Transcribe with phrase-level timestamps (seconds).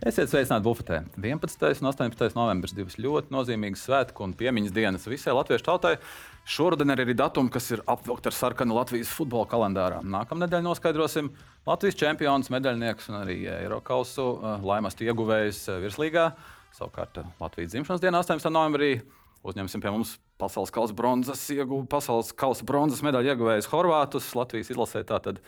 [0.00, 1.02] Esiet sveicināti bufetē.
[1.20, 1.82] 11.
[1.82, 2.30] un 18.
[2.32, 5.90] novembris divas ļoti nozīmīgas svētku un piemiņas dienas visai latviešu tautai.
[6.48, 9.98] Šodien ir arī datumi, kas ir apvilkti ar sarkanu Latvijas futbola kalendārā.
[10.00, 11.28] Nākamā nedēļa noskaidrosim
[11.68, 16.30] Latvijas čempionus, medaļniekus un arī Eiropausu eh, laimastu ieguvējus eh, virslīgā.
[16.80, 18.48] Savukārt eh, Latvijas dzimšanas dienā, 18.
[18.56, 18.94] novembrī,
[19.44, 24.32] uzņemsim pie mums pasaules kausa bronzas, ieguv, pasaules kausa bronzas medaļu ieguvējus Horvātus.
[24.32, 25.44] Latvijas izlasē tātad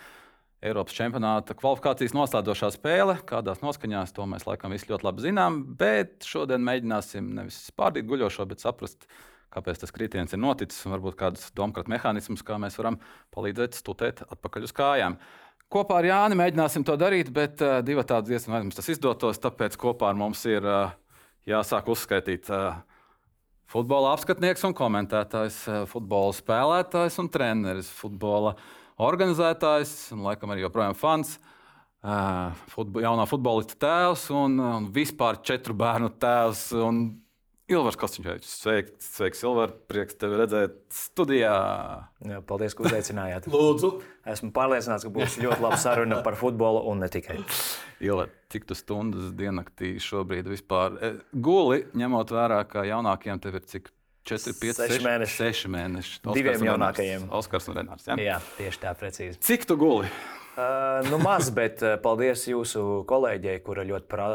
[0.62, 3.16] Eiropas čempionāta kvalifikācijas noslēdzošā spēle.
[3.26, 8.46] Kādās noskaņās to mēs laikam visi ļoti labi zinām, bet šodien mēģināsim nevis pārdīt guļošo,
[8.46, 9.08] bet saprast,
[9.52, 13.00] kāpēc tas kritiens ir noticis un varbūt kādus domātu mehānismus, kā mēs varam
[13.34, 15.16] palīdzēt stutēt atpakaļ uz kājām.
[15.72, 19.40] Kopā ar Jāni mēģināsim to darīt, bet uh, divi tādi diezgan vai mums tas izdotos,
[19.42, 20.94] tāpēc kopā ar mums ir uh,
[21.48, 22.52] jāsāk uzskaitīt.
[22.52, 22.78] Uh,
[23.72, 30.96] Futbola apskatnieks un komentētājs, futbola spēlētājs un treneris, futbola uh, organizētājs un laikam arī joprojām
[30.98, 31.36] fans.
[32.02, 36.70] Uh, futbol, jaunā futbolista tēvs un, un vispār četru bērnu tēvs.
[37.72, 41.54] Ilvars Kostīņš, sveiks, sveiks Silver, prieks tevi redzēt studijā.
[42.26, 43.46] Jā, paldies, ka uzaicinājāt.
[43.54, 43.92] Lūdzu.
[44.28, 47.38] Esmu pārliecināts, ka būs ļoti laba saruna par futbolu un ne tikai.
[48.02, 50.98] Ilver, cik tu stundas diennaktī šobrīd vispār
[51.32, 53.92] guli, ņemot vērā, ka jaunākiem tev ir cik
[54.28, 55.38] 4, 5, 6 mēneši.
[55.40, 56.12] 6 mēneši.
[56.20, 57.26] Oskars Diviem jaunākajiem.
[57.34, 58.06] Oskars un Renārs.
[58.06, 58.18] Ja?
[58.22, 59.40] Jā, tieši tā, precīzi.
[59.42, 60.10] Cik tu guli?
[60.52, 64.28] Uh, nu, maz, bet uh, paldies jūsu kolēģei, kura ļoti pra,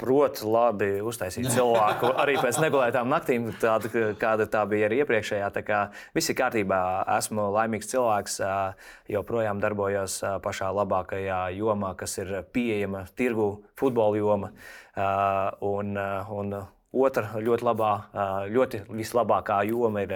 [0.00, 2.14] prot labi uztaisīt cilvēku.
[2.22, 5.52] Arī pēc negulētām naktīm, tāda, kāda tā bija arī iepriekšējā.
[5.58, 5.82] Tā kā
[6.16, 6.80] viss ir kārtībā,
[7.18, 14.20] esmu laimīgs cilvēks, uh, joprojām darbojos uh, pašā labākajā jomā, kas ir pieejama tirgu, futbola
[14.20, 14.54] joma.
[14.96, 17.90] Uh, un, uh, un, Otra ļoti, labā,
[18.50, 20.14] ļoti vislabākā joma ir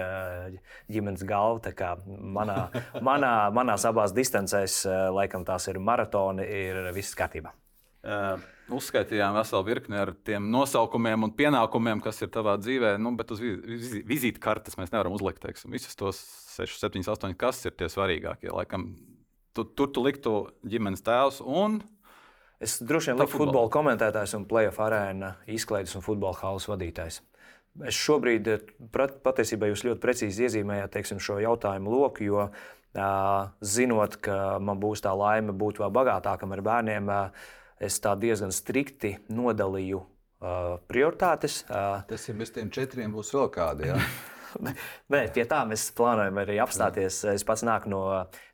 [0.91, 1.93] ģimenes galva.
[2.05, 2.57] Manā,
[3.07, 4.81] manā, manās abās distancēs,
[5.15, 7.53] laikam, tās ir maratoni, ir viss kārtībā.
[8.05, 8.35] Uh,
[8.75, 13.41] uzskaitījām veselu virkni ar tiem nosaukumiem un pienākumiem, kas ir tavā dzīvē, nu, bet uz
[13.41, 16.19] vizītkartes mēs nevaram uzlikt teiksim, visus tos
[16.57, 18.51] 6, 7, 8, kas ir tie svarīgākie.
[18.53, 18.91] Laikam,
[19.57, 20.35] tu, tur tu liktu
[20.67, 21.79] ģimenes tēvs un
[22.63, 27.19] Es droši vien liktu futbola komentētājs un playoff arēna izklaides un futbola halas vadītājs.
[27.83, 28.47] Es šobrīd
[29.25, 32.47] patiesībā jūs ļoti precīzi iezīmējāt teiksim, šo jautājumu loku, jo
[33.59, 37.11] zinot, ka man būs tā laime būt vēl bagātākam ar bērniem,
[37.83, 39.99] es tā diezgan strikti nodalīju
[40.87, 41.65] prioritātes.
[41.67, 43.91] Tas ir bez tiem četriem būs vēl kādi.
[43.91, 43.99] Ja?
[45.13, 47.21] Nē, pie tā mēs plānojam arī apstāties.
[47.35, 48.01] Es pats nāku no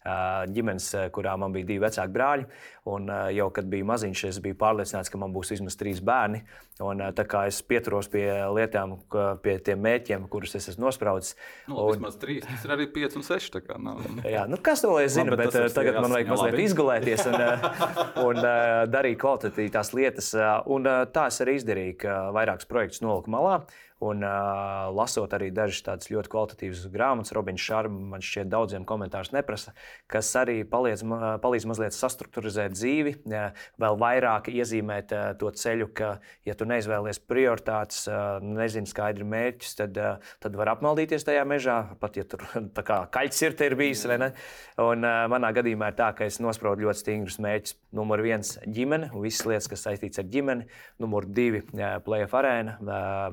[0.02, 2.46] ģimenes, kurā man bija divi vecāki brāļi.
[2.90, 6.42] Un jau kad biju maziņš, es biju pārliecināts, ka man būs vismaz trīs bērni.
[6.82, 8.26] Un, tā kā es pieturos pie
[8.56, 8.96] lietām,
[9.44, 11.36] pie tiem mērķiem, kurus es esmu nospraudis.
[11.70, 13.62] Nu, un, vismaz trīs, tas ir arī pieci un seši.
[13.62, 13.94] Kā, nu.
[14.26, 16.66] Jā, nu, kas to lai zina, bet, bet tagad man vajag mazliet labi.
[16.66, 17.38] izgulēties un,
[18.26, 18.42] un
[18.90, 20.34] darīt kvalitatīvas lietas.
[20.74, 23.62] Un tā es arī izdarīju, ka vairākus projektus noliku malā.
[24.02, 29.30] Un, uh, lasot arī dažas tādas ļoti kvalitatīvas grāmatas, Robins Šarms, man šķiet, daudziem komentārus
[29.36, 29.76] neprasa,
[30.10, 31.04] kas arī palīdz,
[31.44, 36.16] palīdz mazliet sastruktūrizēt dzīvi, vēl vairāk iezīmēt uh, to ceļu, ka,
[36.50, 41.78] ja tu neizvēlies prioritātes, uh, nezini skaidri mērķus, tad, uh, tad var apmaldīties tajā mežā,
[42.02, 42.48] pat ja tur
[42.90, 44.08] kā kaļķis ir, bijis.
[44.10, 47.78] Un, uh, manā gadījumā ir tā, ka es nospraudu ļoti stingrus mērķus.
[48.02, 50.68] Numur viens- ģimene, visas lietas, kas saistītas ar ģimeni.
[51.02, 51.62] Numur divi-
[52.06, 52.78] playoff arēna.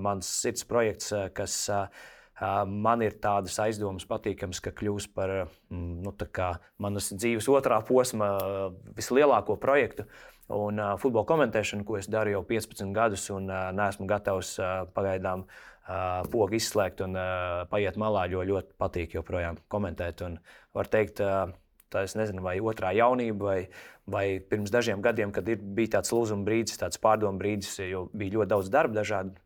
[0.03, 1.87] Mans sirds cits projekts, eh, kas eh,
[2.41, 5.31] eh, man ir tādas aizdomas patīkams, ka kļūs par
[5.71, 6.15] mm, nu,
[6.79, 8.37] manas dzīves otrā posma
[8.97, 10.07] vislielāko projektu.
[10.49, 14.87] Un uh, futbola komentēšanu, ko es daru jau 15 gadus, un uh, neesmu gatavs uh,
[14.97, 20.23] pagaidām uh, pogu izslēgt un uh, paiet malā, jo ļoti patīk joprojām komentēt.
[20.25, 20.39] Un
[20.73, 21.53] var teikt, uh,
[21.93, 23.59] tā es nezinu, vai otrā jaunība, vai,
[24.09, 28.39] vai pirms dažiem gadiem, kad ir, bija tāds lūzuma brīdis, tāds pārdomu brīdis, jo bija
[28.39, 29.37] ļoti daudz darba, dažādu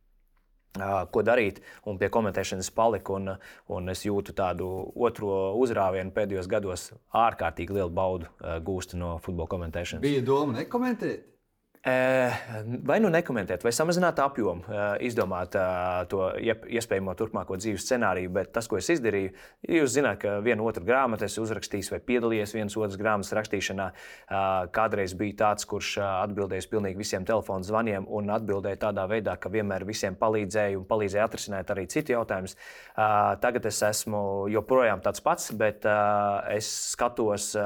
[1.12, 1.60] ko darīt.
[1.88, 3.34] Un pie komentēšanas paliku, un,
[3.72, 8.30] un es jūtu tādu otro uzrāvienu pēdējos gados, ārkārtīgi lielu baudu
[8.64, 10.04] gūstu no futbola komentēšanas.
[10.04, 11.31] Bija doma nekomentēt?
[11.82, 14.62] Vai nu nekomentēt, vai samazināt apjomu,
[15.02, 15.56] izdomāt
[16.12, 19.32] to iespējamo turpmāko dzīves scenāriju, bet tas, ko es izdarīju,
[19.66, 23.88] jūs zināt, ka vienu otru grāmatu esmu uzrakstījis vai piedalījies vienas otras grāmatas rakstīšanā.
[24.78, 29.82] Kādreiz bija tāds, kurš atbildēja pilnīgi visiem telefonu zvaniem un atbildēja tādā veidā, ka vienmēr
[29.88, 32.54] visiem palīdzēja un palīdzēja atrisināt arī citu jautājumus.
[33.42, 35.82] Tagad es esmu joprojām tāds pats, bet
[36.54, 37.56] es skatos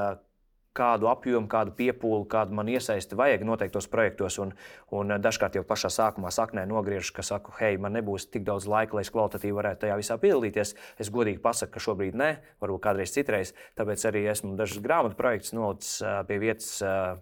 [0.77, 4.37] kādu apjomu, kādu piepūli, kādu man iesaisti vajag noteiktos projektos.
[4.43, 4.53] Un,
[4.93, 8.97] un dažkārt jau pašā sākumā saknē nogriežu, ka saku, hei, man nebūs tik daudz laika,
[8.97, 10.75] lai es kvalitatīvi varētu tajā visā piedalīties.
[11.01, 12.29] Es godīgi pasaku, ka šobrīd nē,
[12.63, 13.53] varbūt kādreiz citreiz.
[13.79, 15.97] Tāpēc arī esmu dažas grāmatu projekts nolicis
[16.29, 16.69] pie vietas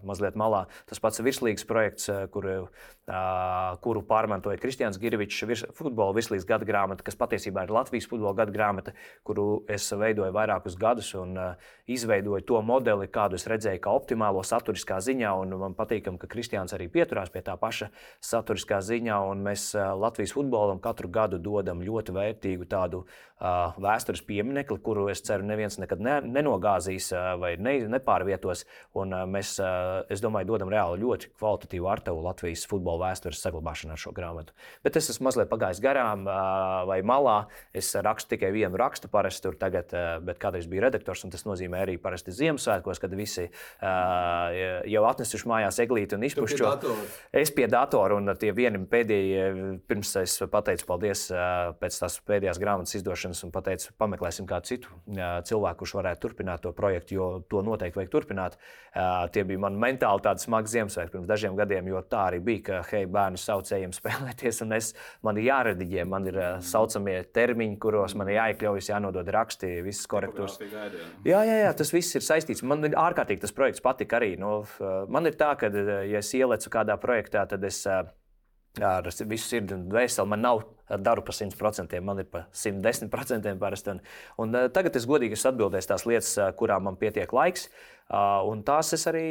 [0.06, 0.66] mazliet malā.
[0.90, 2.68] Tas pats virslīgas projekts, kuru,
[3.84, 8.54] kuru pārmantoja Kristians Girvičs, virs, futbola virslīgas gada grāmata, kas patiesībā ir Latvijas futbola gada
[8.54, 11.36] grāmata, kuru es veidoju vairākus gadus un
[11.86, 15.32] izveidoju to modeli, kādu es redzēju, kā optimālo saturiskā ziņā.
[15.56, 17.90] Man patīk, ka Kristians arī pieturās pie tā paša
[18.24, 19.20] saturiskā ziņā.
[19.46, 25.46] Mēs Latvijas futbolam katru gadu dodam ļoti vērtīgu tādu uh, vēstures pieminekli, kuru es ceru,
[25.46, 28.64] neviens nekad ne, nenogāzīs uh, vai ne, nepārvietos.
[28.96, 33.98] Un, uh, mēs, uh, es domāju, dodam reāli ļoti kvalitatīvu artavu Latvijas futbola vēstures saglabāšanā
[34.00, 34.56] šo grāmatu.
[34.86, 37.38] Bet es esmu mazliet pagājis garām uh, vai malā.
[37.76, 41.44] Es rakstu tikai vienu rakstu parasti tur tagad, uh, bet kādreiz biju redaktors, un tas
[41.48, 44.56] nozīmē arī parasti Ziemassvētkos, kad visi uh,
[44.88, 46.72] jau atnesuši mājās eglīti un izpušķo.
[47.36, 49.44] Es pie datora un tie vieni pēdējie,
[49.88, 54.92] pirms es pateicu paldies uh, pēc tās pēdējās grāmatas izdošanas un pateicu, pameklēsim kādu citu
[54.92, 58.58] uh, cilvēku, kurš varētu turpināt to projektu, jo to noteikti vajag turpināt.
[58.96, 62.62] Uh, tie bija man mentāli tādi smagi Ziemassvētki pirms dažiem gadiem, jo tā arī bija,
[62.70, 64.92] ka hei, bērni saucējiem spēlēties, un es,
[65.26, 70.08] man ir jārediģē, man ir uh, saucamie termiņi, kuros man ir jāiekļaujas, jānodod raksti, visas
[70.08, 70.56] korektūras.
[71.26, 72.62] Jā, jā, jā, tas viss ir saistīts.
[72.66, 74.36] Man ir ārkārtīgi tas projekts patika arī.
[74.38, 74.60] Nu,
[75.12, 75.70] man ir tā, ka,
[76.06, 77.82] ja es ielecu kādā projektā, tad es
[78.84, 80.62] ar visu sirdi un dvēseli man nav
[81.02, 83.94] daru par 100%, man ir par 110% parasti.
[83.94, 84.02] Un,
[84.44, 87.70] un tagad es godīgi esmu atbildējis tās lietas, kurām man pietiek laiks.
[88.06, 89.26] Un tās es arī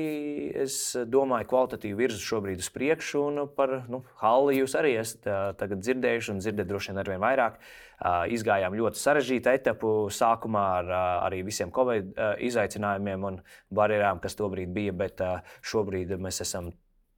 [0.65, 0.75] es
[1.07, 3.21] domāju, kvalitatīvi virzu šobrīd uz priekšu.
[3.29, 7.59] Un par nu, halli jūs arī esat dzirdējuši un dzirdat droši vien arvien vairāk.
[8.35, 10.95] Izgājām ļoti sarežģītu etapu sākumā ar
[11.29, 13.39] arī visiem Covid izaicinājumiem un
[13.71, 15.23] barjerām, kas tobrīd bija, bet
[15.63, 16.73] šobrīd mēs esam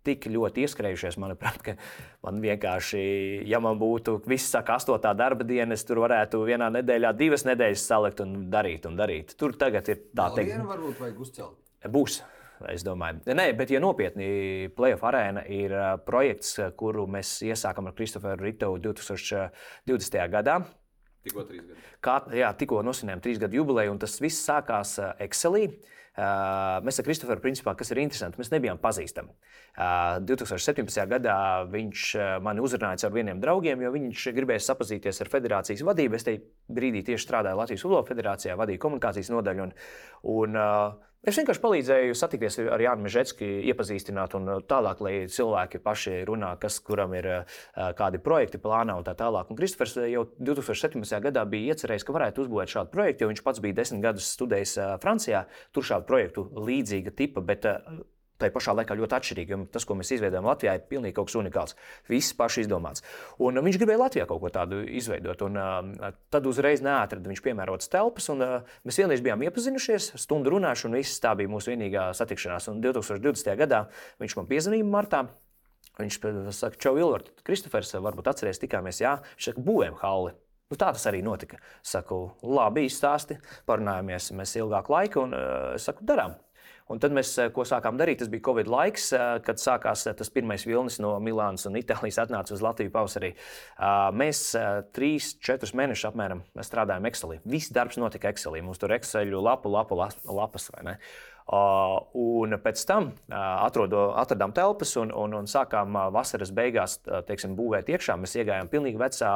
[0.07, 1.75] tik ļoti ieskrējušies, manuprāt, ka
[2.25, 3.03] man vienkārši,
[3.49, 7.85] ja man būtu viss saka, astotā darba diena, es tur varētu vienā nedēļā divas nedēļas
[7.91, 9.35] salikt un darīt un darīt.
[9.39, 10.55] Tur tagad ir tā teikt.
[10.55, 11.61] Vienu varbūt vajag uzcelt.
[11.91, 12.21] Būs.
[12.73, 14.27] Es domāju, Nē, bet, ja nopietni,
[14.73, 15.75] Playoff arēna ir
[16.07, 20.17] projekts, kuru mēs iesākām ar Kristoferu Ritovu 2020.
[20.33, 20.57] gadā.
[21.27, 21.85] Tikko trīs gadi.
[22.03, 25.67] Kā, jā, tikko nosvinējām trīs gadu jubileju, un tas viss sākās Excelī.
[25.69, 29.29] Uh, Mēs ar Kristoferu, principā, kas ir interesanti, mēs nebijām pazīstami.
[30.25, 31.03] 2017.
[31.11, 31.35] gadā
[31.69, 32.05] viņš
[32.41, 36.17] mani uzrunāja ar vieniem draugiem, jo viņš gribēja sapazīties ar federācijas vadību.
[36.17, 36.41] Es tajā
[36.73, 39.67] brīdī tieši strādāju Latvijas Futbola federācijā, vadīju komunikācijas nodaļu.
[39.67, 39.75] Un,
[40.33, 40.57] un,
[41.25, 46.77] Es vienkārši palīdzēju satikties ar Jānu Mežetski, iepazīstināt, un tālāk, lai cilvēki paši runā, kas
[46.85, 47.27] kuram ir
[47.73, 49.49] kādi projekti plānā un tā tālāk.
[49.49, 51.17] Un Kristofers jau 2017.
[51.25, 54.77] gadā bija iecerējis, ka varētu uzbūvēt šādu projektu, jo viņš pats bija desmit gadus studējis
[55.03, 55.47] Francijā.
[55.73, 57.65] Tur šādu projektu līdzīga tipa, bet
[58.37, 61.37] Tā pašā laikā ļoti atšķirīgi, jo tas, ko mēs izveidojam Latvijā, ir pilnīgi kaut kas
[61.39, 61.73] unikāls.
[62.11, 63.01] Viss paši izdomāts.
[63.41, 65.41] Un viņš gribēja Latvijā kaut ko tādu izveidot.
[65.47, 68.29] Un, uh, tad uzreiz neatrada viņš piemērotas telpas.
[68.33, 72.69] Un, uh, mēs vienreiz bijām iepazinušies, stundu runājuši, un viss tā bija mūsu vienīgā satikšanās.
[72.73, 73.53] Un 2020.
[73.57, 73.83] gadā
[74.21, 75.25] viņš man piezvanīja martā.
[75.97, 76.19] Viņš
[76.53, 80.35] saka, Čau, Ilvart, Kristofers, varbūt atceries, tikāmies, jā, viņš saka, būvējam halli.
[80.67, 81.57] Nu, tā tas arī notika.
[81.85, 83.39] Saku, labi, izstāsti,
[83.69, 86.35] parunājāmies mēs ilgāku laiku, un uh, saku, darām.
[86.87, 90.13] Un tad mēs, eh, ko sākām darīt, tas bija Covid laiks, eh, kad sākās eh,
[90.15, 93.33] tas pirmais vilnis no Milānas un Itālijas atnāca uz Latviju pavasarī.
[94.15, 94.55] Mēs
[94.95, 97.39] trīs, četrus mēnešus apmēram strādājām Excelī.
[97.45, 98.63] Viss darbs notika Excelī.
[98.63, 99.99] Mums tur Exceļu lapu, lapu,
[100.31, 100.97] lapas vai ne.
[101.47, 108.17] Un pēc tam atrodo, atradām telpas un, un, un sākām vasaras beigās teiksim, būvēt iekšā.
[108.19, 109.31] Mēs iegājām pilnīgi vecā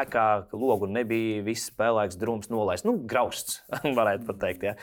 [0.00, 3.60] ēkā, logu nebija, viss spēlēks, drūms nolaists, nu, grausts,
[3.98, 4.70] varētu pat teikt.
[4.70, 4.76] Ja.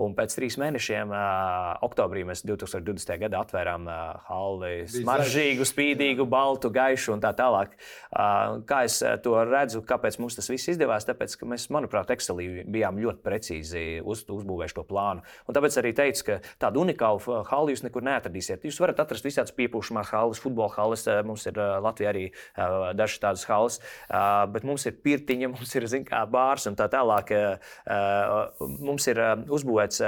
[0.00, 3.12] Un pēc trīs mēnešiem, uh, oktobrī, mēs 2020.
[3.22, 7.76] gadā atvērām uh, halli smaržīgu, spīdīgu, baltu, gaišu un tā tālāk.
[8.10, 11.06] Uh, kā es to redzu, kāpēc mums tas viss izdevās?
[11.06, 15.22] Tāpēc, ka mēs, manuprāt, Excelī bijām ļoti precīzi uz, uzbūvējuši to plānu.
[15.46, 18.66] Un tāpēc arī teicu, ka tādu unikālu halli jūs nekur neatradīsiet.
[18.68, 23.48] Jūs varat atrast visādas piepūšamās halles, futbola halles, mums ir Latvijā arī uh, dažas tādas
[23.50, 23.80] halles,
[24.10, 27.34] uh, bet mums ir pirtiņa, mums ir kā, bārs un tā tālāk.
[27.34, 30.02] Uh, mums ir uzbūvēts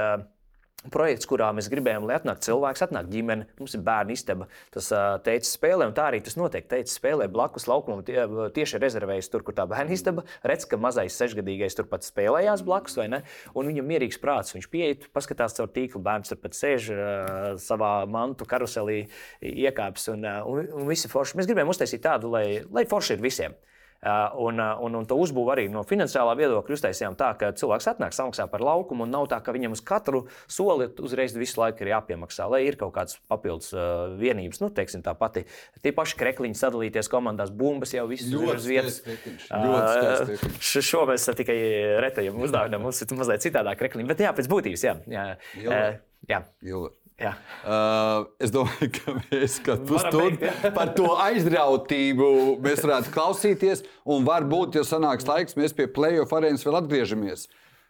[0.93, 4.47] projekts, kurā mēs gribējām, lai atnāk cilvēks, atnāk ģimene, mums ir bērnu istaba.
[4.73, 4.89] Tas
[5.25, 6.67] teicis spēlē, un tā arī tas notiek.
[6.69, 8.21] Teicis spēlē blakus laukumam, tie,
[8.55, 10.23] tieši rezervējas tur, kur tā bērnu istaba.
[10.47, 13.23] Redz, ka mazais sešgadīgais turpat spēlējās blakus, vai ne?
[13.57, 14.53] Un viņam mierīgs prāts.
[14.55, 19.07] Viņš pieiet, paskatās caur tīklu, bērns turpat sēž uh, savā mantu karuselī,
[19.41, 21.39] iekāps un, un, un visi forši.
[21.39, 23.57] Mēs gribējām uztaisīt tādu, lai, lai forši ir visiem.
[24.05, 28.45] Un, un, un to uzbūvu arī no finansiālā viedokļa uztaisījām tā, ka cilvēks atnāk, samaksā
[28.51, 32.45] par laukumu, un nav tā, ka viņam uz katru soli uzreiz visu laiku ir jāpiemaksā,
[32.51, 34.61] lai ir kaut kādas papildus uh, vienības.
[34.61, 35.47] Nu, teiksim, tā pati
[35.81, 39.01] tie paši krekliņi sadalīties komandās, bumbas jau visur ir uz vietas.
[39.49, 41.57] Uh, šo mēs tikai
[42.05, 44.95] retajam uzdāvinām, mums ir mazliet citādāk krekliņi, bet jā, pēc būtības, jā.
[45.09, 45.27] jā.
[45.57, 45.81] Ilva.
[45.81, 46.45] Uh, jā.
[46.69, 46.93] Ilva.
[47.17, 47.31] Jā.
[47.65, 52.27] Uh, es domāju, ka mēs katru stundu par to aizrautību
[52.61, 53.81] mēs varētu klausīties.
[54.05, 57.47] Un varbūt, ja sanāks laiks, mēs pie playoff arēnas vēl atgriežamies.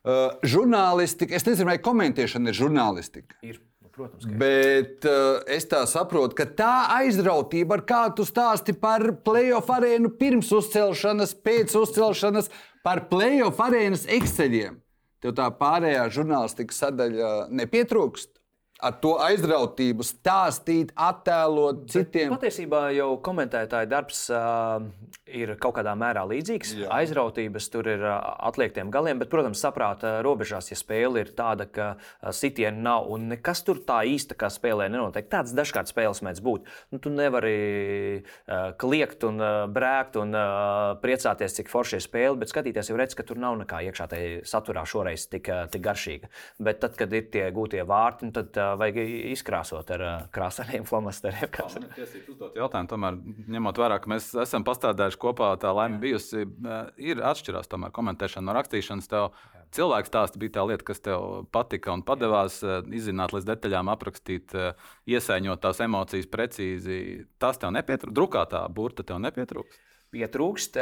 [0.07, 3.35] Uh, žurnālistika, es nezinu, vai komentēšana ir žurnālistika.
[3.43, 3.59] Ir.
[3.83, 9.75] Nu, protams, Bet uh, es tā saprotu, ka tā aizrautība, ar kādu stāsti par playoff
[9.75, 12.47] arēnu pirms uzcelšanas, pēc uzcelšanas,
[12.79, 14.79] par playoff arēnas ekseļiem,
[15.19, 18.36] tev tā pārējā žurnālistikas sadaļa nepietrūkst
[18.77, 22.29] ar to aizrautību stāstīt, attēlot citiem.
[22.29, 24.85] Bet patiesībā jau komentētāja darbs uh,
[25.25, 26.73] ir kaut kādā mērā līdzīgs.
[26.83, 26.89] Jā.
[26.99, 28.17] Aizrautības tur ir uh,
[28.49, 33.29] atliektiem galiem, bet, protams, saprāta robežās, ja spēle ir tāda, ka uh, sitiena nav un
[33.33, 35.29] nekas tur tā īsta kā spēlē nenotiek.
[35.31, 36.69] Tāds dažkārt spēles mēdz būt.
[36.93, 37.57] Nu, tu nevari
[38.21, 42.99] uh, kliegt un uh, brēkt un uh, priecāties, cik forši ir spēle, bet skatīties jau
[42.99, 46.29] redz, ka tur nav nekā iekšā tajā saturā šoreiz tik, uh, tik garšīga.
[46.61, 48.97] Bet tad, kad ir tie gūtie vārti, tad uh, vajag
[49.33, 50.03] izkrāsot ar
[50.35, 51.51] krāsainiem flomasteriem.
[51.95, 53.19] Tiesības uzdot jautājumu, tomēr
[53.55, 56.43] ņemot vērā, ka mēs esam pastādējuši kopā, tā laime bijusi,
[56.99, 59.09] ir atšķirās tomēr komentēšana no rakstīšanas.
[59.11, 59.31] Tev
[59.77, 62.59] cilvēks stāsts bija tā lieta, kas tev patika un padevās
[62.91, 64.55] izzināt līdz detaļām, aprakstīt,
[65.07, 67.01] iesaiņot tās emocijas precīzi.
[67.39, 70.77] Tas tev nepietrūkst, drukātā burta tev nepietrūkst pietrūkst.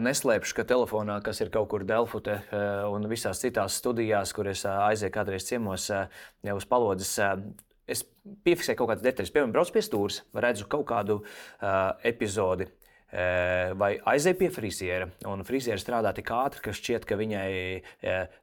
[0.00, 2.38] Neslēpšu, ka telefonā, kas ir kaut kur Delfute
[2.88, 5.90] un visās citās studijās, kur es aizēju kādreiz ciemos
[6.54, 7.12] uz palodzes,
[7.88, 8.04] es
[8.44, 9.32] piefiksēju kaut kādas detaļas.
[9.34, 11.20] Piemēram, braucu pie stūres, redzu kaut kādu
[12.08, 12.68] epizodi
[13.08, 15.08] vai aizej pie friziera.
[15.28, 17.50] Un friziera strādā tik ātri, ka šķiet, ka viņai,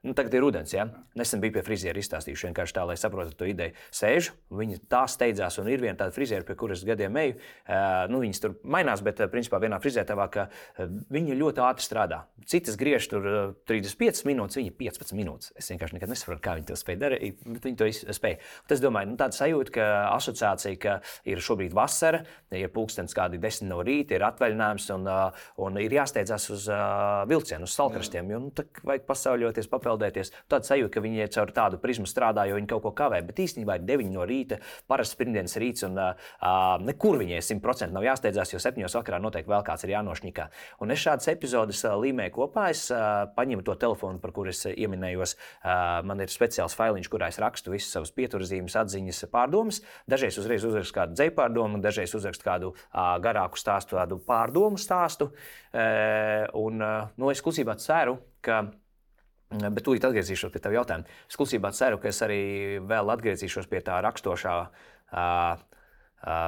[0.07, 0.74] nu, tagad ir rudens.
[0.74, 0.88] Ja?
[1.17, 3.75] Nesen bija pie friziera izstāstījuši vienkārši tā, lai saprotu to ideju.
[3.93, 7.38] Sēžu, viņi tā steidzās, un ir viena tāda friziera, pie kuras gadiem eju.
[8.10, 10.48] Nu, viņas tur mainās, bet principā vienā frizētavā, ka
[11.13, 12.24] viņi ļoti ātri strādā.
[12.50, 13.29] Citas griež tur
[13.69, 15.53] 35 minūtes, viņi 15 minūtes.
[15.57, 18.38] Es vienkārši nekad nesaprotu, kā viņi to spēj darīt, bet viņi to spēj.
[18.65, 20.98] Un es domāju, nu, tāda sajūta, ka asociācija, ka
[21.29, 22.22] ir šobrīd vasara,
[22.53, 25.08] ir pulkstenis kādi 10 no rīta, ir atvaļinājums atvaļinājums un,
[25.66, 26.68] un ir jāsteidzas uz
[27.30, 28.30] vilcienu, uz salkrastiem.
[28.32, 28.52] Jo nu,
[28.86, 30.32] vajag pasauļoties, papeldēties.
[30.52, 33.22] Tāda sajūta, ka viņi caur tādu prizmu strādā, jo viņi kaut ko kavē.
[33.26, 36.16] Bet īstenībā ir 9 no rīta, parasts pirmdienas rīts, un uh,
[36.84, 40.48] nekur viņai 100% nav jāsteidzās, jo 7 vakarā noteikti vēl kāds ir jānošņikā.
[40.84, 45.36] Un es šādas epizodes līmēju kopā, es uh, paņemu to telefonu, par kuru es ieminējos.
[45.36, 49.82] Uh, man ir speciāls failiņš, kurā es rakstu visas savas pieturzīmes, atziņas, pārdomas.
[50.10, 54.80] Dažreiz uzreiz uzrakstu kādu dzēju pārdomu, dažreiz uzrakstu kādu uh, garāku stāstu, tādu pārdomu pārdomu
[54.82, 55.32] stāstu.
[55.74, 58.66] Eh, un, eh, nu, es klusībā ceru, ka.
[59.52, 61.06] Eh, bet tūlīt atgriezīšos pie tā jautājuma.
[61.30, 65.58] Es klusībā ceru, ka es arī vēl atgriezīšos pie tā rakstošā uh,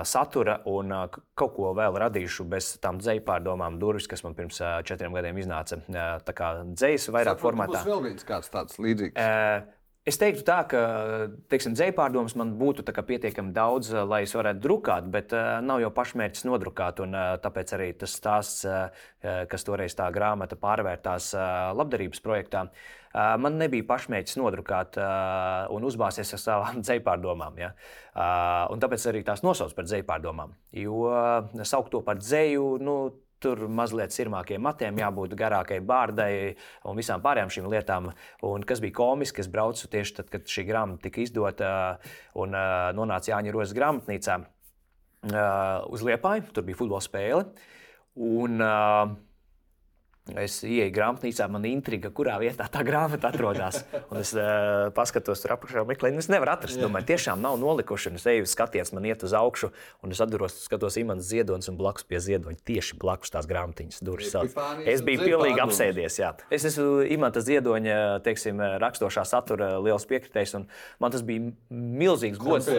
[0.03, 0.89] satura un
[1.37, 4.57] kaut ko vēl radīšu bez tām dzēju pārdomām, durvis, kas man pirms
[4.89, 5.77] četriem gadiem iznāca.
[6.25, 7.75] Tā kā dzējas vairāk Sapratu, formātā.
[7.77, 9.13] Tas vēl viens kāds tāds līdzīgs.
[10.07, 10.81] Es teiktu, tā, ka
[11.51, 16.45] dzēpārdomas man būtu pietiekami daudz, eh, lai es varētu drukāt, bet uh, nav jau pašmērķis
[16.47, 17.01] nodrukāt.
[17.03, 18.63] Un, uh, tāpēc arī tas stāsts,
[19.51, 21.33] kas toreiz tā grāmata pārvērtās
[21.75, 22.61] labdarības projektā,
[23.41, 24.99] man nebija pašmērķis nodrukāt
[25.73, 27.57] un uzbāzties ar savām dzēpārdomām.
[27.59, 27.73] Ja?
[28.13, 30.53] Uh, tāpēc arī tās nosauc par dzēpārdomām.
[30.77, 32.77] Jo uh, saukt to par dzēju.
[32.83, 32.97] Nu,
[33.43, 36.31] Tur mazliet sirmākiem matiem, jābūt garākai bārdai
[36.89, 38.09] un visām pārējām šīm lietām.
[38.47, 41.71] Un kas bija komiski, es braucu tieši tad, kad šī grāmata tika izdota
[42.41, 42.57] un
[42.97, 44.39] nonāca Jāņa Rozes grāmatnīcā
[45.93, 46.49] uz Liepāju.
[46.53, 47.45] Tur bija futbola spēle.
[48.17, 49.13] Un, uh,
[50.35, 53.79] Es ienāku grāmatnīcā, man ir intriga, kurā vietā tā grāmata atrodas.
[54.11, 56.79] Un es uh, paskatos tur apakšā, meklēju, es nevaru atrast.
[56.81, 58.13] Domāju, tiešām nav nolikuši.
[58.17, 59.71] Es eju, skaties, man iet uz augšu,
[60.03, 62.59] un es atduros, skatos imants ziedonis un blakus pie ziedoņa.
[62.67, 64.35] Tieši blakus tās grāmatiņas durvis.
[64.87, 66.19] Es biju pilnīgi apsēdies.
[66.19, 66.33] Jā.
[66.53, 70.67] Es esmu imanta ziedoņa teiksim, rakstošā satura liels piekritējs, un
[71.03, 72.69] man tas bija milzīgs gods.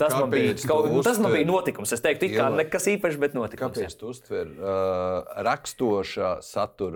[0.00, 1.94] Tas, man bija, kaut, tas man bija notikums.
[1.96, 3.78] Es teiktu, kā nekas īpašs, bet notikums.
[3.78, 6.89] Kāpēc tu uztver uh, rakstošā satura?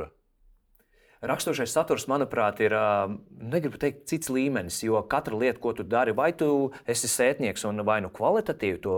[1.25, 2.75] Raksturošais saturs, manuprāt, ir
[3.41, 6.49] negribu teikt, cits līmenis, jo katra lieta, ko tu dari, vai tu
[6.91, 8.97] esi sētnieks un vai nu kvalitatīvi to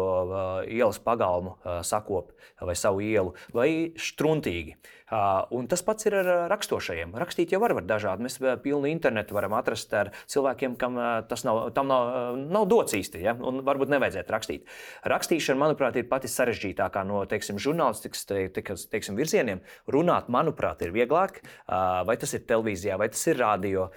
[0.66, 1.54] ielas pagalmu
[1.87, 2.35] sakop
[2.66, 3.68] vai savu ielu, vai
[4.00, 4.75] struntīgi.
[5.06, 7.14] Un tas pats ir ar rakstošajiem.
[7.20, 8.26] Rakstīt jau var, var dažādi.
[8.26, 10.98] Mēs pilnu internetu varam atrast ar cilvēkiem, kam
[11.30, 13.36] tas nav, nav, nav dots īsti, ja?
[13.36, 14.66] un varbūt nevajadzētu rakstīt.
[15.06, 19.62] Rakstīšana, manuprāt, ir pati sarežģītākā no teiksim, žurnālistikas te, te, teiksim, virzieniem.
[19.94, 21.42] Runāt, manuprāt, ir vieglāk.
[21.66, 23.90] Vai tas ir televīzijā, vai tas ir radio.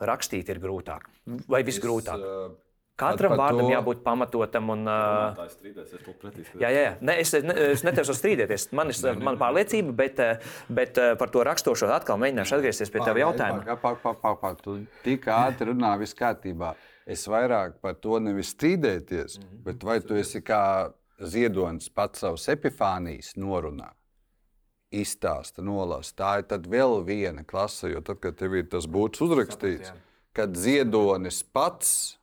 [0.00, 1.10] Rakstīt ir grūtāk
[1.50, 2.18] vai visgrūtāk.
[2.18, 2.69] Es, uh...
[3.00, 3.70] Katram vārdam to...
[3.72, 4.70] jābūt pamatotam.
[4.74, 5.40] Un, uh...
[5.50, 6.92] strīdēs, es jā, jā, jā.
[7.00, 8.68] Ne, es, ne, es netiešu strīdēties.
[8.76, 10.22] Man ir mana pārliecība, bet,
[10.80, 13.78] bet par to rakstošo atkal mēģināšu atgriezties pie tava jautājuma.
[13.80, 14.64] Pāk, pāk, pāk, pāk.
[14.64, 16.74] Tu tik ātri runā, viss kārtībā.
[17.10, 19.62] Es vairāk par to nevis strīdēties, mm -hmm.
[19.64, 23.90] bet vai tu esi kā ziedonis pats savus epifānijas norunā?
[24.90, 26.14] Izstāsta, nolasa.
[26.16, 29.92] Tā ir vēl viena klase, jo tad, kad tev ir tas būts uzrakstīts,
[30.32, 32.19] kad ziedonis pats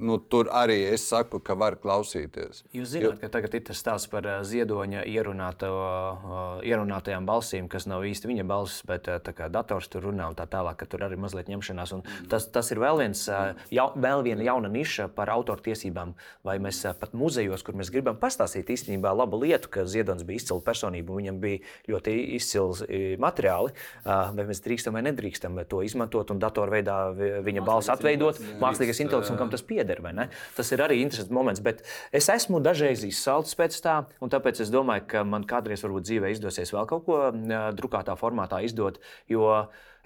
[0.00, 2.62] nu, tur arī es saku, ka var klausīties.
[2.74, 3.20] Jūs zināt, jo...
[3.22, 5.70] ka tagad ir tas stāsts par ziedoņa ierunāto,
[6.66, 9.08] ierunātajām balsīm, kas nav īsti viņa balss, bet
[9.54, 11.94] dators tur runā un tā tālāk, ka tur arī mazliet ņemšanās.
[11.96, 13.24] Un tas, tas ir vēl, viens,
[13.74, 16.14] jau, vēl viena jauna niša par autortiesībām.
[16.46, 20.64] Vai mēs pat muzejos, kur mēs gribam pastāstīt īstenībā labu lietu, ka Ziedonis bija izcila
[20.64, 22.84] personība, viņam bija ļoti izcils
[23.20, 23.74] materiāli,
[24.04, 26.98] vai mēs drīkstam vai nedrīkstam to izmantot un datorveidā
[27.44, 30.28] viņa balss atveidot, mākslīgais intelekts un kam tas pieder pieder.
[30.56, 31.62] Tas ir arī interesants moments.
[31.64, 36.08] Bet es esmu dažreiz izsalcis pēc tā, un tāpēc es domāju, ka man kādreiz varbūt
[36.08, 37.22] dzīvē izdosies vēl kaut ko
[37.78, 39.48] drukātā formātā izdot, jo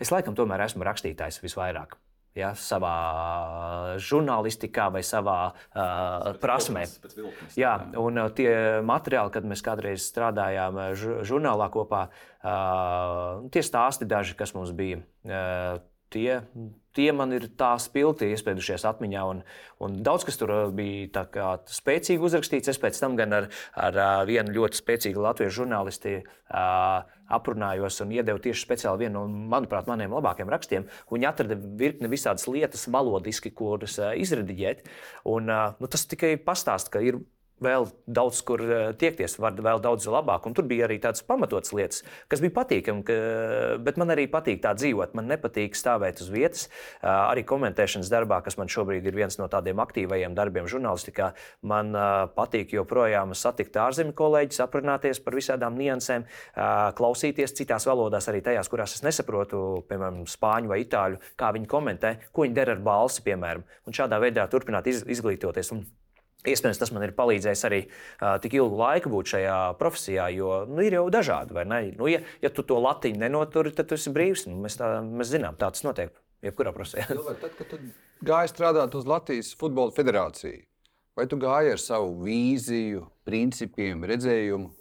[0.01, 1.99] es laikam tomēr esmu rakstītājs visvairāk
[2.39, 6.87] ja, savā žurnālistikā vai savā uh, prasmē.
[7.05, 10.81] Pēc vilknes, jā, un uh, tie materiāli, kad mēs kādreiz strādājām
[11.29, 15.03] žurnālā kopā, uh, tie stāsti daži, kas mums bija.
[15.29, 15.83] Uh,
[16.13, 16.39] tie,
[16.97, 19.25] tie man ir tā spilgti iespēdušies atmiņā.
[19.33, 19.43] Un,
[19.83, 21.25] un daudz kas tur uh, bija
[21.73, 22.73] spēcīgi uzrakstīts.
[22.73, 27.03] Es pēc tam gan ar, ar uh, vienu ļoti spēcīgu latviešu žurnālisti uh,
[27.33, 30.89] aprunājos un iedevu tieši speciāli vienu no, manuprāt, maniem labākajiem rakstiem.
[31.13, 34.85] Viņi atrada virkni visādas lietas, valodiski, kuras izrediģēt.
[35.33, 37.23] Un, nu, tas tikai pastāsta, ka ir
[37.63, 40.47] vēl daudz kur eh, tiekties, var vēl daudz labāk.
[40.49, 43.05] Un tur bija arī tādas pamatotas lietas, kas bija patīkami.
[43.07, 43.17] Ka,
[43.83, 45.15] bet man arī patīk tā dzīvot.
[45.19, 46.69] Man nepatīk stāvēt uz vietas.
[47.01, 51.33] Eh, arī komentēšanas darbā, kas man šobrīd ir viens no tādiem aktīvajiem darbiem žurnālistikā,
[51.69, 56.25] man eh, patīk joprojām satikt ārzemju kolēģus, aprunāties par visādām niansēm,
[56.97, 62.13] klausīties citās valodās, arī tajās, kurās es nesaprotu, piemēram, spāņu vai itāļu, kā viņi komentē,
[62.35, 63.65] ko viņi dara ar balsi, piemēram.
[63.89, 65.73] Un šādā veidā turpināt izglītoties.
[65.75, 65.85] Un
[66.43, 70.81] Iespējams, tas man ir palīdzējis arī uh, tik ilgu laiku būt šajā profesijā, jo nu,
[70.83, 71.55] ir jau dažādi.
[71.95, 74.49] Nu, ja, ja tu to latiņu nenoturi, tad tu esi brīvs.
[74.51, 76.11] Nu, mēs, tā, mēs zinām, tā tas notiek
[76.43, 77.07] jebkurā profesijā.
[77.45, 77.77] tad, kad
[78.27, 80.65] gāji strādāt uz Latvijas Futbola Federāciju,
[81.19, 84.73] vai tu gāji ar savu vīziju, principiem, redzējumu?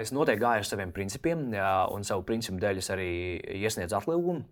[0.00, 1.44] Es noteikti gāju ar saviem principiem,
[1.92, 3.12] un savu principu dēļ es arī
[3.60, 4.42] iesniedzu atlūgumu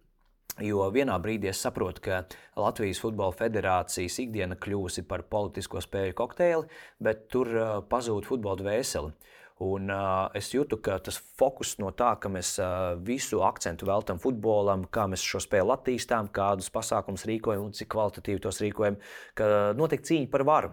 [0.59, 2.17] Jo vienā brīdī es saprotu, ka
[2.59, 6.67] Latvijas Futbola Federācijas ikdiena kļūsi par politisko spēļu kokteili,
[7.01, 7.53] bet tur
[7.89, 9.15] pazūd futbola dvēseli.
[9.61, 14.21] Un, uh, es jūtu, ka tas fokus no tā, ka mēs uh, visu akcentu veltam
[14.21, 18.97] futbolam, kā mēs šo spēli attīstām, kādus pasākumus rīkojam un cik kvalitatīvi tos rīkojam,
[19.37, 20.73] ka notiek cīņa par varu.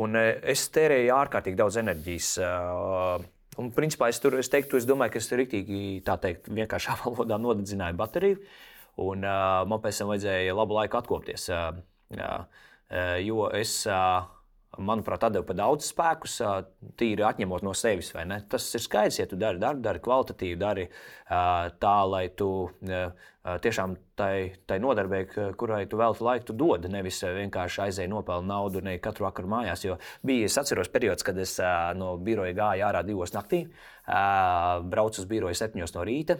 [0.00, 2.32] Un, uh, es tērēju ārkārtīgi daudz enerģijas.
[2.40, 6.94] Uh, Un, principā, es, tur, es, teiktu, es domāju, ka es rīktīgi, tā teikt, vienkāršā
[7.02, 8.38] valodā nodedzināju bateriju.
[8.38, 11.48] Uh, Un uh, man pēc tam vajadzēja labu laiku atkopties.
[11.54, 11.80] Uh,
[12.18, 14.26] uh, jo es, uh,
[14.78, 16.60] manuprāt, devu pa daudz spēkus, uh,
[17.00, 18.12] tīri atņemot no sevis.
[18.50, 23.28] Tas ir skaidrs, ja tu dari darbu, dari kvalitatīvi, dari uh, tā, lai tu uh,
[23.40, 25.22] tiešām tai, tai nodarbē,
[25.56, 26.84] kurai tu veltīji laiku, tu dod.
[26.92, 29.84] Nevis vienkārši aizēji nopelni naudu ne katru vakaru mājās.
[29.86, 31.54] Jo bija, es atceros, periods, kad es
[31.96, 33.62] no biroja gāju ārā divos naktī,
[34.04, 36.36] braucu uz biroju septiņos no rīta.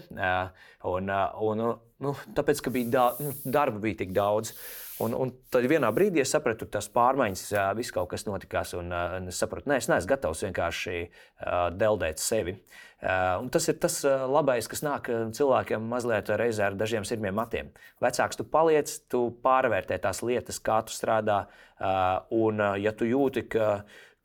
[0.90, 1.08] Un,
[1.48, 1.64] un,
[2.00, 4.54] Nu, tāpēc, ka bija da, nu, darba bija tik daudz.
[5.00, 7.44] Un, un tad vienā brīdī es sapratu, tas pārmaiņas,
[7.76, 8.74] viss kaut kas notikās.
[8.76, 12.58] Un, un es sapratu, ka es neesmu gatavs vienkārši uh, deldēt sevi.
[13.00, 17.72] Uh, tas ir tas uh, labais, kas nāk cilvēkiem mazliet reizē ar dažiem sirmiem matiem.
[18.04, 21.42] Vecāks tu paliec, tu pārvērtē tās lietas, kā tu strādā.
[21.80, 23.70] Uh, un, uh, ja tu jūti, ka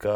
[0.02, 0.16] ka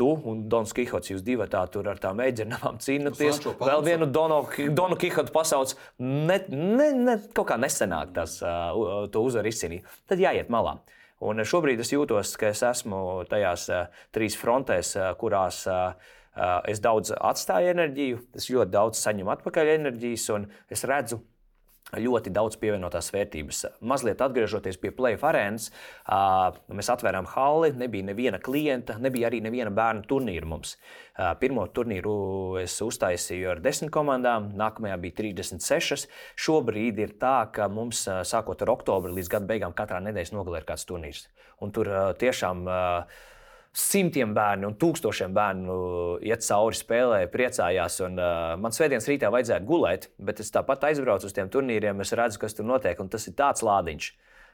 [0.00, 3.42] tu un Dons Kihots, jūs divi tā tur ar tām eģernām cīnāties.
[3.60, 4.42] Vēl vienu Donu,
[4.76, 9.88] Donu Kihotu pasauc, ne, ne, ne, kaut kā nesenāk tas, uh, to uzvaru izcīnīt.
[10.10, 10.78] Tad jāiet malā.
[11.20, 15.92] Un šobrīd es jūtos, ka es esmu tajās uh, trīs frontēs, uh, kurās uh,
[16.70, 21.20] es daudz atstāju enerģiju, es ļoti daudz saņemu atpakaļ enerģijas, un es redzu,
[21.98, 23.64] ļoti daudz pievienotās vērtības.
[23.86, 25.70] Mazliet atgriežoties pie Playoff arēnas,
[26.70, 30.76] mēs atvērām halli, nebija neviena klienta, nebija arī neviena bērnu turnīra mums.
[31.40, 32.14] Pirmo turnīru
[32.62, 36.06] es uztaisīju ar desmit komandām, nākamajā bija 36.
[36.40, 40.70] Šobrīd ir tā, ka mums sākot ar oktobri līdz gada beigām katrā nedēļas nogalē ir
[40.70, 41.26] kāds turnīrs.
[41.60, 43.20] Un tur tiešām uh,
[43.76, 45.74] simtiem bērnu un tūkstošiem bērnu
[46.26, 48.00] iet cauri spēlē, priecājās.
[48.06, 52.14] Un, uh, man svētdienas rītā vajadzēja gulēt, bet es tāpat aizbraucu uz tiem turnīriem, es
[52.18, 54.10] redzu, kas tur notiek, un tas ir tāds lādiņš.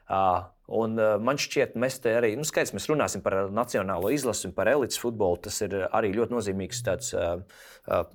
[0.06, 0.44] Uh,
[0.78, 4.54] un, uh, man šķiet, mēs te arī, nu, skaidrs, mēs runāsim par nacionālo izlasi un
[4.54, 5.40] par elites futbolu.
[5.48, 7.12] Tas ir arī ļoti nozīmīgs tāds.
[7.16, 7.42] Uh,
[7.88, 8.06] uh,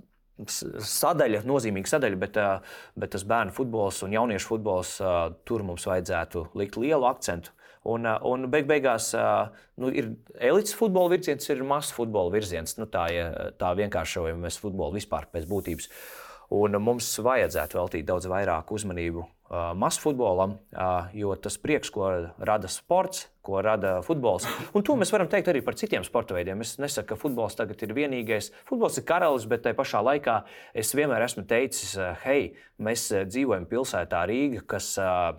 [0.42, 5.86] Sadaļa, nozīmīga sadaļa, bet, uh, bet tas bērnu futbols un jauniešu futbols uh, tur mums
[5.86, 7.54] vajadzētu likt lielu akcentu.
[7.89, 9.48] Un, uh, un beig beigās uh,
[9.82, 12.76] nu, ir elites futbola virziens, ir masu futbola virziens.
[12.78, 15.89] Nu, tā, ja, tā vienkāršojam mēs futbolu vispār pēc būtības.
[16.54, 22.12] Un mums vajadzētu veltīt daudz vairāk uzmanību uh, masu futbolam, uh, jo tas prieks, ko
[22.38, 24.46] rada sports, ko rada futbols.
[24.78, 26.62] Un to mēs varam teikt arī par citiem sporta veidiem.
[26.62, 28.52] Es nesaku, ka futbols tagad ir vienīgais.
[28.70, 30.41] Futbols ir karalis, bet tajā pašā laikā
[30.78, 31.96] es vienmēr esmu teicis,
[32.28, 35.32] hei, mēs dzīvojam pilsētā Rīga, kas uh,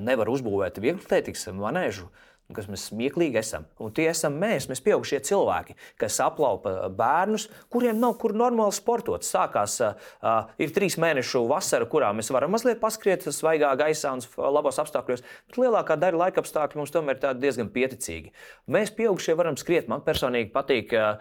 [0.00, 2.08] nevar uzbūvēt vieglatlētikas manēžu,
[2.54, 3.64] kas mēs smieklīgi esam.
[3.82, 9.26] Un tie esam mēs, mēs pieaugušie cilvēki, kas aplaupa bērnus, kuriem nav kur normāli sportot.
[9.26, 14.22] Sākās, uh, ir trīs mēnešu vasara, kurā mēs varam mazliet paskriet svaigā gaisā un
[14.54, 18.30] labos apstākļos, bet lielākā daļa laika apstākļu mums tomēr ir diezgan pieticīgi.
[18.70, 19.90] Mēs pieaugušie varam skriet.
[19.90, 21.18] Man personīgi patīk uh,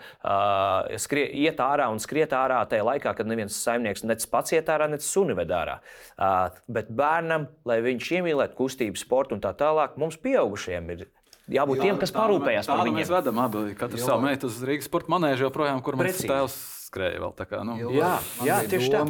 [1.01, 4.89] skrie, iet ārā un skriet ārā tajā laikā, kad neviens saimnieks nec pats iet ārā,
[4.91, 5.79] nec suni ved ārā.
[6.15, 11.07] Uh, bet bērnam, lai viņš iemīlētu kustību, sportu un tā tālāk, mums pieaugušiem ir
[11.51, 13.01] jābūt Jā, tiem, kas parūpējas par viņiem.
[13.01, 17.23] Mēs vedam abi, katrs savu meitu uz Rīgas sporta manēžu joprojām, kur mums tēvs skrēja
[17.23, 17.63] vēl kā.
[17.67, 17.79] Nu.
[17.93, 18.13] Jā,
[18.45, 19.03] jā tieši tā.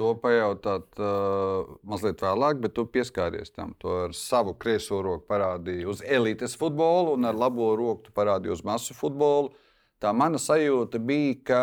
[0.00, 3.74] To pajautāt uh, mazliet vēlāk, bet tu pieskāries tam.
[3.78, 8.64] Tu ar savu kreiso roku parādīji uz elites futbolu, un ar labo roku parādīji uz
[8.64, 9.52] masu futbolu.
[10.00, 11.62] Tā mana sajūta bija, ka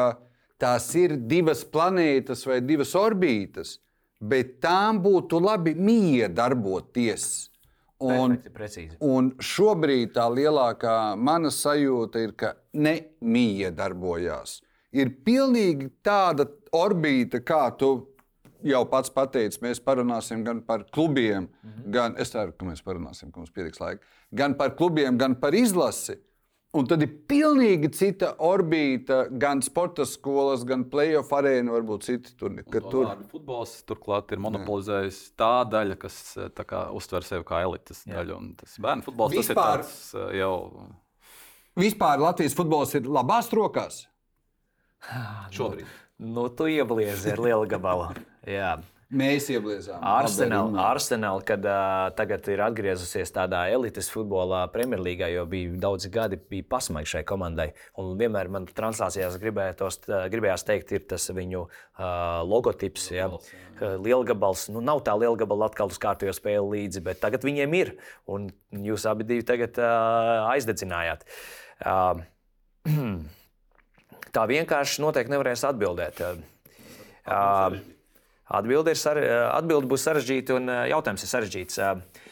[0.62, 3.80] tās ir divas planētas vai divas orbītas,
[4.22, 7.50] bet tām būtu labi miedarboties.
[8.00, 14.62] Un, Perfekti, un šobrīd tā lielākā mana sajūta ir, ka nemīja darbojās.
[14.96, 17.90] Ir pilnīgi tāda orbīta, kā tu
[18.66, 19.60] jau pats pateici.
[19.64, 21.92] Mēs parunāsim gan par klubiem, mm -hmm.
[21.92, 25.54] gan es ceru, ka mēs parunāsim, ka mums pietiks laika, gan par klubiem, gan par
[25.54, 26.18] izlasi.
[26.78, 32.60] Un tad ir pilnīgi cita orbīta, gan sporta skolas, gan playoff arēna, varbūt citi tur.
[32.70, 36.20] Tur futbols turklāt ir monopolizējis tā daļa, kas
[36.60, 38.38] kā, uztver sevi kā elites daļu.
[38.62, 40.54] Tas bērnu futbols vispār, tas ir tāds jau.
[41.80, 44.04] Vispār Latvijas futbols ir labās rokās.
[45.56, 45.90] Šobrīd.
[46.20, 48.12] Nu, nu, tu iebliezi ar lielu gabalu.
[48.46, 48.76] Jā.
[49.10, 50.04] Mēs iebliezām.
[50.06, 56.38] Arsenāli, Arsenal, kad uh, tagad ir atgriezusies tādā elites futbolā, Premjerlīgā, jo bija daudzi gadi,
[56.38, 57.72] bija pasmaigi šai komandai.
[57.98, 62.06] Un vienmēr man translācijās gribētos, gribējās teikt, ir tas viņu uh,
[62.46, 63.32] logotips, ja,
[63.82, 64.68] lielgabals.
[64.70, 67.96] Nu, nav tā lielgabala atkal uz kārtējo spēli līdzi, bet tagad viņiem ir.
[68.30, 71.26] Un jūs abi divi tagad uh, aizdedzinājāt.
[71.82, 72.22] Uh,
[74.38, 76.28] tā vienkārši noteikti nevarēs atbildēt.
[77.26, 77.80] Uh,
[78.50, 81.78] Atbilde, sare, atbilde būs sarežģīta un eh, jautājums ir sarežģīts.
[81.86, 82.24] Eh,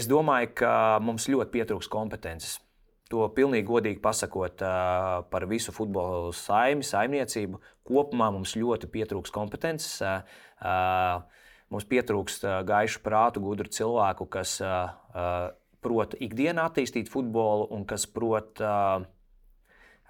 [0.00, 2.58] es domāju, ka mums ļoti pietrūks kompetences.
[3.12, 4.74] To pilnīgi godīgi pasakot eh,
[5.32, 7.60] par visu futbola saimi, saimniecību.
[7.88, 9.96] Kopumā mums ļoti pietrūks kompetences.
[11.72, 14.52] Mums pietrūkst gaišu prātu, gudru cilvēku, kas
[15.82, 18.62] prot ikdienā attīstīt futbolu un kas prot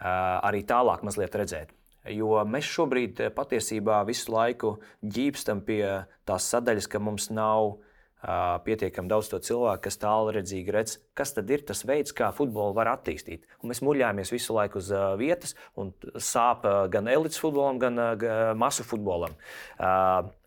[0.02, 1.72] arī tālāk mazliet redzēt.
[2.10, 5.84] Jo mēs šobrīd eh, patiesībā visu laiku ģīpstam pie
[6.26, 11.50] tās sadaļas, ka mums nav uh, pietiekami daudz to cilvēku, kas tālredzīgi redz, kas tad
[11.54, 13.46] ir tas veids, kā futbolu var attīstīt.
[13.62, 18.02] Un mēs muļāmies visu laiku uz uh, vietas, un sāp uh, gan elites futbolam, gan
[18.58, 19.38] masu futbolam.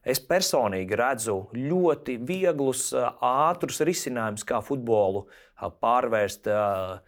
[0.05, 5.25] Es personīgi redzu ļoti vieglus, ātrus risinājumus, kā futbolu
[5.81, 6.99] pārvērst uh,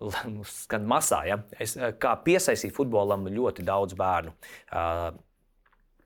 [0.64, 1.22] skan masā.
[1.28, 1.38] Ja?
[1.58, 4.34] Es, eh, kā piesaistīt futbolam ļoti daudz bērnu.
[4.72, 5.12] Uh,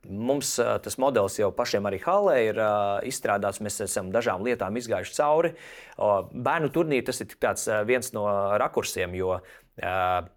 [0.09, 2.61] Mums uh, tas modelis jau pašiem arī Hallē ir
[3.05, 3.59] izstrādāts.
[3.61, 5.51] Mēs esam dažām lietām izgājuši cauri.
[5.99, 8.23] Bērnu turnīri tas ir tāds, viens no
[8.63, 10.31] rakursiem, jo uh,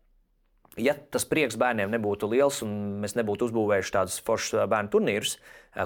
[0.80, 5.36] ja tas prieks bērniem nebūtu liels un mēs nebūtu uzbūvējuši tādus foršus bērnu turnīrus,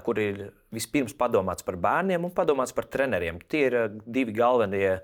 [0.05, 0.41] kur ir
[0.75, 3.39] vispirms padomāts par bērniem un padomāts par treneriem.
[3.49, 4.99] Tie ir divi galvenie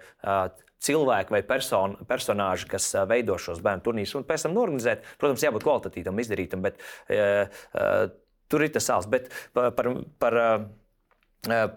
[0.82, 5.06] cilvēki vai person, personāži, kas veido šos bērnu turnīrus un pēc tam norganizēt.
[5.22, 7.46] Protams, jābūt kvalitatīvam, izdarītam, bet uh,
[7.78, 8.06] uh,
[8.50, 9.10] tur ir tas sāls.
[9.10, 11.70] Bet par, par, uh,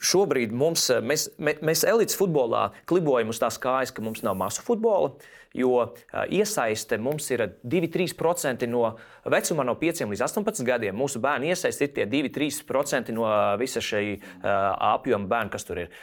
[0.00, 5.12] šobrīd mums, mēs, mēs elites futbolā klibojam uz tās kājas, ka mums nav masu futbola
[5.54, 5.94] jo
[6.30, 10.96] iesaiste mums ir 2-3% no vecuma no 5 līdz 18 gadiem.
[10.96, 13.26] Mūsu bērnu iesaiste ir tie 2-3% no
[13.60, 15.96] visa šī apjoma bērnu, kas tur ir.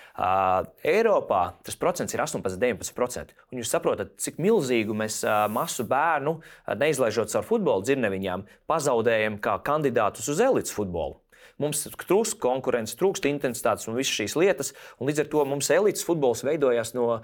[0.83, 3.38] Eiropā tas procents ir 18-19%.
[3.51, 5.21] Un jūs saprotat, cik milzīgu mēs
[5.53, 6.39] masu bērnu,
[6.81, 11.21] neizlaižot caur futbola dzirneviņām, pazaudējam kā kandidātus uz elites futbolu.
[11.57, 14.75] Mums trūkst konkurence, trūkst intensitātes un visas šīs lietas.
[15.01, 17.23] Līdz ar to mums elites futbols veidojās no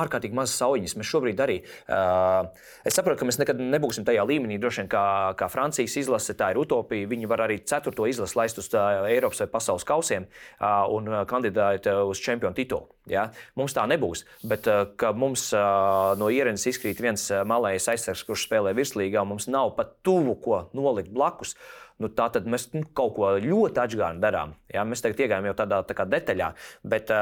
[0.00, 0.96] ārkārtīgi mazas sauļas.
[0.98, 1.58] Mēs šobrīd arī.
[1.86, 2.48] Uh,
[2.88, 5.04] es saprotu, ka mēs nekad nebūsim tajā līmenī, droši vien, kā,
[5.38, 6.36] kā Francijas izlase.
[6.38, 7.10] Tā ir utopija.
[7.10, 12.22] Viņi var arī ceturto izlasi laist uz Eiropas vai pasaules kausiem uh, un kandidēt uz
[12.22, 12.88] čempionu titulu.
[13.10, 13.28] Ja?
[13.58, 14.24] Mums tā nebūs.
[14.48, 19.48] Bet uh, ka mums uh, no ierēnas izkrīt viens malējs aizsargs, kurš spēlē virslīgā, mums
[19.50, 21.56] nav pat tuvu ko nolikt blakus.
[21.56, 24.54] Uh, Nu, tā tad mēs nu, kaut ko ļoti atgādājam darām.
[24.72, 24.84] Ja?
[24.88, 26.48] Mēs tagad iegājām jau tādā tā detaļā,
[26.88, 27.12] bet,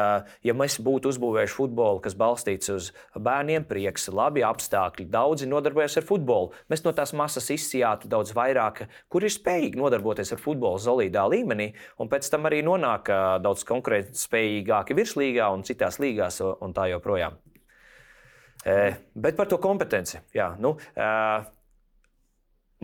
[0.46, 6.06] ja mēs būtu uzbūvējuši futbolu, kas balstīts uz bērniem, prieks, labi apstākļi, daudzi nodarbojas ar
[6.08, 11.26] futbolu, mēs no tās masas izsijātu daudz vairāk, kur ir spējīgi nodarboties ar futbolu zolīdā
[11.30, 13.12] līmenī, un pēc tam arī nonāk
[13.44, 17.38] daudz konkurētspējīgāki virslīgā un citās līgās un tā joprojām.
[18.64, 20.20] Bet par to kompetenci.
[20.36, 20.74] Jā, nu,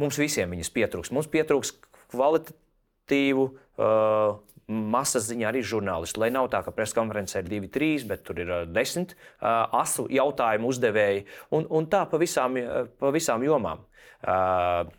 [0.00, 1.12] Mums visiem viņas pietrūks.
[1.14, 1.72] Mums pietrūks
[2.12, 3.46] kvalitatīvu.
[3.80, 6.18] Uh, Masas ziņā arī žurnālisti.
[6.18, 9.62] Lai nav tā, ka preses konferencē ir divi, trīs, bet tur ir uh, desmit uh,
[9.78, 11.22] asu jautājumu uzdevēji.
[11.54, 13.84] Un, un tā pa visām, uh, pa visām jomām.
[14.26, 14.90] Uh,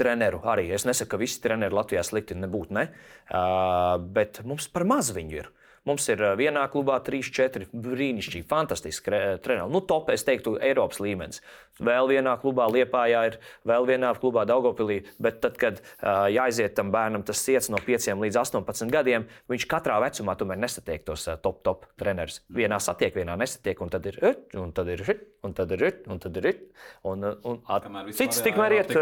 [0.00, 0.68] treneru arī.
[0.74, 2.88] Es nesaku, ka visi treneri Latvijā slikti nebūtu, ne?
[3.30, 5.50] Uh, bet mums par maz viņu ir.
[5.88, 9.70] Mums ir eh, vienā klubā 3-4 brīnišķīgi, fantastiski treneri.
[9.72, 11.40] Nu, top, es teiktu, Eiropas līmenis.
[11.80, 14.98] Vēl vienā klubā Liepājā ir, vēl vienā klubā Daugopilī.
[15.22, 19.64] Bet tad, kad uh, jāiziet tam bērnam tas ciets no 5 līdz 18 gadiem, viņš
[19.70, 22.42] katrā vecumā tomēr nesatiek tos uh, top, top trenerus.
[22.52, 24.20] Vienā satiek, vienā nesatiek, un tad ir,
[24.60, 25.06] un tad ir,
[25.46, 26.50] un tad ir, un tad ir.
[27.08, 28.92] Un, un, un cits tikmēr iet.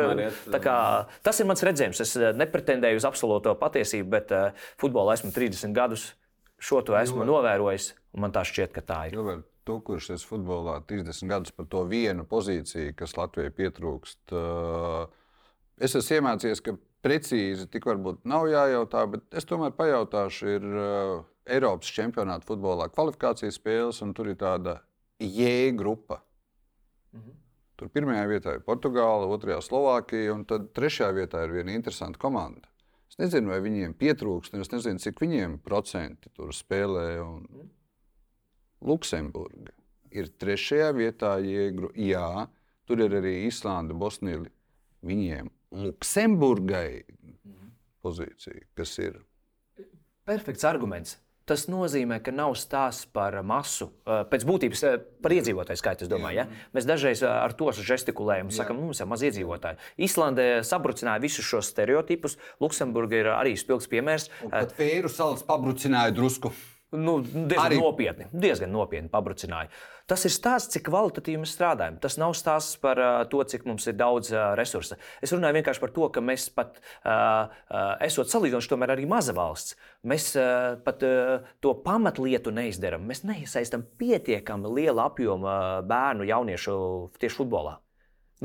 [0.63, 0.79] Kā,
[1.27, 2.07] tas ir mans redzējums.
[2.07, 6.13] Es nepretendēju uz absolūto patiesību, bet uh, futbolā esmu 30 gadus.
[6.59, 9.15] Šo to esmu jo, novērojis, un man tā šķiet, ka tā ir.
[9.15, 14.35] Jo, tu, kurš esi futbolā 30 gadus par to vienu pozīciju, kas Latvijai pietrūkst,
[15.87, 20.71] es esmu iemācījies, ka precīzi tik varbūt nav jājautā, bet es tomēr pajautāšu, ir
[21.49, 24.81] Eiropas čempionāta futbolā kvalifikācijas spēles, un tur ir tāda
[25.23, 26.23] J grupa.
[27.15, 27.37] Mhm.
[27.79, 32.67] Tur pirmajā vietā ir Portugāla, otrajā Slovākija, un tad trešajā vietā ir viena interesanta komanda.
[33.19, 37.09] Es nezinu, vai viņiem pietrūkst, es nezinu, cik viņiem procenti tur spēlē.
[37.25, 37.69] Un...
[38.87, 39.75] Luksemburga
[40.15, 41.91] ir trešajā vietā, Jēgru.
[41.99, 42.47] Jā,
[42.87, 44.45] tur ir arī Islanda, Bosnija.
[45.03, 47.03] Viņiem Luksemburgai
[48.07, 49.19] pozīcija, kas ir.
[50.29, 51.19] Perfekts arguments.
[51.49, 54.85] Tas nozīmē, ka nav stāsts par masu, pēc būtības
[55.25, 56.09] par iedzīvotāju skaitu.
[56.11, 56.47] Domāju, ja?
[56.77, 59.81] Mēs dažreiz ar to žestikulējam un sakām, mums ir maz iedzīvotāju.
[60.09, 62.37] Islandē sabrucināja visus šos stereotipus.
[62.61, 64.29] Luksemburga ir arī spilgts piemērs.
[64.53, 66.53] Pat Fēru salas pabrucināja drusku.
[66.97, 67.79] Nu, diezgan Arī...
[67.83, 69.69] nopietni, diezgan nopietni pabrucināja.
[70.09, 71.99] Tas ir stāsts, cik kvalitatīvi mēs strādājam.
[72.01, 74.97] Tas nav stāsts par uh, to, cik mums ir daudz uh, resursu.
[75.21, 79.37] Es runāju vienkārši par to, ka mēs pat, uh, uh, esot salīdzinoši, tomēr arī maza
[79.37, 79.77] valsts,
[80.09, 83.05] mēs uh, pat uh, to pamatlietu neizdarām.
[83.05, 86.79] Mēs neiesaistām pietiekami lielu apjomu uh, bērnu, jauniešu
[87.21, 87.77] tieši futbolā.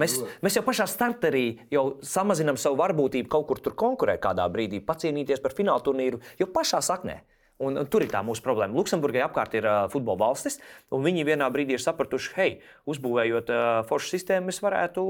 [0.03, 4.81] Mēs, mēs jau pašā starterī jau samazinām savu varbūtību kaut kur tur konkurēt kādā brīdī,
[4.83, 7.21] pacīnīties par fināla turnīru jau pašā saknē.
[7.61, 8.73] Un, un tur ir tā mūsu problēma.
[8.73, 10.57] Luksemburgai apkārt ir uh, futbola valstis,
[10.93, 12.55] un viņi vienā brīdī ir sapratuši, hei,
[12.89, 15.03] uzbūvējot uh, foršu sistēmu, mēs varētu,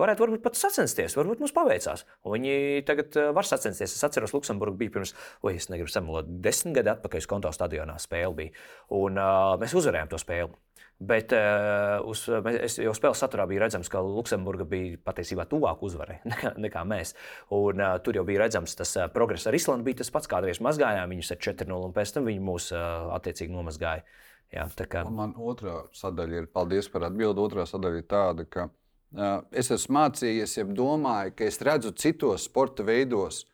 [0.00, 2.06] varētu varbūt pat sacensties, varbūt mums paveicās.
[2.24, 2.56] Un viņi
[2.88, 3.92] tagad uh, var sacensties.
[3.92, 5.12] Es atceros, Luksemburga bija pirms,
[5.44, 8.56] oi, es negribu samalot, desmit gadu atpakaļ uz konto stadionā spēle bija.
[8.96, 10.56] Un uh, mēs uzvarējām to spēli.
[11.00, 12.26] Bet uh, uz,
[12.60, 17.14] es, jau spēles saturā bija redzams, ka Luksemburga bija patiesībā tuvāk uzvarai nekā, nekā mēs.
[17.56, 20.28] Un, uh, tur jau bija redzams, tas uh, progress ar Islandu bija tas pats.
[20.28, 24.04] Kādreiz mazgājām viņus ar 4-0, un pēc tam viņi mūs uh, attiecīgi nomazgāja.
[24.52, 25.06] Jā, kā...
[25.08, 27.46] Man otrā sadaļa ir, paldies par atbildi.
[27.48, 32.44] Otrā sadaļa ir tāda, ka uh, es esmu mācījies, ja domāju, ka es redzu citos
[32.50, 33.46] sporta veidos,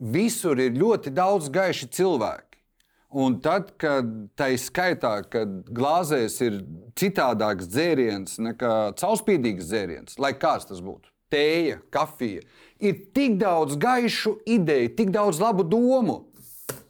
[0.00, 2.53] visur ir ļoti daudz gaiši cilvēki.
[3.14, 6.56] Un tad, kad tā ir skaitā, kad glāzēs ir
[6.98, 12.42] citādāks dzēriens nekā caurspīdīgs dzēriens, lai kāds tas būtu, tēja, kafija,
[12.82, 16.24] ir tik daudz gaišu ideju, tik daudz labu domu.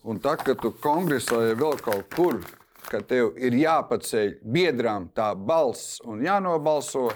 [0.05, 2.41] Un tā, kad tu kongresā vai vēl kaut kur,
[2.89, 7.11] ka tev ir jāpaceļ biedrām tā balss un jānobalso,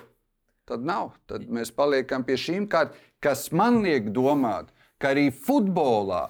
[0.69, 1.15] tad nav.
[1.29, 4.69] Tad mēs paliekam pie šīm kārtām, kas man liek domāt,
[5.01, 6.27] ka arī futbolā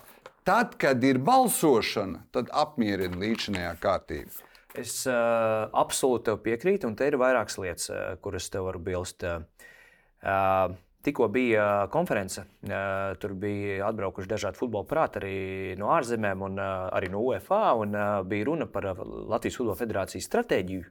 [0.49, 4.47] Tad, kad ir balsošana, tad apmierina līdzinājā kārtība.
[4.81, 9.27] Es uh, absolūti piekrītu, un te ir vairākas lietas, uh, kuras tev varu bilst.
[9.29, 10.73] Uh,
[11.05, 15.37] Tikko bija konference, uh, tur bija atbraukuši dažādi futbola prāti arī
[15.81, 17.61] no ārzemēm, un uh, arī no UEFA.
[17.85, 20.89] Uh, bija runa par Latvijas Futbola Federācijas stratēģiju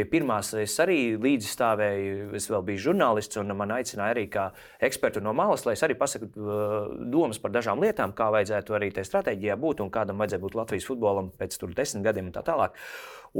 [0.00, 4.46] Pie pirmās es arī līdzi stāvēju, es vēl biju žurnālists, un man aicināja arī kā
[4.86, 8.88] ekspertu no malas, lai es arī pasaku uh, domas par dažām lietām, kā vajadzētu arī
[8.96, 12.40] tajā stratēģijā būt un kādam vajadzētu būt Latvijas futbolam pēc tur desmit gadiem un tā
[12.46, 12.80] tālāk.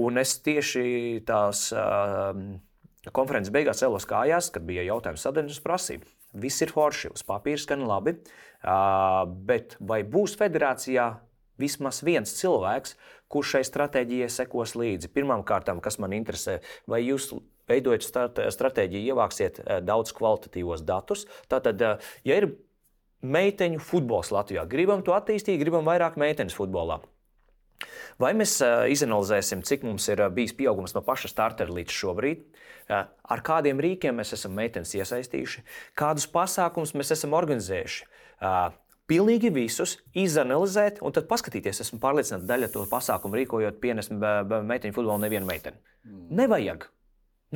[0.05, 0.85] Un es tieši
[1.31, 2.29] tās uh,
[3.09, 6.13] konferences beigās celos kājās, kad bija jautājums sadaļas prasība.
[6.45, 11.09] Viss ir forši, uz papīra skan labi, uh, bet vai būs federācijā
[11.61, 12.99] vismaz viens cilvēks,
[13.31, 15.13] kurš šai stratēģijai sekos līdzi.
[15.15, 16.59] Pirmkārt, kas man interesē,
[16.91, 17.31] vai jūs
[17.71, 18.09] veidojat
[18.57, 21.27] stratēģiju, ievāksiet eh, daudz kvalitatīvos datus.
[21.51, 22.51] Tātad, eh, ja ir
[23.21, 27.01] meiteņu futbols Latvijā, gribam to attīstīt, gribam vairāk meitenes futbolā.
[28.21, 32.43] Vai mēs uh, izanalizēsim, cik mums ir bijis pieaugums no paša startera līdz šobrīd,
[32.93, 35.63] ar kādiem rīkiem mēs esam meitenes iesaistījuši,
[35.97, 38.05] kādus pasākumus mēs esam organizējuši,
[39.11, 41.83] pilnīgi visus izanalizēt un tad paskatīties.
[41.85, 45.81] Esmu pārliecināts, ka daļa to pasākumu rīkojot, pienes meiteņu futbolu nevienu meiteni.
[46.07, 46.25] Mm.
[46.41, 46.87] Nevajag.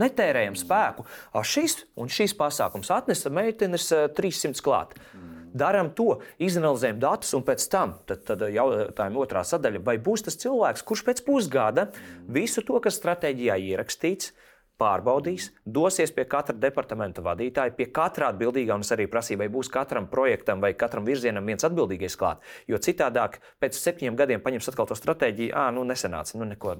[0.03, 1.05] Netērējam spēku.
[1.31, 3.87] A, šis un šis pasākums atnesa meitenes
[4.17, 4.97] 300 klāt.
[5.15, 5.31] Mm.
[5.55, 10.39] Darām to, izanalizējam datus, un pēc tam tad, tad jautājuma otrā sadaļa, vai būs tas
[10.43, 11.87] cilvēks, kurš pēc pusgada
[12.27, 14.33] visu to, kas stratēģijā ierakstīts,
[14.81, 19.71] pārbaudīs, dosies pie katra departamenta vadītāja, pie katra atbildīgā, un es arī prasīju, vai būs
[19.73, 22.43] katram projektam vai katram virzienam viens atbildīgais klāt.
[22.71, 26.79] Jo citādāk, pēc septiņiem gadiem paņems atkal to stratēģiju, ah, nu nesenāca, nu neko.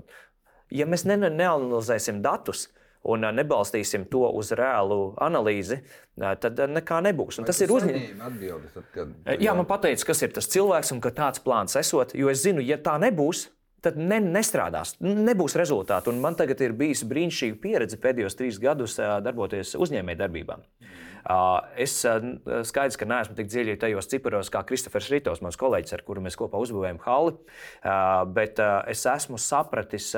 [0.75, 2.69] Ja mēs ne, neanalizēsim datus,
[3.05, 5.83] un nebalstīsim to uz reālu analīzi,
[6.17, 7.39] tad nekā nebūs.
[7.41, 8.79] Un tas ir uzņēmums.
[9.45, 12.65] Jā, man pateica, kas ir tas cilvēks un ka tāds plāns esot, jo es zinu,
[12.65, 13.51] ja tā nebūs,
[13.85, 16.13] tad ne, nestrādās, nebūs rezultātu.
[16.13, 20.59] Un man tagad ir bijusi brīnišķīga pieredze pēdējos trīs gadus darboties uzņēmējdarbībā.
[21.81, 26.25] Es skaidrs, ka neesmu tik dziļi tajos ciparos kā Kristofers Ritovs, mans kolēģis, ar kuru
[26.25, 27.37] mēs kopā uzbūvējam halli,
[28.37, 28.61] bet
[28.93, 30.11] es esmu sapratis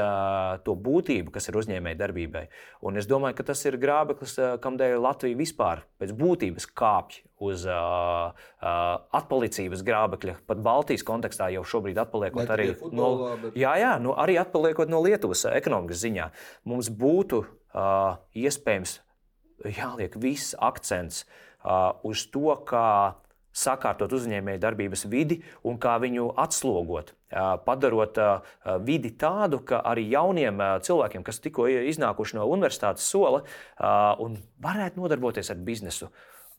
[0.67, 2.47] to būtību, kas ir uzņēmējdarbībai.
[2.87, 7.67] Un es domāju, ka tas ir grābeklis, kam dēļ Latvija vispār pēc būtības kāpj uz
[7.69, 8.69] uh, uh,
[9.17, 13.59] atpalicības grābekļa, pat Baltijas kontekstā jau šobrīd atpaliekot arī, futbolā, no, bet...
[13.61, 16.31] jā, jā, no, arī atpaliekot no Lietuvas ekonomikas ziņā.
[16.73, 19.01] Mums būtu uh, iespējams
[19.65, 23.17] jāliek viss akcents uh, uz to, kā
[23.57, 27.15] sakārtot uzņēmēju darbības vidi un kā viņu atslogot,
[27.65, 28.19] padarot
[28.85, 33.41] vidi tādu, ka arī jauniem cilvēkiem, kas tikko iznākuši no universitātes sola,
[33.81, 36.11] varētu nodarboties ar biznesu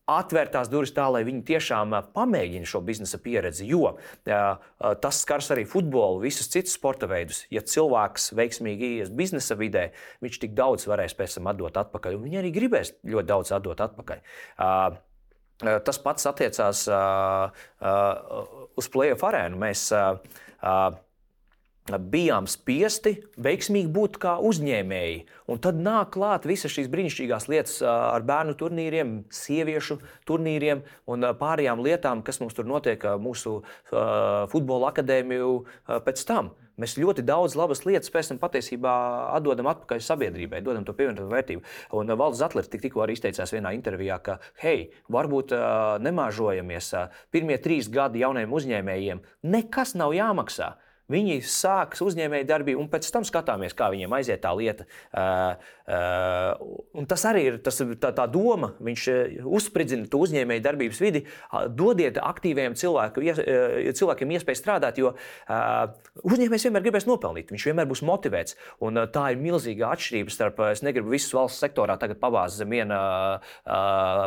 [0.07, 3.67] atvērt tās durvis tā, lai viņi tiešām pamēģina šo biznesa pieredzi.
[3.67, 7.43] Jo tas skars arī futbolu, visus citus sporta veidus.
[7.53, 9.89] Ja cilvēks veiksmīgi ies biznesa vidē,
[10.23, 13.83] viņš tik daudz varēs pēc tam atdot atpakaļ, un viņi arī gribēs ļoti daudz atdot
[13.87, 14.23] atpakaļ.
[15.57, 16.85] Tas pats attiecās
[18.77, 19.57] uz playoff arēnu.
[19.63, 19.89] Mēs
[21.95, 25.23] bijām spiesti veiksmīgi būt kā uzņēmēji.
[25.47, 31.79] Un tad nāk klāt visas šīs brīnišķīgās lietas ar bērnu turnīriem, sieviešu turnīriem un pārējām
[31.87, 35.53] lietām, kas mums tur notiek mūsu futbola akadēmiju
[36.03, 36.51] pēc tam.
[36.77, 38.91] Mēs ļoti daudz labas lietas pēc tam patiesībā
[39.33, 41.63] atdodam atpakaļ sabiedrībai, dodam to pievienoto vērtību.
[41.97, 46.91] Un Valdis Zatlers tik, tikko arī izteicās vienā intervijā, ka, hei, varbūt uh, nemāžojamies.
[46.93, 49.23] Uh, pirmie trīs gadi jaunajiem uzņēmējiem
[49.55, 50.75] nekas nav jāmaksā.
[51.07, 54.83] Viņi sāks uzņēmēju darbību, un pēc tam skatāmies, kā viņiem aiziet tā lieta.
[55.15, 55.55] Uh,
[55.87, 58.73] uh, tas arī ir tas, tā, tā doma.
[58.83, 59.05] Viņš
[59.47, 61.23] uzspridzina to uzņēmēju darbības vidi,
[61.71, 63.23] dodiet aktīviem cilvēku,
[63.95, 65.13] cilvēkiem iespēju strādāt, jo
[66.27, 67.53] uzņēmējs vienmēr gribēs nopelnīt.
[67.55, 68.57] Viņš vienmēr būs motivēts.
[68.83, 70.59] Un, tā ir milzīga atšķirība starp.
[70.73, 72.99] Es negribu visus valsts sektorā tagad pabāzt zem viena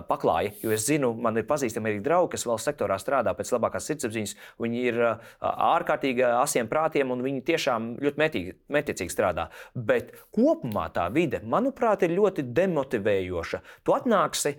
[0.08, 3.90] paklāja, jo es zinu, man ir pazīstami arī draugi, kas valsts sektorā strādā pēc labākās
[3.90, 4.36] sirdsapziņas.
[4.64, 5.00] Viņi ir
[5.40, 9.48] ārkārtīgi asiem prātiem, un viņi tiešām ļoti metīgi, metiecīgi strādā.
[9.74, 13.62] Bet kopumā tā vide, manuprāt, ir ļoti demotivējoša.
[13.84, 14.54] Tu atnāksi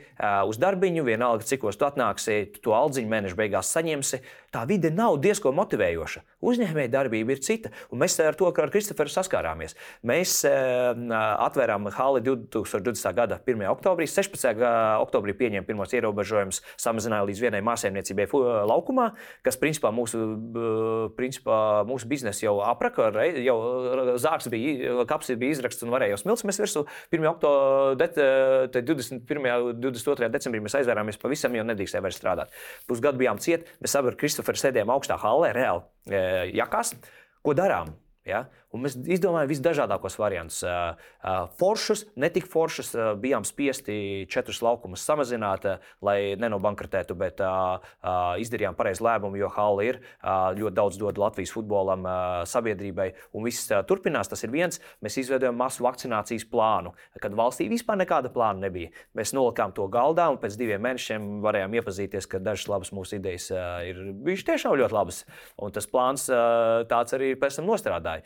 [0.48, 4.22] uz darbiņu, vienalga, cikos tu atnāksi, tu to aldziņu mēneša beigās saņemsi.
[4.52, 6.22] Tā vide nav diezgan motivējoša.
[6.44, 9.78] Uzņēmēja darbība ir cita, un mēs ar to ar Kristoferu saskārāmies.
[10.04, 13.14] Mēs atvērām hali 2020.
[13.16, 13.64] gada 1.
[13.72, 14.60] oktobrī, 16.
[15.06, 18.28] oktobrī pieņēma pirmos ierobežojumus, samazināja līdz vienai māsēmniecībai
[18.68, 19.08] laukumā,
[19.46, 20.20] kas principā mūsu,
[21.16, 23.08] principā mūsu biznesu jau apraka,
[23.40, 23.58] jau
[24.20, 26.84] zāks bija, kaps bija izraksts un varēja jau smilts virsū.
[27.14, 27.30] 1.
[27.32, 29.48] oktobrī, 21.
[29.72, 30.28] un 22.
[30.36, 32.52] decembrī mēs aizvērāmies pavisam, jo nedrīkstēja vairs strādāt.
[32.90, 36.22] Pusgadu bijām ciet, mēs abi ar Kristoferu sēdējām augstā hallē, reāli e,
[36.58, 36.94] jakās.
[37.42, 37.94] Ko darām?
[38.28, 38.46] Ja?
[38.72, 40.62] Un mēs izdomājām visdažādākos variantus.
[41.60, 45.68] Foršus, netik foršus, bijām spiesti četrus laukumus samazināt,
[46.00, 47.44] lai nenobankrotētu, bet
[48.42, 50.00] izdarījām pareizu lēmumu, jo Halla ir
[50.56, 52.08] ļoti daudz dod Latvijas futbolam,
[52.48, 53.10] sabiedrībai.
[53.36, 54.32] Un viss turpinās.
[54.32, 54.80] Tas ir viens.
[55.04, 58.94] Mēs izveidojam masu vakcinācijas plānu, kad valstī vispār nekāda plāna nebija.
[59.18, 63.50] Mēs nolikām to galdā un pēc diviem mēnešiem varējām iepazīties, ka dažas labas mūsu idejas
[63.88, 65.24] ir bijušas tiešām ļoti labas.
[65.60, 68.24] Un tas plāns tāds arī pēc tam nostrādāja.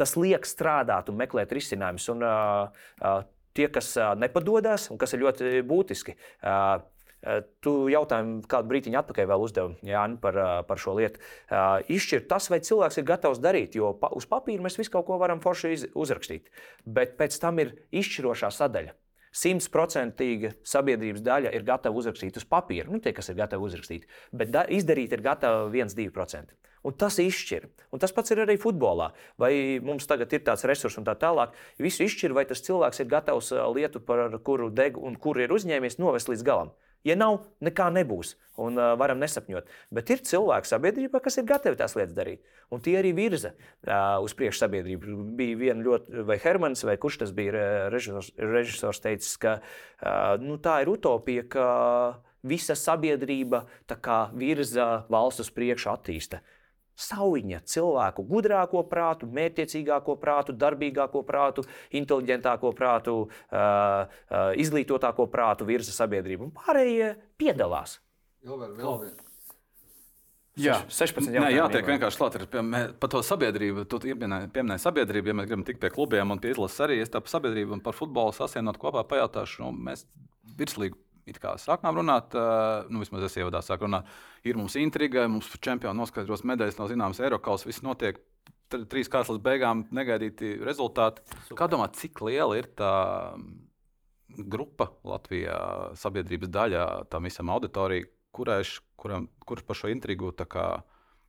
[0.00, 2.08] Tas liek strādāt un meklēt risinājumus.
[2.14, 2.24] Un,
[3.54, 6.16] tie, kas nepadodas un kas ir ļoti būtiski,
[7.64, 10.36] Tu jautājumu kādu brīdiņu atpakaļ vēl uzdevu Jāni, par,
[10.68, 11.22] par šo lietu.
[11.92, 15.16] Izšķirt tas, vai cilvēks ir gatavs darīt, jo pa, uz papīra mēs visu kaut ko
[15.22, 16.52] varam forši uzrakstīt.
[16.84, 18.92] Bet pēc tam ir izšķirošā sadaļa.
[19.34, 22.92] Simtprocentīga sabiedrības daļa ir gatava uzrakstīt uz papīra.
[22.92, 26.54] Nu, tie, kas ir gatavi uzrakstīt, bet da, izdarīt ir gatava 1-2%.
[26.84, 27.66] Un tas izšķir.
[27.96, 29.10] Un tas pats ir arī futbolā.
[29.40, 31.54] Vai mums tagad ir tāds resurs un tā tālāk.
[31.80, 35.96] Visu izšķir, vai tas cilvēks ir gatavs lietu, par kuru deg un kur ir uzņēmies,
[36.02, 36.74] novest līdz galam.
[37.04, 38.32] Ja nav, nekā nebūs.
[38.64, 39.68] Un uh, varam nesapņot.
[39.92, 42.44] Bet ir cilvēki sabiedrībā, kas ir gatavi tās lietas darīt.
[42.72, 45.18] Un tie arī virza uh, uz priekšu sabiedrību.
[45.36, 50.56] Bija viena ļoti, vai Hermans, vai kurš tas bija režisors, režisors teicis, ka uh, nu,
[50.64, 51.68] tā ir utopija, ka
[52.44, 53.64] visa sabiedrība
[54.32, 56.40] virza valsts uz priekšu, attīsta.
[56.94, 63.58] Sauņa cilvēku gudrāko prātu, mērķiecīgāko prātu, darbīgāko prātu, inteliģentāko prātu, uh,
[64.06, 66.50] uh, izglītotāko prātu virza sabiedrību.
[66.50, 67.98] Un pārējie piedalās.
[68.44, 68.98] Vēl, vēl, vēl.
[69.06, 69.14] vēl.
[70.54, 71.32] Jā, 16.
[71.34, 72.44] Nē, jātiek vienkārši klāt ar
[73.00, 73.88] par to sabiedrību.
[73.90, 77.00] Tu pieminēji sabiedrību, ja mēs gribam tikt pie klubiem un pie izlases arī.
[77.02, 79.64] Es tā par sabiedrību un par futbolu sasienot kopā pajautāšu.
[79.64, 80.06] Nu, mēs
[80.54, 80.94] virslīgi
[81.30, 82.34] it kā sākām runāt,
[82.92, 84.08] nu, vismaz es ievadā sāku runāt,
[84.46, 88.20] ir mums intriga, mums čempioni noskaidros medaļas, nav zināmas Eiropas, viss notiek.
[88.90, 91.22] Trīs kārtas beigām negaidīti rezultāti.
[91.44, 91.58] Super.
[91.60, 92.90] Kā domā, cik liela ir tā
[94.34, 95.58] grupa Latvijā,
[96.00, 100.66] sabiedrības daļa, tam visam auditorijam, kurš, kuram, kurš par šo intrigu kā,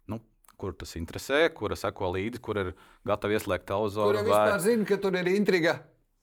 [0.10, 0.20] nu,
[0.58, 2.72] kur tas interesē, kura seko līdzi, kur ir
[3.06, 4.16] gatavi ieslēgt televizoru.
[4.16, 5.76] Kuriem vispār zina, ka tur ir intriga?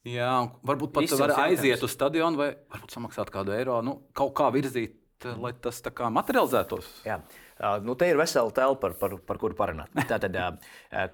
[0.09, 0.33] Jā,
[0.67, 2.49] varbūt pat var aiziet uz stadionu vai
[2.91, 6.89] samaksāt kādu eiro, nu, kaut kā virzīt, eh, lai tas kā materializētos.
[7.07, 7.21] Jā.
[7.87, 9.93] Nu, te ir vesela telpa, par, par, par kuru parunāt.
[10.11, 10.35] Tātad,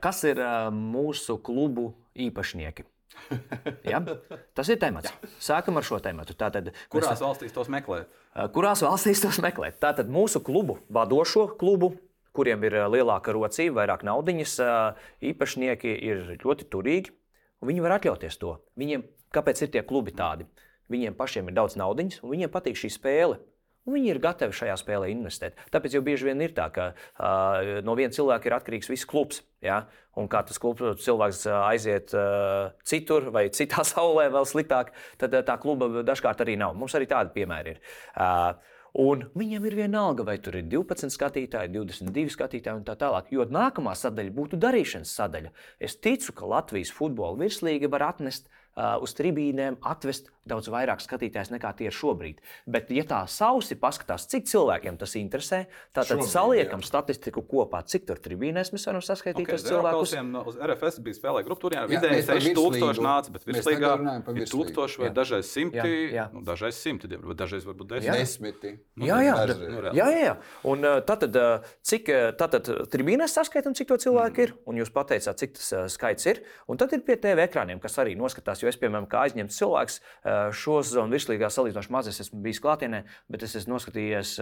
[0.00, 0.40] kas ir
[0.72, 2.86] mūsu klubu īpašnieki?
[3.84, 4.00] ja?
[4.56, 5.12] Tas ir temats.
[5.42, 6.00] Sākam ar šo.
[6.00, 8.08] Tātad, kurās mēs, valstīs tos meklēt?
[8.54, 9.76] Kurās valstīs tos meklēt?
[9.82, 11.92] Tātad mūsu klubu, vadošo klubu,
[12.36, 14.56] kuriem ir lielāka rocība, vairāk naudiņas,
[15.32, 17.12] īpašnieki ir ļoti turīgi.
[17.62, 18.56] Un viņi var atļauties to.
[18.78, 19.04] Viņiem,
[19.34, 20.46] kāpēc ir tie klubi tādi?
[20.92, 23.40] Viņiem pašiem ir daudz naudas, un viņiem patīk šī spēle.
[23.88, 25.56] Un viņi ir gatavi šajā spēlē investēt.
[25.72, 29.40] Tāpēc jau bieži vien ir tā, ka uh, no viena cilvēka ir atkarīgs viss klubs.
[29.64, 29.86] Ja?
[30.20, 35.44] Un kā tas klubs, cilvēks aiziet uh, citur vai citā saulē, vēl sliktāk, tad uh,
[35.46, 36.76] tā kluba dažkārt arī nav.
[36.76, 37.80] Mums arī tādi piemēri ir.
[38.12, 43.28] Uh, Un viņam ir vienalga, vai tur ir 12 skatītāji, 22 skatītāji un tā tālāk.
[43.34, 45.52] Jo nākamā sadaļa būtu darīšanas sadaļa.
[45.78, 48.48] Es ticu, ka Latvijas futbola virslīga var atnest
[48.78, 52.40] uz tribīnēm, atvest daudz vairāk skatītājs nekā tie ir šobrīd.
[52.70, 55.64] Bet, ja tā sausi paskatās, cik cilvēkiem tas interesē,
[55.96, 56.88] tad saliekam jā.
[56.88, 60.14] statistiku kopā, cik tur tribīnēs mēs varam saskaitīt okay, cilvēkus.
[60.48, 61.84] Uz RFS bija spēlē grupu turnīrā.
[61.90, 63.92] Vidēji 6000 nāca, bet virslīgā
[64.34, 65.78] ir 1000 vai dažreiz simti.
[65.78, 66.26] Jā, jā.
[66.32, 68.74] Nu, dažreiz simti, vai dažreiz varbūt desmiti.
[68.98, 70.34] Nu, jā, jā, nu, jā, jā, jā.
[70.68, 71.36] Un tātad,
[71.86, 72.10] cik
[72.40, 74.46] tātad tribīnēs saskaitām, cik to cilvēku mm.
[74.46, 76.42] ir, un jūs pateicāt, cik tas skaits ir.
[76.70, 79.98] Un tad ir pie TV ekrāniem, kas arī noskatās, jo es, piemēram, kā aizņemts cilvēks,
[80.60, 83.02] šo sezonu virslīgā salīdzinoši maz es esmu bijis klātienē,
[83.32, 84.36] bet es esmu noskatījies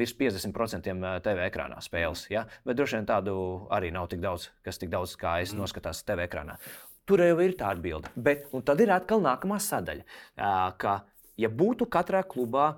[0.00, 2.26] virs 50% TV ekrānā spēles.
[2.32, 2.46] Ja?
[2.66, 3.36] Bet droši vien tādu
[3.74, 5.62] arī nav tik daudz, kas tik daudz kā es mm.
[5.62, 6.58] noskatās TV ekrānā.
[7.08, 8.10] Tur jau ir tā atbilde.
[8.16, 10.04] Bet tad ir atkal nākamā sadaļa,
[10.80, 10.98] ka,
[11.40, 12.74] ja būtu katrā klubā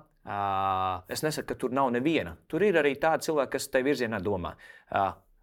[1.11, 2.37] es nesaku, ka tur nav neviena.
[2.47, 4.53] Tur ir arī tādi cilvēki, kas tajā virzienā domā.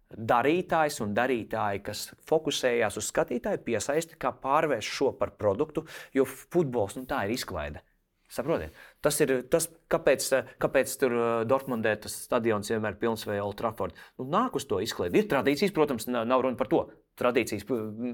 [0.09, 5.85] Uh, darītājs un darītāji, kas fokusējās uz skatītāju, piesaisti, kā pārvērst šo par produktu,
[6.15, 7.83] jo futbols nu, tā ir izklaide.
[8.29, 8.75] Saprotiet?
[9.01, 10.25] Tas ir tas, kāpēc,
[10.61, 11.15] kāpēc tur
[11.49, 13.95] Dortmundē tas stadions vienmēr ir pilns vai Old Trafford.
[14.21, 15.23] Nu, nāk uz to izklaidi.
[15.23, 16.83] Ir tradīcijas, protams, nav runa par to.
[17.17, 17.65] Tradīcijas,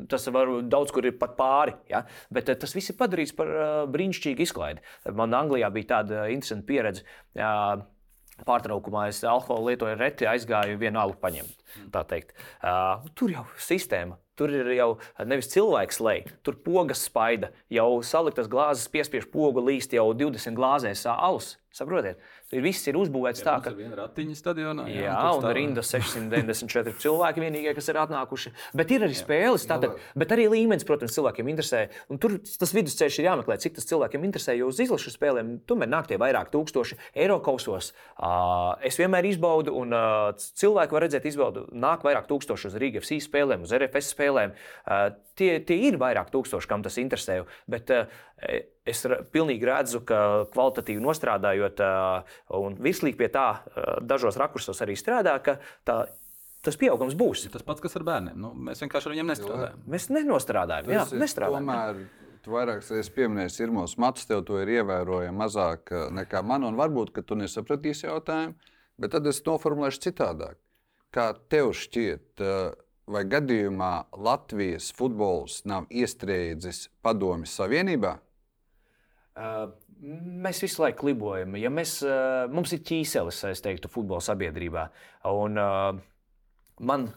[0.09, 2.05] tas var daudz kur ir pat pāri, ja?
[2.33, 3.51] bet tas viss ir padarīts par
[3.91, 4.85] brīnišķīgu izklaidi.
[5.19, 7.03] Man Anglijā bija tāda interesanta pieredze.
[8.43, 11.63] Pārtraukumā es alkoholu lietoju reti, aizgāju vienu alu paņemt.
[11.95, 14.89] Uh, tur jau sistēma Tur ir jau
[15.23, 21.05] nevis cilvēks lej, tur pogas spaida, jau saliktas glāzes piespiež pogu līst jau 20 glāzēs
[21.07, 21.53] alus.
[21.75, 22.21] Saprotiet?
[22.55, 23.73] Ir viss ir uzbūvēts jā, tā, ka.
[23.79, 24.87] Ir ratiņa stadionā.
[24.91, 28.53] Jā, jā un rinda 694 cilvēki vienīgie, kas ir atnākuši.
[28.75, 31.85] Bet ir arī spēles, tātad, bet arī līmenis, protams, cilvēkiem interesē.
[32.11, 34.57] Un tur tas vidusceļš ir jāmeklē, cik tas cilvēkiem interesē.
[34.59, 37.93] Jo uz izlašu spēlēm tomēr nāk tie vairāk tūkstoši eiro kausos.
[38.85, 39.95] Es vienmēr izbaudu, un
[40.35, 44.55] cilvēki var redzēt, izbaudu, nāk vairāk tūkstoši uz Rīgas FC spēlēm, uz RFS spēlēm.
[45.37, 47.43] Tie, tie ir vairāk tūkstoši, kam tas interesē.
[47.69, 47.91] Bet
[48.85, 49.01] es
[49.33, 50.19] pilnīgi redzu, ka
[50.53, 51.81] kvalitatīvi nostrādājot
[52.59, 53.47] un virslīgi pie tā
[54.05, 55.57] dažos rakursos arī strādā, ka
[55.87, 56.03] tā,
[56.65, 57.47] tas pieaugums būs.
[57.53, 58.37] Tas pats, kas ar bērniem.
[58.41, 59.81] Nu, mēs vienkārši ar viņiem nestrādājam.
[59.81, 59.91] Jo.
[59.95, 60.93] Mēs nenostrādājam.
[60.93, 61.73] Jā, nestrādājam.
[61.73, 62.05] Tomēr...
[62.45, 67.09] Tu vairākas reizes pieminēji, Irmos Mats, tev to ir ievērojami mazāk nekā man, un varbūt,
[67.15, 68.53] ka tu nesapratīsi jautājumu,
[69.01, 70.59] bet tad es noformulēšu citādāk.
[71.09, 72.43] Kā tev šķiet,
[73.09, 73.89] vai gadījumā
[74.21, 78.13] Latvijas futbols nav iestrēdzis Padomju Savienībā?
[79.35, 81.55] Mēs visu laiku klibojam.
[81.59, 81.97] Ja mēs,
[82.51, 84.85] mums ir ķīselis, es teiktu, futbola sabiedrībā.
[85.31, 85.59] Un,
[86.79, 87.07] man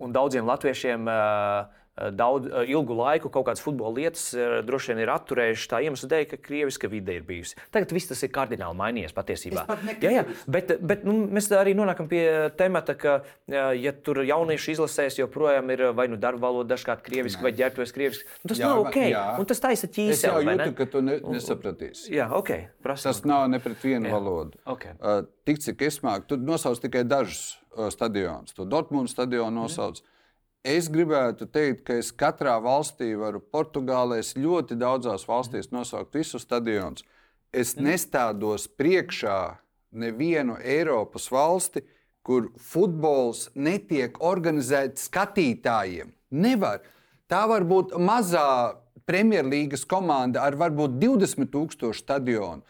[0.00, 1.79] un daudziem latviešiem uh,
[2.16, 4.30] daudz, ilgu laiku kaut kādas futbola lietas
[4.66, 7.58] droši vien ir atturējušas tā iemesla dēļ, ka krieviska vide ir bijusi.
[7.74, 9.66] Tagad viss tas ir kardināli mainījies patiesībā.
[10.00, 12.24] Jā, jā, bet, bet nu, mēs arī nonākam pie
[12.58, 13.20] temata, ka,
[13.50, 18.28] ja tur jaunieši izlasēs, joprojām ir vai nu darba valoda dažkārt krieviski vai ģērbtuves krieviski,
[18.42, 18.98] nu, tas jā, nav ok.
[19.10, 19.24] Jā.
[19.40, 20.16] Un tas taisa ķīseli.
[20.16, 22.12] Es jau jūtu, ka tu ne, nesapratīsi.
[22.14, 22.52] Jā, ok.
[22.84, 23.10] Prasam.
[23.10, 24.14] Tas nav ne pret vienu jā.
[24.14, 24.60] valodu.
[24.76, 24.96] Okay.
[24.98, 28.56] Uh, tik cik es māku, tu nosauc tikai dažus uh, stadionus.
[28.56, 30.00] Tu Dortmunds stadionu nosauc.
[30.00, 30.16] Mm.
[30.60, 37.06] Es gribētu teikt, ka es katrā valstī varu, Portugālē, ļoti daudzās valstīs nosaukt visus stadionus.
[37.52, 37.88] Es mhm.
[37.88, 39.56] nestādos priekšā
[39.90, 41.82] nevienu Eiropas valsti,
[42.22, 46.12] kur futbols netiek organizēts skatītājiem.
[46.30, 46.84] Nevar.
[47.30, 48.76] Tā var būt mazā
[49.08, 52.60] Premjerlīgas komanda ar varbūt 20,000 stadionu.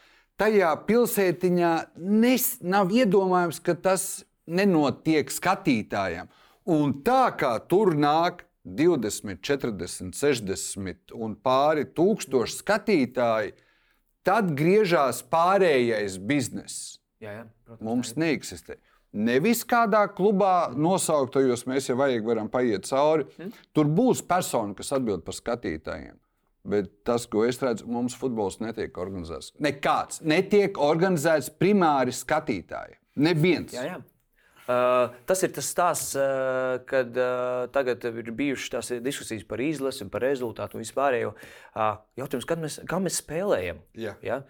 [0.40, 6.30] Tajā pilsētiņā nes, nav iedomājams, ka tas nenotiek skatītājiem.
[6.68, 13.54] Un tā kā tur nāk 20, 40, 60 un pāri tūkstoši skatītāji,
[14.26, 16.98] tad griežās pārējais bizness.
[17.20, 18.76] Jā, jā, protams, Mums neeksistē.
[19.10, 23.26] Nevis kādā klubā nosauktajos mēs jau vajag, varam paiet cauri.
[23.38, 23.50] Hmm?
[23.74, 26.14] Tur būs persona, kas atbild par skatītājiem.
[26.70, 29.54] Bet tas, ko es redzu, mums futbols netiek organizēts.
[29.64, 32.98] Nekāds netiek organizēts primāri skatītāji.
[33.24, 33.74] Neviens.
[33.74, 33.98] Jā, jā.
[34.70, 40.06] Uh, tas ir tas stāsts, uh, kad uh, tagad ir bijušas tās diskusijas par izlasi,
[40.12, 41.32] par rezultātu un vispārējo.
[42.20, 43.80] Jautājums, kad mēs, kā mēs spēlējam?
[43.98, 44.14] Jā.
[44.22, 44.42] Ja?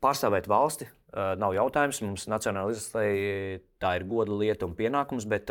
[0.00, 1.98] Pārstāvēt valsti nav jautājums.
[2.04, 3.04] Mums nacionālajā izlasē
[3.82, 5.50] tā ir goda lieta un pienākums, bet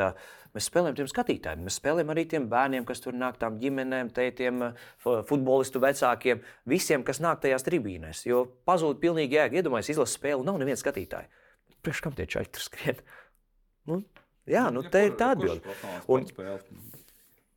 [0.55, 1.65] mēs spēlējam tiem skatītājiem.
[1.67, 4.63] Mēs spēlējam arī tiem bērniem, kas tur nāk, tām ģimenēm, tētiem,
[5.03, 8.23] futbolistu vecākiem, visiem, kas nāk tajās tribīnēs.
[8.29, 9.59] Jo pazūd pilnīgi jēga.
[9.59, 11.43] Iedomājieties, izlases spēle, nav neviens skatītājs.
[11.83, 13.03] Priekš kam tie čaļi tur skrien?
[13.87, 14.01] Nu,
[14.49, 15.75] jā, nu, te ir tā atbilde.
[16.11, 16.25] Un,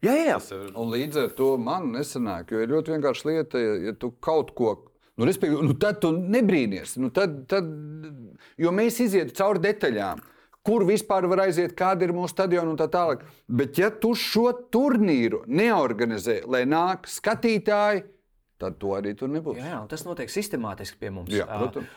[0.05, 0.39] jā, jā.
[0.71, 4.55] Un līdz ar to man nesanāk, jo ir ļoti vienkārši lieta, ja, ja tu kaut
[4.59, 4.77] ko.
[5.21, 6.97] Nu, nu, tad tu nebrīnīties.
[7.03, 7.67] Nu, tad, tad,
[8.61, 10.23] jo mēs izietam cauri detaļām,
[10.65, 13.27] kur vispār var aiziet, kāda ir mūsu stadiona un tā tālāk.
[13.49, 18.07] Bet, ja tu šo turnīru neorganizē, lai nāk skatītāji,
[18.61, 19.59] tad to arī tur nebūs.
[19.59, 21.33] Jā, tas notiek sistemātiski pie mums.
[21.33, 21.89] Jā, protams.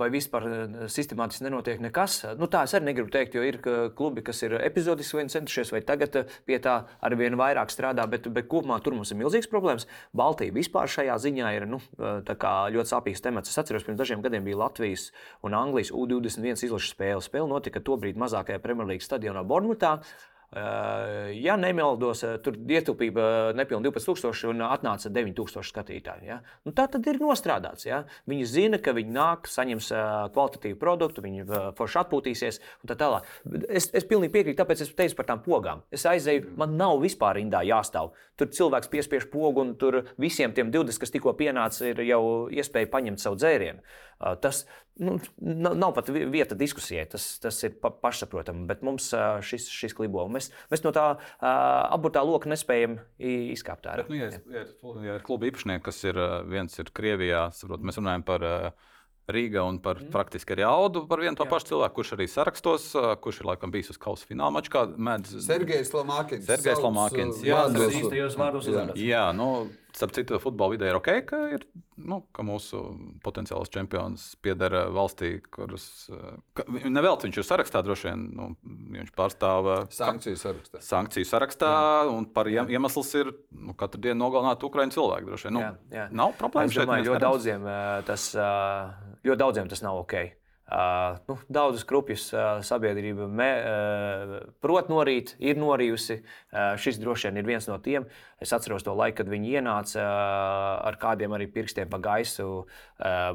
[0.00, 0.48] Vai vispār
[0.90, 2.20] sistemātiski nenotiek nekas?
[2.40, 3.60] Nu, tā es arī negribu teikt, jo ir
[3.94, 8.26] klubi, kas ir epizodiski vien centušies, vai tagad pie tā ar vien vairāk strādā, bet,
[8.34, 9.86] bet kopumā tur mums ir milzīgs problēmas.
[10.16, 13.54] Baltija vispār šajā ziņā ir nu, ļoti sāpīgs temats.
[13.54, 15.10] Es atceros, pirms dažiem gadiem bija Latvijas
[15.46, 17.22] un Anglijas U21 izlaša spēle.
[17.24, 20.00] Spēle notika tobrīd mazākajā Premjerlīgas stadionā Bormutā.
[20.54, 26.28] Eh, ja nemaldos, eh, tur ietaupīja nepilnīgi 12,000 un atnāca 9,000 skatītāju.
[26.28, 26.36] Ja?
[26.62, 27.88] Nu, tā tad ir nostrādāts.
[27.88, 28.04] Ja?
[28.30, 33.26] Viņi zina, ka viņi nāk, saņems eh, kvalitatīvu produktu, viņi forši atpūtīsies un tā tālāk.
[33.66, 35.82] Es, es pilnīgi piekrītu, tāpēc es teicu par tām pogām.
[35.90, 38.14] Es aizēju, man nav vispār rindā jāstāv.
[38.38, 42.22] Tur cilvēks piespiež pogu, un tur visiem tiem 20, kas tikko pienāca, ir jau
[42.54, 43.82] iespēja paņemt savu dzērienu.
[44.40, 44.62] Tas
[45.02, 45.16] nu,
[45.74, 49.10] nav pat vieta diskusijai, tas, tas ir pa, pašsaprotami, bet mums
[49.46, 50.26] šis, šis klibo.
[50.30, 54.08] Mēs mēs, no tā uh, apburtā loka nespējam izkāpt ārā.
[54.08, 54.64] Nu, ja, ja,
[55.04, 56.20] ja ir kluba īpašnieki, kas ir
[56.50, 58.50] viens ir Krievijā, saprot, mēs runājam par.
[58.50, 58.90] Uh,
[59.24, 60.10] Rīga un par mm.
[60.12, 61.48] praktiski arī Audu par vienu to jā.
[61.48, 62.90] pašu cilvēku, kurš arī sarakstos,
[63.24, 64.82] kurš ir laikam bijis uz kausa fināla mačā.
[65.00, 65.38] Mēdz...
[65.46, 66.44] Sergejs Lamākins.
[66.44, 67.40] Sergejs Lamākins.
[67.46, 69.00] Jā, tas ir īstajos vārdos uzvārds.
[69.00, 69.48] Jā, nu,
[69.94, 71.62] Starp citu, futbola vidē ir ok, ka, ir,
[72.02, 72.80] nu, ka mūsu
[73.22, 75.86] potenciāls čempions pieder valstī, kuras.
[76.82, 78.24] Nevelc viņš ir sarakstā, droši vien.
[78.34, 78.48] Nu,
[78.96, 80.82] viņš pārstāv sankciju sarakstā.
[80.82, 82.06] Sankciju sarakstā jā.
[82.10, 85.30] un par iemesls ir nu, katru dienu nogalināt Ukraiņu cilvēku.
[85.30, 85.58] Droši vien.
[85.60, 86.08] Nu, jā, jā.
[86.10, 86.74] Nav problēmas.
[86.74, 87.68] Es domāju, ļoti daudziem,
[88.10, 88.30] tas,
[89.22, 90.18] ļoti daudziem tas nav ok.
[90.64, 94.30] Uh, nu, Daudzas krupjas uh, sabiedrība me, uh,
[94.64, 96.22] prot norīt, ir norījusi.
[96.80, 98.06] Šis droši vien ir viens no tiem.
[98.40, 100.02] Es atceros to laiku, kad viņi ienāca
[100.88, 102.64] ar kādiem arī pirkstiem pa gaisu.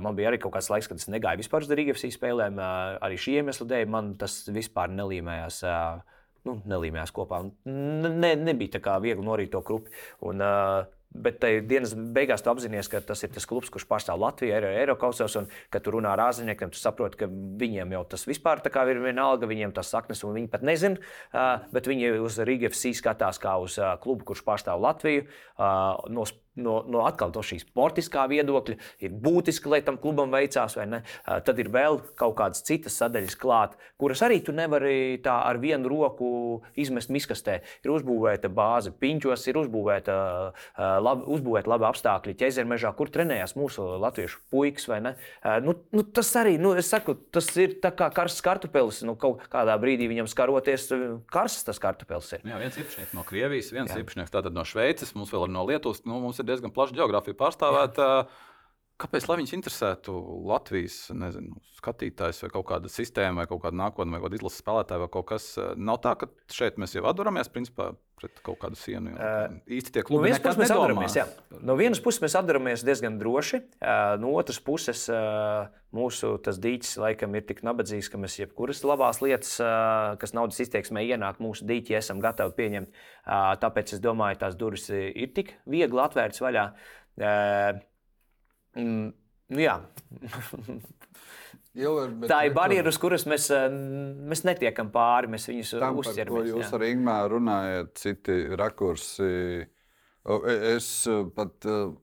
[0.02, 2.60] Man bija arī kaut kāds laiks, kad es negāju vispār uz Rīgas spēlēm.
[2.60, 5.64] Arī šī iemesla dēļ man tas vispār nelīmējās.
[6.48, 7.44] Nu, nelīmējās kopā.
[7.68, 9.92] Ne, nebija tā kā viegli norīt to krupi.
[10.26, 14.54] Un, uh, Bet dienas beigās tu apzinājies, ka tas ir tas klubs, kurš pārstāv Latviju,
[14.54, 18.62] ir Eiropasos, un kad tu runā ar ārzemniekiem, tu saproti, ka viņiem jau tas vispār
[18.62, 21.02] ir vienalga, viņiem tas saknes, un viņi pat nezina.
[21.74, 25.26] Bet viņi uz Rīgas FC skatās kā uz klubu, kurš pārstāv Latviju.
[26.14, 26.30] No
[26.62, 31.02] no, no atkal no šīs sportiskā viedokļa ir būtiski, lai tam klubam veicās, vai ne?
[31.26, 35.90] Tad ir vēl kaut kādas citas sadaļas klāt, kuras arī tu nevari tā ar vienu
[35.92, 36.30] roku
[36.80, 37.60] izmest miskastē.
[37.86, 40.18] Ir uzbūvēta bāze piņķos, ir uzbūvēta,
[41.06, 45.16] lab, uzbūvēta labi apstākļi ķezermežā, kur trenējās mūsu latviešu puikas, vai ne?
[45.66, 49.46] Nu, nu, tas arī, nu, es saku, tas ir tā kā karsts kartupelis, nu, kaut
[49.52, 50.90] kādā brīdī viņam skaroties,
[51.32, 52.46] karsts tas kartupelis ir.
[52.50, 56.20] Jā, viens īpašnieks no Krievijas, viens tātad no Šveices, mums vēl ir no Lietuvas, nu,
[56.24, 58.10] mums ir diezgan plaša geogrāfija pārstāvēta.
[59.00, 60.14] Kāpēc viņus interesētu
[60.50, 65.04] Latvijas nezinu, skatītājs vai kaut kāda sistēma, vai kaut kāda nākotnē, vai kāda izlases spēlētāja,
[65.06, 65.54] vai kaut kas?
[65.80, 69.14] Nav tā, ka šeit mēs jau atduramies principā, pret kaut kādu sienu.
[69.16, 70.44] Uh, īsti tie klubi no vienas,
[70.76, 71.18] atduramies,
[71.64, 77.40] no vienas puses mēs atduramies diezgan droši, uh, no otras puses uh, mūsu dīķis laikam
[77.40, 81.96] ir tik nabadzīgs, ka mēs jebkuras labās lietas, uh, kas naudas izteiksmē ienāk mūsu dīķi,
[82.02, 82.92] esam gatavi pieņemt.
[83.24, 86.72] Uh, tāpēc es domāju, tās durvis ir tik viegli atvērtas vaļā.
[87.20, 87.80] Uh,
[88.78, 89.12] Mm,
[89.56, 89.80] nu jā.
[91.80, 95.30] Ilver, tā ir barjera, uz kuras mēs, eh, mēs netiekam pāri.
[95.32, 96.50] Mēs viņus uzķeramies.
[96.50, 99.30] Jūs ar Ingūru runājat, citi rakursi.
[99.64, 101.94] E, es eh, pat eh,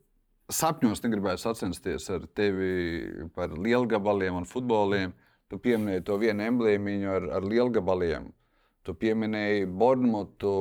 [0.54, 5.14] sapņos negribēju sacensties ar tevi par lielgabaliem un futboliem.
[5.50, 8.30] Tu pieminēji to vienu emblēmiņu ar, ar lielgabaliem.
[8.86, 10.56] Tu pieminēji Bornmutu.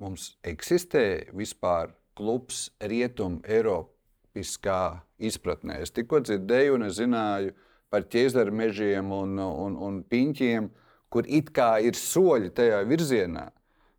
[0.00, 3.99] Mums eksistē vispār klubs Rietum Eiropā
[4.30, 5.80] olimpiskā izpratnē.
[5.82, 7.54] Es tikko dzirdēju, un es zināju
[7.90, 10.70] par ķēzaru mežiem un, un, un piņķiem,
[11.10, 13.50] kur it kā ir soļi tajā virzienā.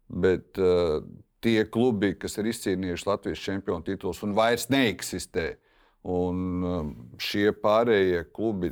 [0.07, 1.03] Bet uh,
[1.41, 5.57] tie klubi, kas ir izcīnījuši Latvijas čempionu titulus un vairs neeksistē,
[6.03, 6.87] un uh,
[7.19, 8.71] šie pārējie klubi,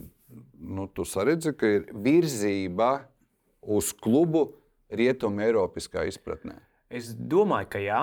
[0.59, 3.05] nu, tu saredzi, ka ir virzība
[3.61, 4.53] uz klubu
[4.89, 6.68] rietumu Eiropiskā izpratnē.
[6.89, 8.01] Es domāju, ka jā.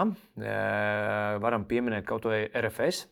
[1.43, 3.07] Varam pieminēt kaut ko RFS,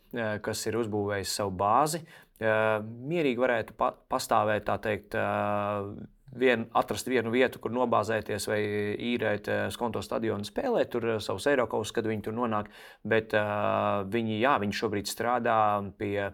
[0.44, 2.04] kas ir uzbūvējis savu bāzi.
[2.38, 3.74] Mierīgi varētu
[4.10, 5.16] pastāvēt, tā teikt,
[6.38, 8.60] vien, atrast vienu vietu, kur nobāzēties vai
[9.12, 12.70] īrēt skonto stadionu, spēlēt tur savus Eiropas, kad viņi tur nonāk.
[13.02, 13.34] Bet
[14.14, 15.58] viņi, jā, viņi šobrīd strādā
[15.98, 16.30] pie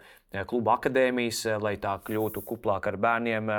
[0.53, 3.53] kluba akadēmijas, lai tā kļūtu kuplāk ar bērniem.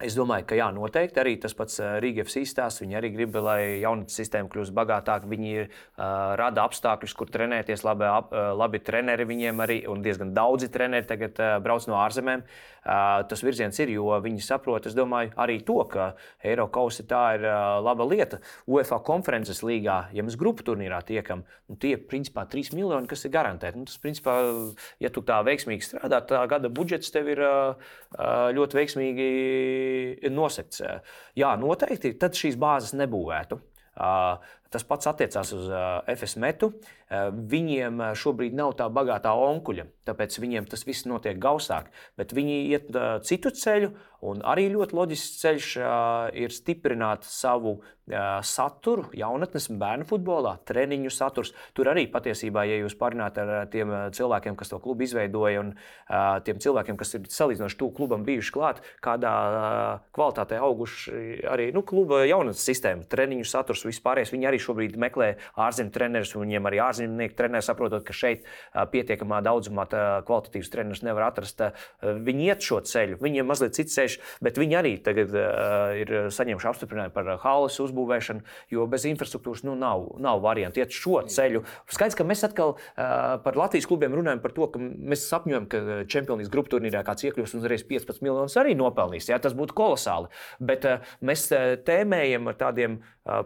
[0.00, 2.80] Es domāju, ka jā, noteikti arī tas pats Rīgas izstāsts.
[2.80, 5.28] Viņi arī grib, lai jaunatnes sistēma kļūst bagātāka.
[5.28, 5.68] Viņi uh,
[6.40, 7.84] rada apstākļus, kur trenēties.
[7.84, 12.46] Labi, ap, labi treneri viņiem arī, un diezgan daudzi treneri tagad uh, brauc no ārzemēm.
[12.80, 16.14] Uh, tas virziens ir, jo viņi saprot, es domāju, arī to, ka
[16.48, 18.38] Eiropas tā ir uh, laba lieta.
[18.64, 23.26] UEFA konferences līgā, ja mēs grupu turnīrā tiekam, nu, tie ir principā 3 miljoni, kas
[23.28, 23.82] ir garantēti.
[23.82, 24.38] Nu, tas, principā,
[24.96, 27.92] ja tu tā veiksmīgi strādā, tā gada budžets tev ir uh,
[28.56, 29.28] ļoti veiksmīgi
[30.30, 30.82] nosekts.
[31.38, 33.60] Jā, noteikti tad šīs bāzes nebūvētu.
[34.70, 35.70] Tas pats attiecās uz
[36.14, 36.70] FS metu.
[37.10, 41.88] Viņiem šobrīd nav tā bagātā onkuļa, tāpēc viņiem tas viss notiek gausāk.
[42.14, 42.92] Bet viņi iet
[43.26, 43.90] citu ceļu,
[44.30, 45.70] un arī ļoti loģisks ceļš
[46.38, 47.80] ir stiprināt savu
[48.46, 51.50] saturu jaunatnes un bērnu futbolā, treniņu saturs.
[51.74, 55.74] Tur arī patiesībā, ja jūs parunājat ar tiem cilvēkiem, kas to klubu izveidoja, un
[56.46, 59.34] tiem cilvēkiem, kas ir salīdzinoši tuvu klubam bijuši klāt, kādā
[60.14, 65.30] kvalitātē auguši arī nu, kluba jaunatnes sistēma, treniņu saturs, vispārējais, viņi arī šobrīd meklē
[65.60, 68.46] ārzemju trenerus, un viņiem arī ārzemnieku treneri saprotot, ka šeit
[68.92, 69.86] pietiekamā daudzumā
[70.26, 71.62] kvalitatīvus trenerus nevar atrast.
[72.00, 75.34] Viņi iet šo ceļu, viņiem mazliet cits ceļš, bet viņi arī tagad
[76.00, 78.44] ir saņēmuši apstiprinājumu par halas uzbūvēšanu,
[78.74, 81.64] jo bez infrastruktūras nu, nav, nav variantu iet šo ceļu.
[81.90, 86.50] Skaidrs, ka mēs atkal par Latvijas klubiem runājam par to, ka mēs sapņojam, ka Čempionijas
[86.52, 89.30] grupu turnīrā kāds iekļūs un uzreiz 15 miljonus arī nopelnīs.
[89.30, 90.30] Jā, tas būtu kolosāli.
[90.60, 90.86] Bet
[91.24, 91.48] mēs
[91.86, 93.00] tēmējam ar tādiem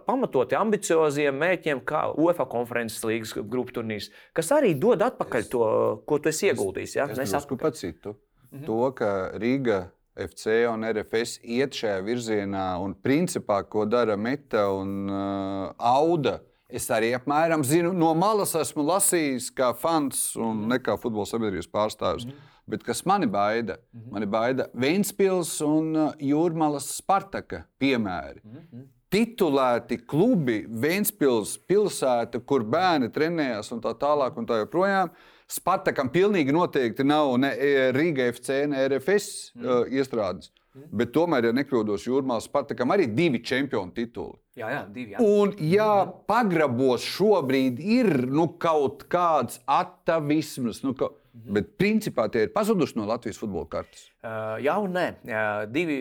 [0.06, 5.66] pamatoti ambicioziem mērķiem, kā UEFA konferences līgas grupu turnīrs, kas arī dod atpakaļ to,
[6.06, 6.96] ko tu esi ieguldījis.
[6.96, 7.08] Ja?
[7.10, 8.14] Es, es drusku pacitu
[8.50, 8.64] mhm.
[8.68, 9.84] to, ka Rīga.
[10.14, 16.36] FC un RFS iet šajā virzienā, un principā, ko dara Meta un uh, Auda,
[16.70, 20.68] es arī apmēram zinu, no malas esmu lasījis, kā fans un mhm.
[20.70, 22.28] ne kā futbola sabiedrības pārstāvis.
[22.30, 22.52] Mm.
[22.70, 23.76] Bet kas mani baida?
[23.92, 24.12] Mm -hmm.
[24.12, 28.40] Mani baida Vēnspils un Jūrmālas Spartaka piemēri.
[28.44, 35.12] Mm -hmm titulēti klubi, Vēnspils pilsēta, kur bērni trenējās un tā tālāk un tā joprojām.
[35.54, 39.64] Spartakam pilnīgi noteikti nav ne e, Riga FC, ne RFS mm.
[39.66, 40.50] uh, iestrādes.
[40.74, 40.86] Mm.
[40.98, 44.34] Bet tomēr, ja nekļūdos jūrmā, Spartakam arī divi čempionu tituli.
[44.58, 45.14] Jā, jā, divi.
[45.14, 45.20] Jā.
[45.22, 46.14] Un, ja mm.
[46.30, 51.23] pagrabos šobrīd ir nu, kaut kāds atavisms, nu, kaut Mhm.
[51.34, 54.04] Bet principā tie ir pazuduši no Latvijas futbola kartes.
[54.22, 55.06] Uh, jā, un nē.
[55.26, 55.96] Uh, divi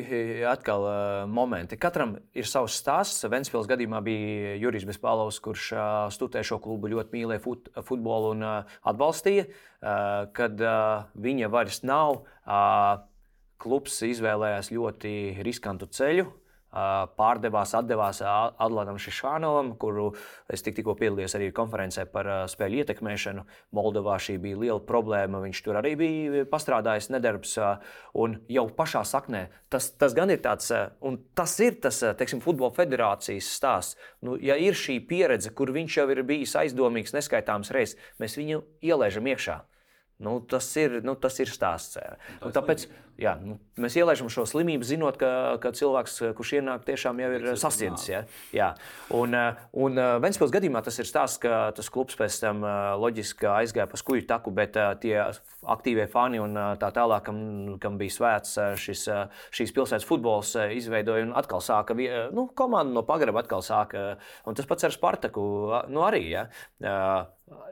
[0.46, 1.80] atkal uh, momenti.
[1.82, 3.26] Katram ir savs stāsts.
[3.34, 8.46] Ventspils gadījumā bija Jurijs Bespālovs, kurš uh, studēja šo klubu, ļoti mīlēja fut, futbolu un
[8.46, 9.48] uh, atbalstīja.
[9.50, 13.02] Uh, kad uh, viņa vairs nav, uh,
[13.64, 16.30] klubs izvēlējās ļoti riskantu ceļu
[17.18, 20.12] pārdevās, atdevās Adlanam Šišānovam, kuru
[20.52, 23.46] es tik, tikko piedalījos arī konferencē par spēļu ietekmēšanu.
[23.78, 25.42] Moldovā šī bija liela problēma.
[25.44, 27.58] Viņš tur arī bija pastrādājis nedarbs.
[28.20, 30.72] Un jau pašā saknē tas, tas gan ir tāds,
[31.02, 34.00] un tas ir tas teiksim, futbola federācijas stāsts.
[34.26, 38.64] Nu, ja ir šī pieredze, kur viņš jau ir bijis aizdomīgs neskaitāms reizes, mēs viņu
[38.86, 39.62] ielaižam iekšā.
[40.24, 42.00] Nu, tas, ir, nu, tas ir stāsts.
[42.44, 42.88] Un tāpēc
[43.20, 45.30] jā, nu, mēs ielaidām šo slimību, zinot, ka,
[45.62, 48.08] ka cilvēks, kurš ienāk, tiešām jau ir sasniedzis.
[48.10, 48.22] Ja?
[48.56, 48.70] Jā.
[49.14, 49.36] Un,
[49.86, 52.64] un Ventspils gadījumā tas ir stāsts, ka tas klubs pēc tam
[53.02, 55.18] loģiski aizgāja pa skuju taku, bet tie
[55.64, 57.38] aktīvie fani un tā tālāk, kam,
[57.84, 59.06] kam bija svēts šis,
[59.54, 61.98] šīs pilsētas futbols, izveidoja un atkal sāka,
[62.34, 64.14] nu, komanda no pagraba atkal sāka.
[64.50, 65.46] Un tas pats ar Spartaku
[65.92, 66.26] nu, arī.
[66.34, 66.48] Ja?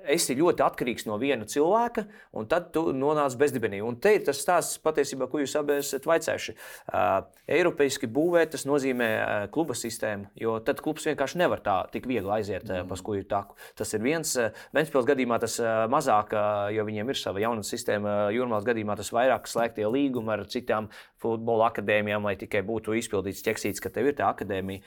[0.09, 2.03] Esi ļoti atkarīgs no viena cilvēka,
[2.37, 3.81] un tad tu nonāc bezdibenī.
[3.85, 6.55] Un te ir tas stāsts patiesībā, ko jūs abi esat vaicājuši.
[6.91, 12.09] Uh, Eiropeiski būvēt, tas nozīmē uh, kluba sistēmu, jo tad klubs vienkārši nevar tā tik
[12.09, 13.57] viegli aiziet uh, pa skuju taku.
[13.77, 14.33] Tas ir viens.
[14.75, 15.57] Ventspils gadījumā tas
[15.91, 16.33] mazāk,
[16.73, 18.15] jo viņiem ir sava jauna sistēma.
[18.35, 20.89] Jūrmāls gadījumā tas vairāk slēgtie līgumi ar citām
[21.21, 24.83] futbola akadēmijām, lai tikai būtu izpildīts ķeksīts, ka tev ir tā akadēmija.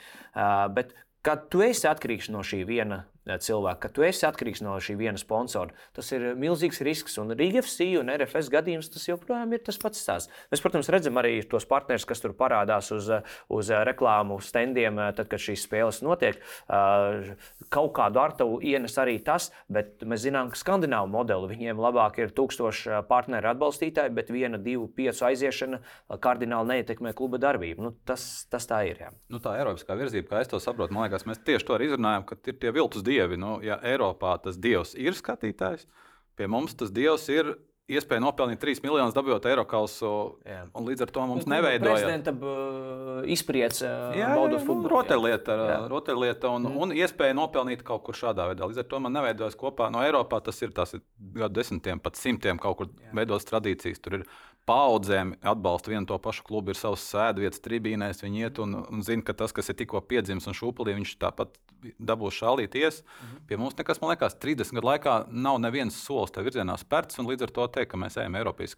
[0.75, 4.97] Bet kad tu esi atkarīgs no šī viena cilvēku, ka tu esi atkarīgs no šī
[4.99, 5.73] viena sponsora.
[5.97, 7.17] Tas ir milzīgs risks.
[7.23, 10.33] Un Riga FC un RFS gadījums tas joprojām ir tas pats stāsts.
[10.53, 13.09] Mēs, protams, redzam arī tos partnerus, kas tur parādās uz,
[13.49, 16.41] uz reklāmu standiem, tad, kad šīs spēles notiek.
[17.73, 22.35] Kaut kādu artavu ienes arī tas, bet mēs zinām, ka skandināvu modeli viņiem labāk ir
[22.37, 25.81] tūkstoši partneru atbalstītāji, bet viena, divu, piecu aiziešana
[26.23, 27.89] kardināli neietekmē kluba darbību.
[27.89, 29.01] Nu, tas, tas tā ir.
[29.07, 29.11] Jā.
[29.33, 30.95] Nu, tā ir Eiropas virzība, kā es to saprotu.
[30.95, 33.39] Man liekas, mēs tieši to arī izrunājam, ka ir tie viltus dievi dievi.
[33.41, 35.87] Nu, ja Eiropā tas dievs ir skatītājs,
[36.37, 37.55] pie mums tas dievs ir
[37.91, 40.11] iespēja nopelnīt 3 miljonus dabūjot eiro kausu.
[40.47, 42.01] Un līdz ar to mums neveidojas.
[42.01, 44.93] Prezidenta uh, izpriec, uh, baudot futbolu.
[44.95, 45.59] Rotaļlieta,
[45.93, 46.79] rotaļlieta un, mm.
[46.81, 48.69] un iespēja nopelnīt kaut kur šādā veidā.
[48.71, 50.41] Līdz ar to man neveidojas kopā no Eiropā.
[50.45, 51.05] Tas ir tās ir
[51.37, 54.01] gadu desmitiem, pat simtiem kaut kur veidotas tradīcijas.
[54.05, 54.27] Tur ir
[54.69, 58.23] paudzēm atbalsta vienu to pašu klubu, ir savs sēdvietas tribīnēs.
[58.25, 61.57] Viņi iet un, un zina, ka tas, kas ir tikko piedzimis un šūpulī, viņš tāpat
[61.99, 63.03] dabūs šālīties.
[63.03, 63.43] Mm -hmm.
[63.49, 67.19] Pie mums nekas, man liekas, 30 gadu laikā nav neviens solis tajā virzienā spērts.
[67.19, 68.77] Līdz ar to teikt, ka mēs ejam Eiropas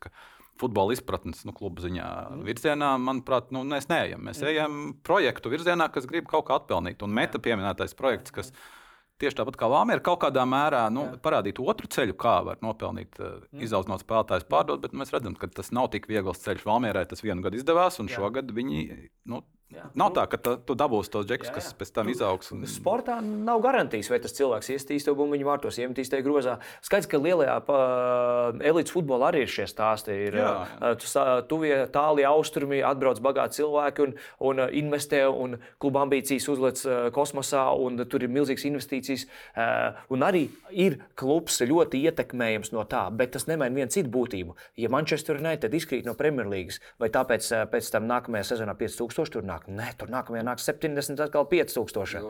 [0.58, 2.42] futbola izpratnes nu, klubu ziņā mm.
[2.44, 4.20] virzienā, manuprāt, nu, mēs neejam.
[4.24, 4.46] Mēs mm.
[4.46, 7.02] ejam projektu virzienā, kas grib kaut kā atpelnīt.
[7.02, 8.56] Un meta pieminētais projekts, kas ir
[9.16, 13.38] Tieši tāpat kā Vācijā, kaut kādā mērā nu, parādīt otru ceļu, kā var nopelnīt, uh,
[13.64, 16.66] izaugsmot spēlētājus, pārdot, bet mēs redzam, ka tas nav tik viegls ceļš.
[16.68, 18.18] Vācijā tas vienu gadu izdevās, un Jā.
[18.20, 18.82] šogad viņi
[19.32, 19.40] nu,
[19.74, 19.88] Jā.
[19.98, 22.52] Nav tā, ka tu dabūsi tos džekus, kas pēc tam izaugs.
[22.54, 22.62] Un...
[22.70, 26.54] Sportā nav garantijas, vai tas cilvēks iestīs to bumbiņu vārtos, iemetīs tajā grozā.
[26.86, 27.78] Skaidrs, ka lielajā pa,
[28.62, 30.14] elites futbolā arī ir šie stāsti.
[30.28, 30.38] Ir
[31.50, 34.14] tuvie, tāli austrumi, atbrauc bagāti cilvēki un,
[34.46, 36.84] un investē, un kluba ambīcijas uzliek
[37.16, 39.26] kosmosā, un tur ir milzīgas investīcijas.
[40.14, 44.54] Un arī ir klubs ļoti ietekmējams no tā, bet tas nemaina vienu citu būtību.
[44.78, 49.55] Ja Manchester United izkrīt no Premjerlīgas, vai tāpēc pēc tam nākamajā sezonā 5000 tur nāk?
[49.66, 52.22] Nē, tur nākamajā nāk 70, atkal 5000.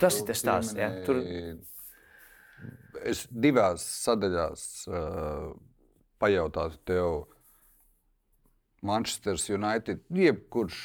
[0.00, 0.78] Tas ir tas stāsts.
[0.78, 0.90] Ja?
[1.06, 1.20] Tur...
[3.04, 5.48] Es divās sadaļās uh,
[6.22, 7.16] pajautātu tev,
[8.84, 10.78] Manchester United, jebkurš,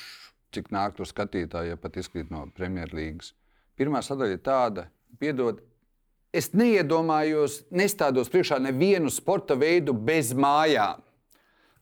[0.56, 3.34] cik nāk tur skatītāji, ja pat izkrīt no Premjerlīgas.
[3.80, 4.86] Pirmā sadaļa ir tāda,
[5.20, 5.60] piedod,
[6.36, 11.04] es neiedomājos, nestādos priekšā nevienu sporta veidu bez mājām,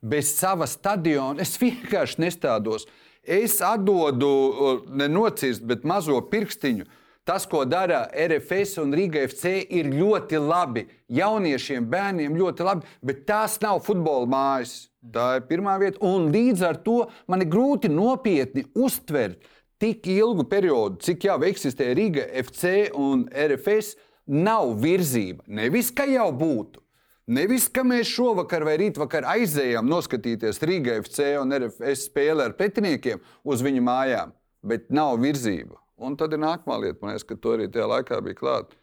[0.01, 1.41] bez sava stadiona.
[1.41, 2.87] Es vienkārši nestādos.
[3.27, 6.87] Es atdodu, nenocirst, bet mazo pirkstiņu.
[7.27, 10.85] Tas, ko dara RFS un Riga FC, ir ļoti labi.
[11.11, 14.77] Jauniešiem, bērniem ļoti labi, bet tās nav futbola mājas.
[15.03, 15.99] Tā ir pirmā vieta.
[16.07, 19.43] Un līdz ar to man ir grūti nopietni uztvert
[19.77, 23.97] tik ilgu periodu, cik jau eksistē Riga FC un RFS
[24.31, 25.43] nav virzība.
[25.51, 26.79] Nevis, ka jau būtu.
[27.27, 33.19] Nevis, ka mēs šovakar vai rītvakar aizējām noskatīties Rīgā FC un RFS spēli ar pretiniekiem
[33.43, 34.31] uz viņu mājām,
[34.63, 35.75] bet nav virzība.
[35.99, 38.79] Un tad ir nākamā lieta, man liekas, ka to arī tajā laikā bija klāta.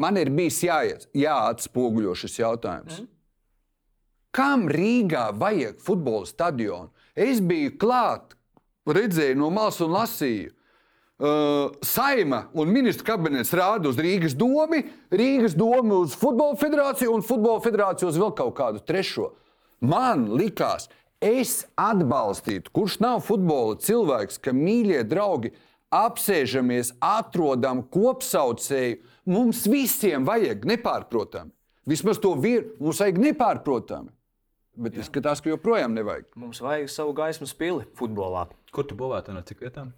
[0.00, 3.02] Man ir bijis jāiet, jāatspoguļo šis jautājums.
[3.02, 3.08] Mm.
[4.34, 6.90] Kam Rīgā vajag futbola stadionu?
[7.14, 8.34] Es biju klāt,
[8.88, 10.54] redzēju no malas un lasīju.
[11.20, 14.78] Uh, Saima un ministra kabinets rāda uz Rīgas domu,
[15.12, 19.26] Rīgas domu uz Futbola federāciju un Futbola federāciju uz vēl kaut kādu trešo.
[19.84, 20.88] Man likās,
[21.20, 25.52] es atbalstītu, kurš nav futbola cilvēks, ka mīļie draugi
[25.92, 29.02] apsēžamies, atrodam kopsaucēju.
[29.28, 31.52] Mums visiem vajag nepārprotami.
[31.88, 34.12] Vismaz to vīru mums vajag nepārprotami.
[34.80, 36.30] Bet izskatās, ka joprojām nevajag.
[36.40, 38.46] Mums vajag savu gaismas pili futbolā.
[38.72, 39.92] Kur tu būvētu no cik vietām?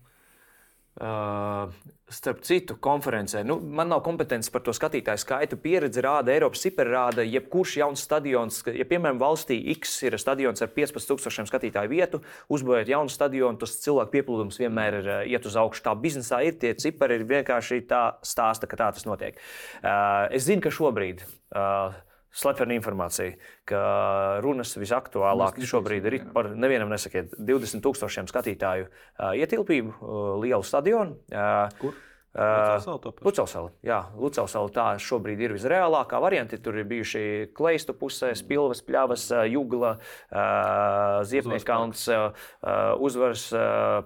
[0.93, 1.73] Uh,
[2.13, 3.41] starp citu, konferencē.
[3.49, 5.57] Nu, man nav kompetences par to skatītāju skaitu.
[5.57, 10.69] Pieredze rāda, Eiropas super rāda, jebkurš jauns stadions, ja piemēram valstī X ir stadions ar
[10.77, 12.21] 15,000 skatītāju vietu,
[12.53, 15.87] uzbūvēt jaunu stadionu, tas cilvēku pieplūdums vienmēr ir uh, iet uz augšu.
[15.89, 19.41] Tā biznesā ir tie cipari, ir vienkārši tā stāsta, ka tā tas notiek.
[19.81, 21.25] Uh, es zinu, ka šobrīd.
[21.57, 21.97] Uh,
[22.33, 23.37] slepena informācija,
[23.69, 23.83] ka
[24.45, 28.89] runas visaktuālāk šobrīd ir par, nevienam nesakiet, 20 tūkstošiem skatītāju
[29.43, 31.21] ietilpību, lielu stadionu.
[31.83, 32.01] Kur?
[32.33, 33.75] Lucelsala.
[33.85, 36.57] Jā, Lucelsala tā šobrīd ir visreālākā varianta.
[36.57, 39.91] Tur ir bijuši kleistu pusē, spilvas, pļavas, jugla,
[41.29, 42.07] ziepniekauns,
[43.05, 43.45] uzvaras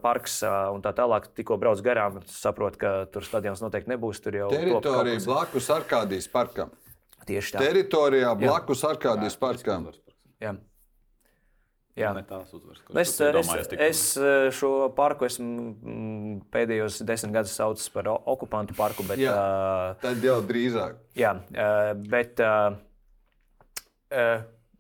[0.02, 1.30] parks un tā tālāk.
[1.38, 4.18] Tikko brauc garām, saprot, ka tur stadions noteikti nebūs.
[4.26, 6.74] Tur jau teritorija blakus Arkādijas parkam.
[7.26, 7.62] Tieši tā.
[7.64, 9.90] Teritorijā blakus Arkādijas parkam.
[10.42, 10.54] Jā.
[11.96, 12.10] Jā.
[12.12, 18.76] Uzvaras, es, es, es eh, šo parku esmu mm, pēdējos desmit gadus saucis par okupantu
[18.76, 19.06] parku.
[19.08, 19.36] Bet, jā,
[20.02, 20.98] tad jau drīzāk.
[21.16, 21.32] Jā,
[22.12, 22.42] bet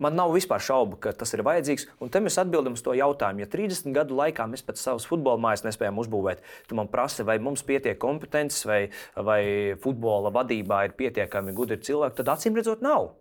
[0.02, 1.88] man nav vispār šaubu, ka tas ir vajadzīgs.
[2.04, 3.44] Un te mēs atbildam uz to jautājumu.
[3.44, 7.38] Ja 30 gadu laikā mēs pēc savas futbola mājas nespējam uzbūvēt, tad man prasa, vai
[7.42, 8.80] mums pietiek kompetences, vai,
[9.16, 9.42] vai
[9.82, 13.14] futbola vadībā ir pietiekami gudri cilvēki, tad acīm redzot, nav.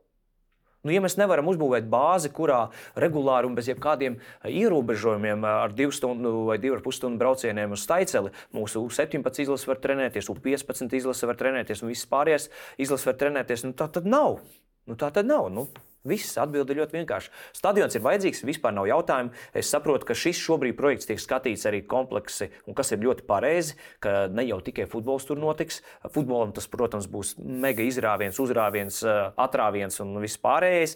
[0.85, 2.67] Nu, ja mēs nevaram uzbūvēt bāzi, kurā
[3.01, 8.83] regulāri un bez jebkādiem ierobežojumiem ar 2 stundu vai 2,5 stundu braucieniem uz Staiceli, mūsu
[8.93, 13.73] 17 izlases var trenēties, U15 izlase var trenēties un viss pārējais izlases var trenēties, nu,
[13.73, 14.43] tā tad nav.
[14.85, 15.49] Nu, tā tad nav.
[15.49, 15.65] Nu,
[16.05, 17.31] Viss atbild ir ļoti vienkārši.
[17.55, 19.33] Stadions ir vajadzīgs, vispār nav jautājumu.
[19.57, 23.77] Es saprotu, ka šis šobrīd projekts tiek skatīts arī kompleksi, un kas ir ļoti pareizi,
[24.03, 25.81] ka ne jau tikai futbols tur notiks.
[26.13, 29.01] Futbolam tas, protams, būs mega izrāviens, uzrāviens,
[29.41, 30.95] atrāviens un viss pārējais,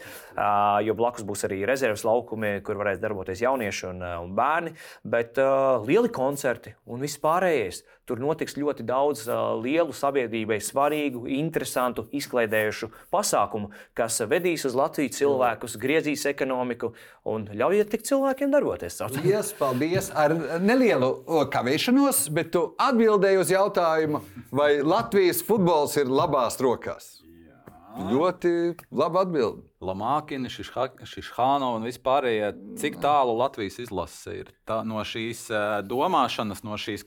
[0.85, 4.75] jo blakus būs arī rezerves laukumi, kur varēs darboties jaunieši un, un bērni,
[5.09, 5.41] bet
[5.89, 7.83] lieli koncerti un viss pārējais.
[8.09, 15.13] Tur notiks ļoti daudz uh, lielu sabiedrībai svarīgu, interesantu, izklaidējušu pasākumu, kas vedīs uz Latviju
[15.13, 16.89] cilvēkus, griezīs ekonomiku
[17.29, 18.97] un ļaujiet tik cilvēkiem darboties.
[19.21, 20.09] Yes, paldies!
[20.17, 20.33] Ar
[20.63, 21.11] nelielu
[21.53, 27.19] kavēšanos, bet tu atbildēji uz jautājumu, vai Latvijas futbols ir labās rokās.
[28.09, 28.55] Ļoti
[28.89, 29.68] labi atbildēt.
[29.79, 32.49] Lamākina, Šišhāno un vispārējie,
[32.81, 35.45] cik tālu Latvijas izlase ir tā, no šīs
[35.87, 37.05] domāšanas, no šīs,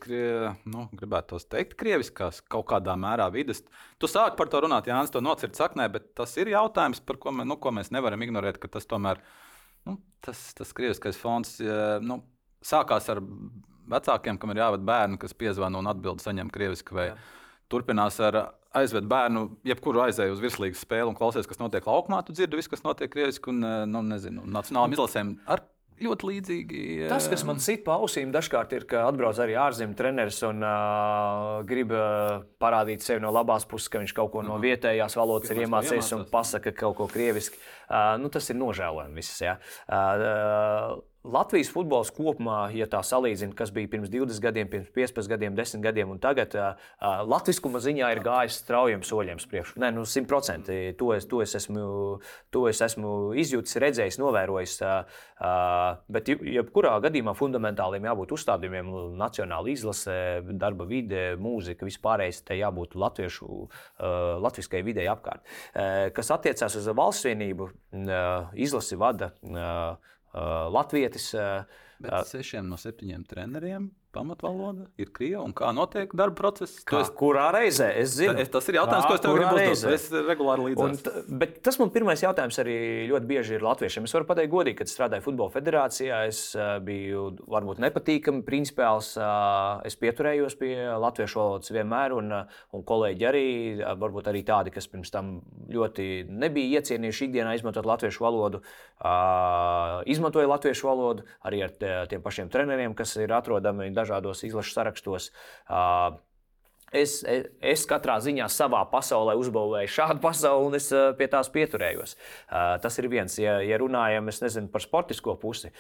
[0.73, 3.61] nu, gribētu teikt, krieviskās kaut kādā mērā vidas.
[4.01, 7.35] Tu sāki par to runāt, Jānis, to nocirt saknē, bet tas ir jautājums, par ko,
[7.37, 9.21] mē, nu, ko mēs nevaram ignorēt, ka tas tomēr,
[9.85, 11.59] nu, tas, tas krieviskais fons,
[12.01, 12.23] nu,
[12.65, 13.21] sākās ar
[13.93, 17.21] vecākiem, kam ir jāved bērni, kas piezvana un atbild saņem krieviski vai Jā.
[17.73, 18.43] turpinās ar
[18.79, 22.73] aizved bērnu, jebkuru aizēju uz virslīgas spēli un klausies, kas notiek laukumā, tu dzirdi visu,
[22.73, 25.37] kas notiek krieviski un, eh, nu, nezinu, nacionālām izlasēm.
[25.47, 25.65] Ar
[26.03, 26.81] ļoti līdzīgi.
[27.11, 31.61] Tas, kas man sit pa ausīm, dažkārt ir, ka atbrauc arī ārzemju treneris un uh,
[31.69, 35.63] grib uh, parādīt sevi no labās puses, ka viņš kaut ko no vietējās valodas ir
[35.67, 37.61] iemācījies un pasaka kaut ko krieviski.
[37.87, 39.15] Uh, nu, tas ir nožēlojami.
[39.21, 39.59] Viss, ja?
[39.87, 45.55] uh, Latvijas futbols kopumā, ja tā salīdzina, kas bija pirms 20 gadiem, pirms 15 gadiem,
[45.55, 46.89] 10 gadiem, un tagad uh,
[47.31, 49.79] latviskuma ziņā ir gājis straujiem soļiem uz priekšu.
[49.79, 50.75] Nē, nu, 100%.
[50.99, 51.85] To es, to es, esmu,
[52.51, 54.77] to es esmu izjūtis, redzējis, novērojis.
[54.83, 58.91] Uh, uh, bet, jebkurā gadījumā, fundamentāliem jābūt uzstādījumiem,
[59.23, 60.17] nacionāla izlase,
[60.51, 65.47] darba vide, mūzika, vispārējais te jābūt latviešu, uh, latviskai videi apkārt.
[65.47, 69.37] Uh, kas attiecās uz valsts vienību, uh, izlasi vada.
[69.47, 71.33] Uh, Latvijas.
[72.03, 75.45] Bet sešiem no septiņiem treneriem pamatvaloda ir krievu.
[75.57, 76.83] Kā notiek darba process?
[76.89, 77.89] Kā, es, kurā reizē?
[78.03, 79.95] Es zinu, Ta, tas ir jautājums, kā, ko es tev gribu uzdot.
[79.97, 81.25] Es regulāri līdzēju.
[81.43, 82.77] Bet tas man pirmais jautājums arī
[83.11, 84.09] ļoti bieži ir latviešiem.
[84.09, 86.23] Es varu pateikt godīgi, kad strādāju futbola federācijā.
[86.31, 86.43] Es
[86.85, 89.15] biju varbūt nepatīkami, principiāls.
[89.89, 92.33] Es pieturējos pie latviešu valodas vienmēr, un,
[92.77, 93.47] un kolēģi arī,
[94.01, 95.35] varbūt arī tādi, kas pirms tam
[95.73, 98.63] ļoti nebija iecienījuši ikdienā izmantot latviešu valodu,
[100.13, 101.75] izmantoja latviešu valodu arī ar
[102.11, 105.31] tiem pašiem treneriem, kas ir atrodami dažādos izlašu sarakstos.
[106.93, 112.19] Es, es katrā ziņā savā pasaulē uzbūvēju šādu pasauli, un es pie tās pieturējos.
[112.85, 113.39] Tas ir viens.
[113.41, 115.73] Ja, ja runājam nezinu, par sportisko pusi,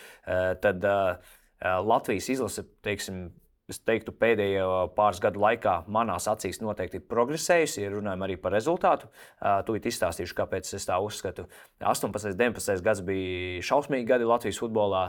[0.64, 0.89] tad
[1.62, 3.27] Latvijas izlase, teiksim,
[3.70, 7.82] es teiktu, pēdējo pāris gadu laikā manās acīs noteikti ir progresējusi.
[7.84, 9.08] Ja runājam arī par rezultātu,
[9.68, 11.46] tūlīt izstāstīšu, kāpēc es tā uzskatu.
[11.80, 15.04] 18, 19 gads bija šausmīgi gadi Latvijas futbolā.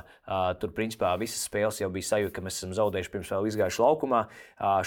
[0.62, 4.24] Tur, principā, visas spēles jau bija sajūta, ka mēs esam zaudējuši pirms vēl izgājuši laukumā.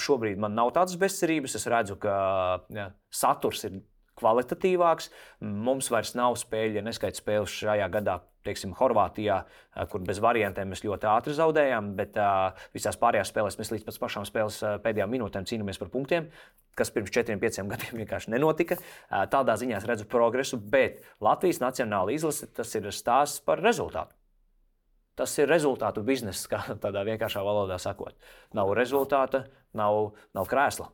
[0.07, 1.59] Šobrīd man nav tādas bezcerības.
[1.59, 2.17] Es redzu, ka
[2.73, 3.81] ja, saturs ir
[4.17, 5.11] kvalitatīvāks.
[5.45, 9.41] Mums vairs nav spēļu, ja neskaita spēles šajā gadā, teiksim, Horvātijā,
[9.91, 14.27] kur bez variantiem mēs ļoti ātri zaudējām, bet uh, visās pārējās spēlēs mēs līdz pašām
[14.27, 16.29] spēles pēdējām minūtēm cīnāmies par punktiem,
[16.77, 18.79] kas pirms četriem, pieciem gadiem vienkārši nenotika.
[18.79, 24.15] Uh, tādā ziņā es redzu progresu, bet Latvijas nacionāla izlase tas ir stāsts par rezultātu.
[25.17, 28.13] Tas ir rezultātu bizness, kā tādā vienkāršā valodā sakot.
[28.57, 29.47] Nav rezultāta,
[29.77, 30.91] nav, nav krēsla.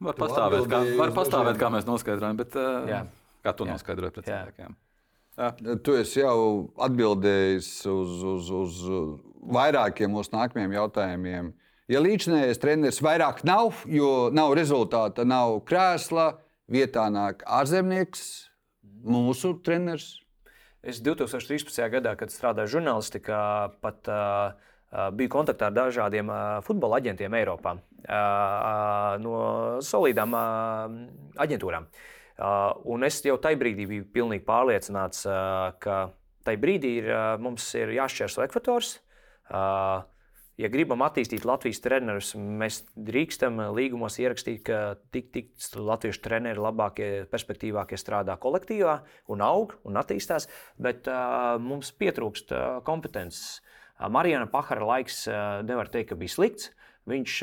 [0.00, 3.08] Var pastāvēt, kā, var pastāvēt, kā mēs noskaidrojam, bet uh,
[3.44, 4.76] kā tu noskaidroji pret cilvēkiem?
[5.84, 6.40] Tu esi jau
[6.84, 8.78] atbildējis uz, uz, uz
[9.56, 11.52] vairākiem mūsu nākamajiem jautājumiem.
[11.90, 16.30] Ja līdzinājais treneris vairāk nav, jo nav rezultāta, nav krēsla,
[16.70, 18.24] vietā nāk ārzemnieks,
[19.04, 20.18] mūsu treneris.
[20.80, 21.76] Es 2013.
[21.92, 23.40] gadā, kad strādāju žurnālistikā,
[23.84, 26.30] pat uh, biju kontaktā ar dažādiem
[26.66, 27.76] futbola aģentiem Eiropā
[29.22, 29.34] no
[29.86, 30.34] solīdām
[31.38, 31.86] aģentūrām.
[32.90, 35.26] Un es jau tajā brīdī biju pilnīgi pārliecināts,
[35.84, 35.98] ka
[36.46, 37.10] tajā brīdī ir,
[37.42, 38.96] mums ir jāšķērso ekvators.
[40.60, 47.08] Ja gribam attīstīt Latvijas trenerus, mēs drīkstam līgumos ierakstīt, ka tik, tik latviešu treneri labākie,
[47.32, 48.98] perspektīvākie strādā kolektīvā
[49.32, 53.62] un aug un attīstās, bet uh, mums pietrūkst uh, kompetences.
[54.08, 55.26] Marijana Pahara laiks
[55.68, 56.70] nevar teikt, ka bija slikts.
[57.10, 57.34] Viņš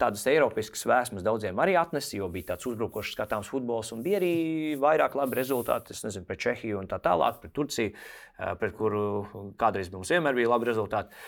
[0.00, 4.32] tādas eiropiskas vēsmas daudziem arī atnesa, jo bija tāds uzbrukošs skatāms futbols, un bija arī
[4.80, 5.92] vairāk labi rezultāti.
[5.92, 7.92] Es nezinu, pret Čehiju un tā tālāk, pret Turciju,
[8.62, 11.20] pret kuru kādreiz mums vienmēr bija labi rezultāti.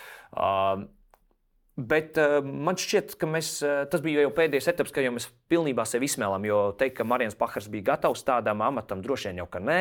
[1.72, 5.86] Bet uh, man šķiet, ka mēs, uh, tas bija jau pēdējais etaps, kad mēs pilnībā
[5.88, 6.44] sevi izsmēlām.
[6.44, 9.78] Jo teikt, ka Marijans Pakars bija gatavs tādam amatam, droši vien jau ka nē,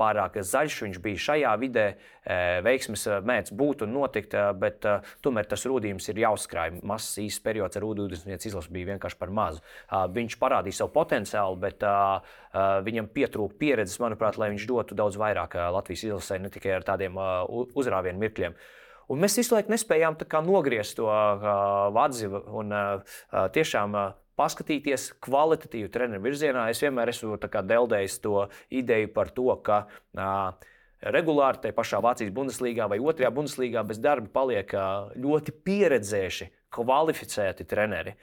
[0.00, 5.10] pārāk zaļš viņš bija šajā vidē, uh, veiksmes mēdz būt un notikt, uh, bet uh,
[5.26, 6.78] tomēr tas rūdījums ir jāuzkrāj.
[6.88, 9.60] Mazs īsts periods ar U21 izlasu bija vienkārši par mazu.
[9.90, 14.96] Uh, viņš parādīja savu potenciālu, bet uh, uh, viņam pietrūka pieredzes, manuprāt, lai viņš dotu
[14.96, 17.44] daudz vairāk uh, Latvijas izlasē, ne tikai ar tādiem uh,
[17.76, 18.56] uzrāvienu mirkļiem.
[18.56, 18.72] Uh,
[19.06, 23.18] Un mēs visu laiku nespējām nogriezt to uh, vadzi un uh,
[23.54, 26.68] tiešām uh, paskatīties kvalitatīvu treneru virzienā.
[26.70, 30.68] Es vienmēr esmu deldējis to ideju par to, ka uh,
[31.14, 34.72] regulāri tajā pašā Vācijas Bundeslīgā vai otrajā Bundeslīgā bez darba paliek
[35.14, 38.16] ļoti pieredzējuši, kvalificēti treneri,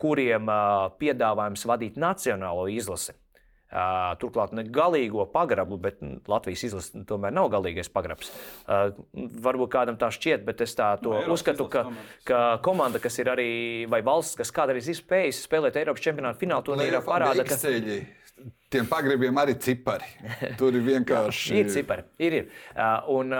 [0.00, 0.48] kuriem
[0.98, 3.14] piedāvājums vadīt nacionālo izlasi
[4.20, 8.30] turklāt ne galīgo pagrabu, bet Latvijas izlase tomēr nav galīgais pagrabs.
[9.46, 11.86] Varbūt kādam tā šķiet, bet es tā to no, nu, uzskatu, ka,
[12.28, 13.50] ka komanda, kas ir arī,
[13.90, 17.58] vai valsts, kas kādreiz ir spējusi spēlēt Eiropas čempionāta fināla turnīrā, parāda, ka
[18.74, 20.08] tiem pagrabiem arī cipari.
[20.60, 21.58] Tur ir vienkārši.
[21.60, 22.38] ir cipari, ir.
[22.40, 22.48] ir.
[23.14, 23.34] Un,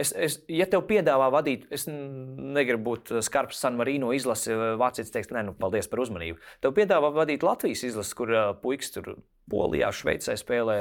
[0.00, 5.32] es, es, ja tev piedāvā vadīt, es negribu būt skarbs San Marino izlase, Vācijas teiks,
[5.34, 6.40] nē, nu, paldies par uzmanību.
[6.64, 9.14] Tev piedāvā vadīt Latvijas izlasi, kur puikas tur
[9.50, 10.80] Polijā, Šveicē spēlē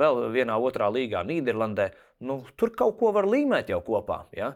[0.00, 1.90] vēl vienā otrā līgā, Nīderlandē.
[2.20, 4.24] Nu, tur kaut ko var līmēt jau kopā.
[4.36, 4.52] Ja?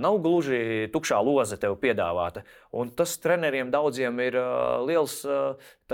[0.00, 2.44] Nav gluži tukšā loze tev piedāvāta.
[2.72, 4.38] Un tas treneriem daudziem ir
[4.88, 5.20] liels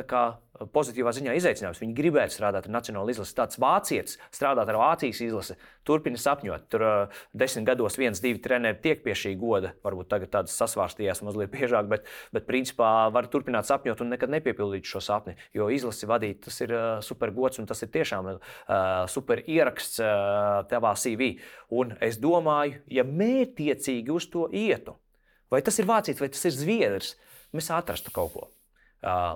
[0.06, 0.38] kā,
[0.74, 1.80] pozitīvā ziņā izaicinājums.
[1.82, 3.34] Viņi gribētu strādāt ar nacionālo izlasi.
[3.36, 5.56] Tāds vācietis strādāt ar Vācijas izlasi,
[5.86, 6.66] turpina sapņot.
[6.72, 6.84] Tur
[7.36, 9.72] desmit gados viens, divi treneri tiek pie šī goda.
[9.86, 14.88] Varbūt tagad tādas sasvārstījās mazliet biežāk, bet, bet principā var turpināt sapņot un nekad nepiepildīt
[14.88, 15.36] šo sapni.
[15.56, 18.30] Jo izlasi vadīt tas ir uh, super gods un tas ir tiešām
[19.10, 21.32] super ieraksts uh, tavā CV.
[21.74, 24.94] Un es domāju, ja mērķiecīgi uz to ietu,
[25.50, 27.14] vai tas ir vācietis vai tas ir zviedrs,
[27.56, 28.48] mēs atrastu kaut ko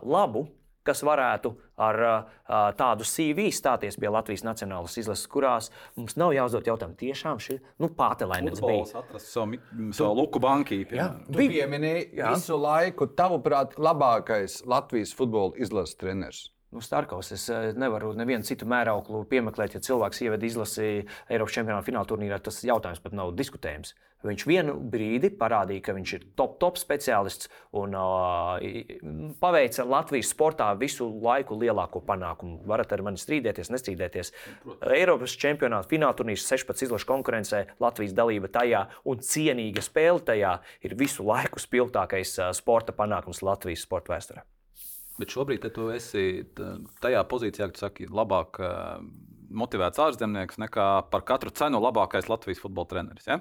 [0.02, 0.46] labu
[0.86, 1.52] kas varētu
[1.82, 1.98] ar
[2.78, 7.90] tādu CV stāties pie Latvijas Nacionālās izlases, kurās mums nav jāuzdod jautājumu, tiešām šī nu,
[7.98, 9.02] pātelainēs bija.
[9.02, 9.60] Atrast savu,
[9.94, 10.98] savu luku bankīpi.
[10.98, 11.68] Jā, tu bija.
[12.18, 12.32] jā.
[12.34, 16.48] visu laiku, tavuprāt, labākais Latvijas futbola izlases treneris.
[16.72, 17.42] Nu, Starkaus es
[17.76, 20.86] nevaru nevienu citu mērauklu piemeklēt, ja cilvēks ievada izlasi
[21.28, 22.38] Eiropas čempionāta fināla turnīrā.
[22.40, 23.92] Tas jautājums pat nav diskutējams.
[24.22, 28.62] Viņš vienu brīdi parādīja, ka viņš ir top, top speciālists un uh,
[29.42, 32.62] paveica Latvijas sportā visu laiku lielāko panākumu.
[32.70, 34.32] Varat ar mani strīdēties, nestrīdēties.
[34.62, 34.96] Protams.
[34.96, 40.56] Eiropas čempionāta fināla turnīrs 16 izlašu konkurencē, Latvijas dalība tajā un cienīga spēle tajā
[40.86, 44.46] ir visu laiku spilgtākais uh, sporta panākums Latvijas sporta vēsturē.
[45.20, 46.46] Bet šobrīd tu esi
[47.02, 49.02] tajā pozīcijā, ka tu saki, labāk uh,
[49.52, 53.28] motivēts ārzemnieks nekā par katru cenu labākais Latvijas futbola treneris.
[53.28, 53.40] Ja?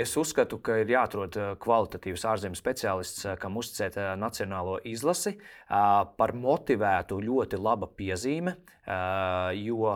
[0.00, 5.36] Es uzskatu, ka ir jāatrod kvalitatīvs ārzemju speciālists, kam uzticēt nacionālo izlasi.
[5.68, 8.56] Par motivētu ļoti laba piezīme,
[9.60, 9.92] jo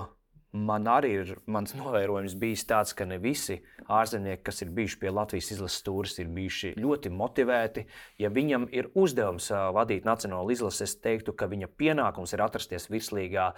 [0.55, 3.59] man arī ir mans novērojums bijis tāds, ka ne visi
[3.91, 7.85] ārzemnieki, kas ir bijuši pie Latvijas izlases stūres, ir bijuši ļoti motivēti.
[8.23, 13.51] Ja viņam ir uzdevums vadīt nacionālo izlasi, es teiktu, ka viņa pienākums ir atrasties virslīgā.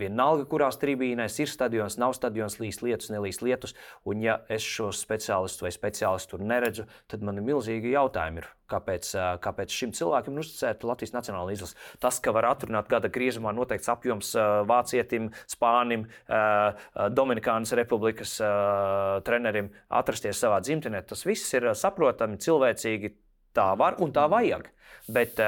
[0.00, 3.74] Vienalga, kurās tribīnēs ir stadions, nav stadions, līst lietus, nelīst lietus.
[4.04, 8.44] Un ja es šos speciālistus vai speciālistus tur neredzu, tad man ir milzīgi jautājumi.
[8.44, 9.10] Ir Kāpēc,
[9.44, 11.76] kāpēc šim cilvēkam uzticēt Latvijas Nacionālo izlasi?
[12.00, 14.30] Tas, ka var atrunāt gada griezumā noteikts apjoms
[14.70, 16.06] vācietim, spānim,
[17.18, 18.38] Dominikānas republikas
[19.26, 23.12] trenerim atrasties savā dzimtenē, tas viss ir saprotami, cilvēcīgi.
[23.54, 24.64] Tā var un tā vajag.
[25.14, 25.38] Bet,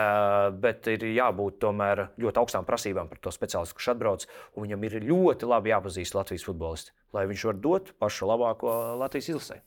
[0.61, 4.27] bet ir jābūt tomēr ļoti augstām prasībām par to speciālistu, kurš atbrauc.
[4.61, 9.59] Viņam ir ļoti labi jāpazīst Latvijas futbolisti, lai viņš var dot pašu labāko Latvijas izlasē.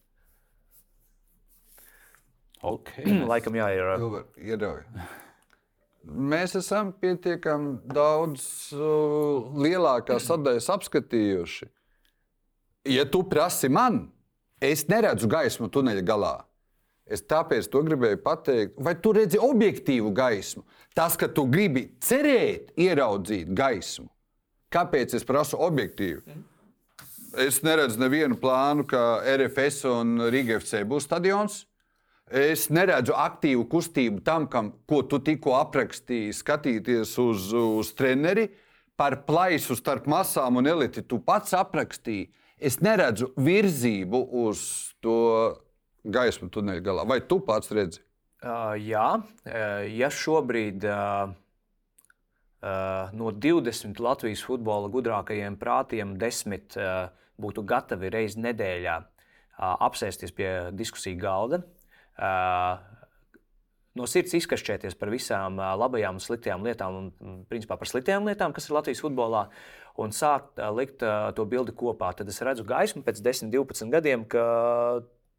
[2.64, 3.06] Okay.
[3.32, 3.90] Laikam jā, ir.
[4.44, 4.84] Iedauj.
[6.10, 8.44] Mēs esam pietiekami daudz
[8.74, 11.68] uh, lielākā sadaļas apskatījuši.
[12.90, 14.06] Ja tu prasi man,
[14.64, 16.36] es neredzu gaismu tuneļa galā.
[17.10, 20.64] Es tāpēc to gribēju pateikt, vai tu redzi objektīvu gaismu.
[20.96, 24.08] Tas, ka tu gribi cerēt, ieraudzīt gaismu.
[24.74, 26.22] Kāpēc es prasu objektīvi?
[27.42, 31.64] Es neredzu nevienu plānu, ka RFS un Rīgas FC būs stadions.
[32.30, 38.50] Es neredzu aktīvu kustību tam, kam, ko tu tikko aprakstīji, skatīties uz, uz treneri
[39.00, 41.02] par plaisu starp masām un eliti.
[41.02, 42.28] Tu pats aprakstīji.
[42.60, 44.62] Es neredzu virzību uz
[45.02, 45.18] to
[46.04, 47.06] gaismu tuneļa galā.
[47.08, 48.04] Vai tu pats redzi?
[48.40, 49.08] Uh, jā,
[49.92, 51.32] ja šobrīd uh,
[52.64, 57.10] uh, no 20 Latvijas futbola gudrākajiem prātiem 10 uh,
[57.40, 61.64] būtu gatavi reizi nedēļā uh, apsēsties pie diskusiju galda,
[62.20, 68.70] no sirds izkašķēties par visām labajām un sliktajām lietām, un principā par sliktajām lietām, kas
[68.70, 69.46] ir Latvijas futbolā,
[70.00, 71.04] un sākt likt
[71.36, 72.12] to bildi kopā.
[72.16, 74.44] Tad es redzu gaismu pēc 10, 12 gadiem, ka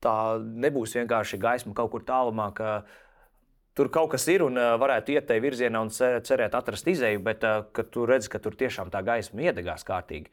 [0.01, 2.51] tā nebūs vienkārši gaisma kaut kur tālumā.
[3.79, 7.45] Tur kaut kas ir un varētu iet tajā virzienā un cerēt atrast izēju, bet
[7.95, 10.33] tu redz, ka tur tiešām tā gaisma iedegās kārtīgi.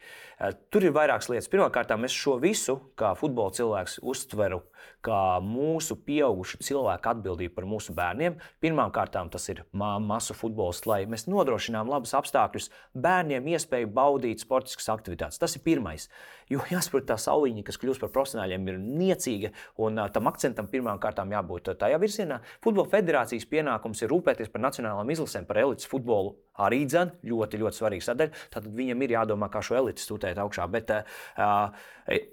[0.73, 1.49] Tur ir vairākas lietas.
[1.53, 4.63] Pirmkārt, es šo visu, kā futbola cilvēks, uztveru
[5.05, 8.37] kā mūsu pieaugušu cilvēku atbildību par mūsu bērniem.
[8.63, 15.39] Pirmkārt, tas ir masu futbols, lai mēs nodrošinām labus apstākļus bērniem, iespēju baudīt sportiskas aktivitātes.
[15.41, 16.09] Tas ir pirmais.
[16.49, 19.53] Jo jāsaprot, tā sauliņa, kas kļūst par profesionāļiem, ir niecīga.
[19.83, 22.39] Un tam akcentam pirmām kārtām jābūt tajā virzienā.
[22.63, 22.87] Futbola
[23.27, 26.35] federācijas pienākums ir rūpēties par nacionālām izlasēm, par elites futbolu.
[26.57, 28.31] Arī dzēn, ļoti, ļoti svarīga sadaļa.
[28.53, 30.67] Tad viņam ir jādomā, kā šo elites stūtēt augšā.
[30.71, 31.75] Bet uh,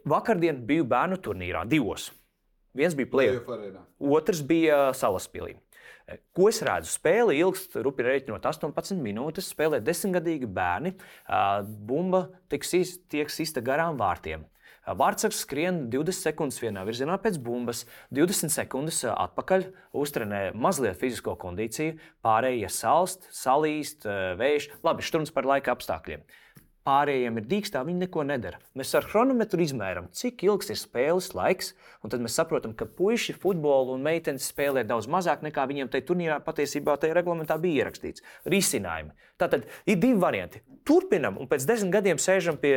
[0.07, 2.13] vakardien biju bērnu turnīrā divos.
[2.75, 5.55] Viens bija plēsoņš, otrs bija salaspīlī.
[6.37, 6.91] Ko es redzu?
[6.91, 10.93] Spēle ilgst, rupi rēķinot 18 minūtes, spēlē desmitgadīgi bērni.
[11.89, 12.67] Bumba tiek
[13.33, 14.45] sista garām vārtiem.
[14.85, 19.64] Vārtsargs skrien 20 sekundes vienā virzienā pēc bumbas, 20 sekundes atpakaļ,
[19.97, 24.05] uztrenē mazliet fizisko kondīciju, pārējie salst, salīst,
[24.41, 24.68] vējš.
[24.85, 26.26] Labi, šturns par laika apstākļiem.
[26.85, 28.59] Pārējiem ir dīkstā, viņi neko nedara.
[28.76, 31.72] Mēs ar chronometru izmēram, cik ilgs ir spēles laiks,
[32.05, 36.07] un tad mēs saprotam, ka puiši futbolu un meitenes spēlē daudz mazāk nekā viņiem tajā
[36.11, 38.24] turnīrā patiesībā tajā reglamentā bija ierakstīts.
[38.53, 39.16] Risinājumi.
[39.41, 40.61] Tātad ir divi varianti.
[40.85, 42.74] Turpinam, un pēc desmit gadiem sēžam pie,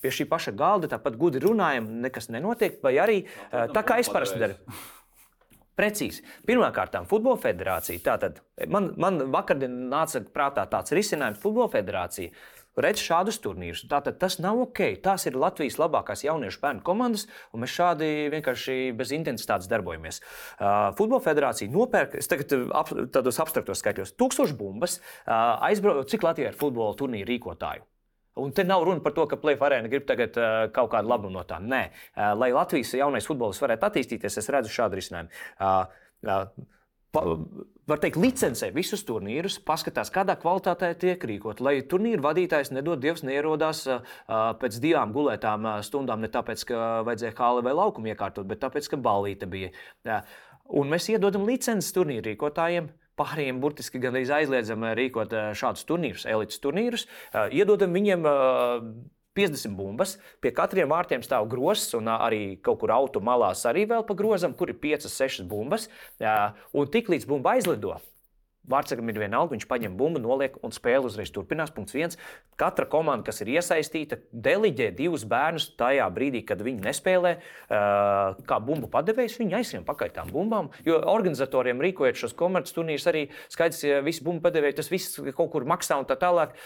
[0.00, 3.22] pie šī paša galda, tāpat gudri runājam, nekas nenotiek, vai arī
[3.52, 4.56] tā kā es parasti daru.
[5.76, 6.22] Precīzi.
[6.48, 8.00] Pirmkārt, Futbola federācija.
[8.00, 8.40] Tātad
[8.72, 12.32] man, man vakardien nāca prātā tāds risinājums, Futbola federācija.
[12.76, 13.86] Redz šādus turnīrus.
[13.88, 14.82] Tātad tas nav ok.
[15.04, 17.24] Tās ir Latvijas labākās jauniešu bērnu komandas,
[17.56, 20.20] un mēs šādi vienkārši bez intensitātes darbojamies.
[20.20, 26.28] Uh, Futbola federācija nopērk, es tagad ap, tādos abstraktos skaitļos, tūkstošu bumbas, uh, aizbrauc, cik
[26.28, 27.86] Latvijā ir futbola turnīru rīkotāju.
[28.36, 31.32] Un te nav runa par to, ka Play Arena grib tagad uh, kaut kādu labumu
[31.38, 31.56] no tā.
[31.56, 35.32] Nē, uh, lai Latvijas jaunais futbols varētu attīstīties, es redzu šādu risinājumu.
[35.56, 35.86] Uh,
[36.28, 36.66] uh,
[37.16, 41.62] var teikt, licencē visus turnīrus, paskatās, kādā kvalitātē tiek rīkot.
[41.64, 43.84] Lai turnīru vadītājs nedod dievs, neierodās
[44.60, 49.00] pēc divām gulētām stundām, ne tāpēc, ka vajadzēja hāli vai laukumu iekārtot, bet tāpēc, ka
[49.00, 49.72] ballīte bija.
[50.66, 52.90] Un mēs iedodam licences turnīru rīkotājiem.
[53.16, 57.06] Pārējiem burtiski gandrīz aizliedzam rīkot šādus turnīrus, elites turnīrus.
[57.48, 58.26] Iedodam viņiem
[59.36, 64.06] 50 bumbas, pie katriem vārtiem stāv grozs, un arī kaut kur auto malās arī vēl
[64.08, 65.90] pa grozam, kur ir 5, 6 bumbas.
[66.72, 67.98] Un tiklīdz bumba aizlido,
[68.70, 71.72] Vārtsakam ir vienalga, viņš paņem bumbu, noliek un spēle uzreiz turpinās.
[71.74, 72.18] Punkts viens.
[72.58, 77.34] Katra komanda, kas ir iesaistīta, deliģē divus bērnus tajā brīdī, kad viņi nespēlē,
[78.48, 79.38] kā bumbu padevējs.
[79.42, 80.72] Viņi aizsien pakaļ tām bumbām.
[80.86, 85.52] Jo organizatoriem rīkojot šos komerces turnīrus, arī skaidrs, ja visi bumbu padevēji tas viss kaut
[85.54, 86.56] kur maksā un tā tālāk.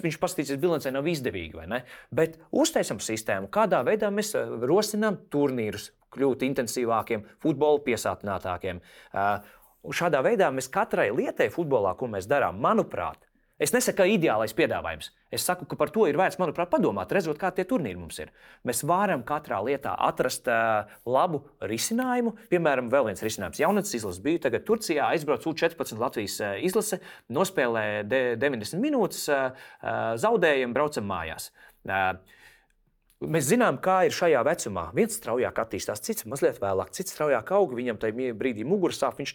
[0.00, 1.82] Viņš paskatīsies bilancē, nav izdevīgi.
[2.14, 8.80] Bet uztaisam sistēmu, kādā veidā mēs rosinām turnīrus kļūt intensīvākiem, futbola piesātinātākiem.
[9.14, 9.38] Uh,
[9.86, 13.22] Un šādā veidā mēs katrai lietai futbolā, ko mēs darām, manuprāt,
[13.60, 15.08] es nesaku, ka ideālais piedāvājums.
[15.32, 18.32] Es saku, ka par to ir vērts, manuprāt, padomāt, redzot, kā tie turnīri mums ir.
[18.68, 21.42] Mēs varam katrā lietā atrast uh, labu
[21.72, 22.34] risinājumu.
[22.52, 23.62] Piemēram, vēl viens risinājums.
[23.62, 27.00] Jaunatnes izlase bija tagad Turcijā, aizbrauc U14 Latvijas izlase,
[27.32, 29.72] nospēlē 90 minūtes, uh,
[30.20, 31.52] zaudējumi, braucam mājās.
[31.88, 32.12] Uh,
[33.20, 34.86] Mēs zinām, kā ir šajā vecumā.
[34.96, 37.74] Viens straujāk attīstās, cits mazliet vēlāk, cits straujāk aug.
[37.76, 39.18] Viņam tajā brīdī muguras sāp.
[39.20, 39.34] Viņš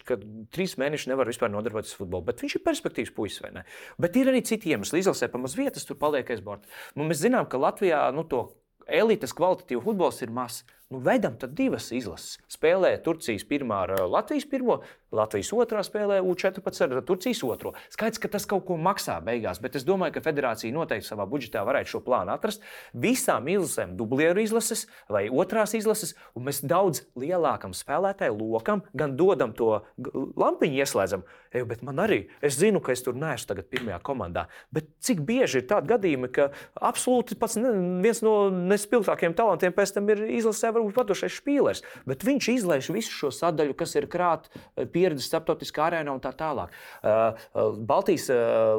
[0.55, 2.25] trīs mēnešus nevar vispār nodarboties ar futbolu.
[2.25, 3.65] Bet viņš ir perspektīvs puisis, vai ne?
[4.01, 5.03] Bet ir arī citi iemesli.
[5.03, 6.65] Izlasē pa maz vietas, tur paliek aiz borta.
[6.97, 8.47] Nu, mēs zinām, ka Latvijā nu, to
[8.89, 10.65] elites kvalitatīvu futbols ir mazs.
[10.93, 12.35] Nu, veidam tad divas izlases.
[12.51, 14.83] Spēlē Turcijas pirmā ar Latvijas pirmo,
[15.15, 17.71] Latvijas otrā spēlē U14 ar Turcijas otro.
[17.93, 21.63] Skaidrs, ka tas kaut ko maksā beigās, bet es domāju, ka federācija noteikti savā budžetā
[21.65, 22.61] varētu šo plānu atrast.
[22.93, 29.55] Visām izlasēm, dublieru izlases vai otrās izlases, un mēs daudz lielākam spēlētāju lokam gan dodam
[29.57, 31.25] to lampiņu, ieslēdzam.
[31.55, 34.45] Eju, bet man arī, es zinu, ka es tur neesmu tagad pirmajā komandā.
[34.75, 36.49] Bet cik bieži ir tādi gadījumi, ka
[36.83, 37.71] absolūti pats ne,
[38.03, 43.13] viens no nespilgtākajiem talantiem pēc tam ir izlasē, varbūt vadošais spīlers, bet viņš izlaiž visu
[43.15, 44.51] šo sadaļu, kas ir krāta
[44.91, 46.73] pieredzi starptautiskā arēnā un tā tālāk.
[47.01, 48.27] Uh, uh, Baltijas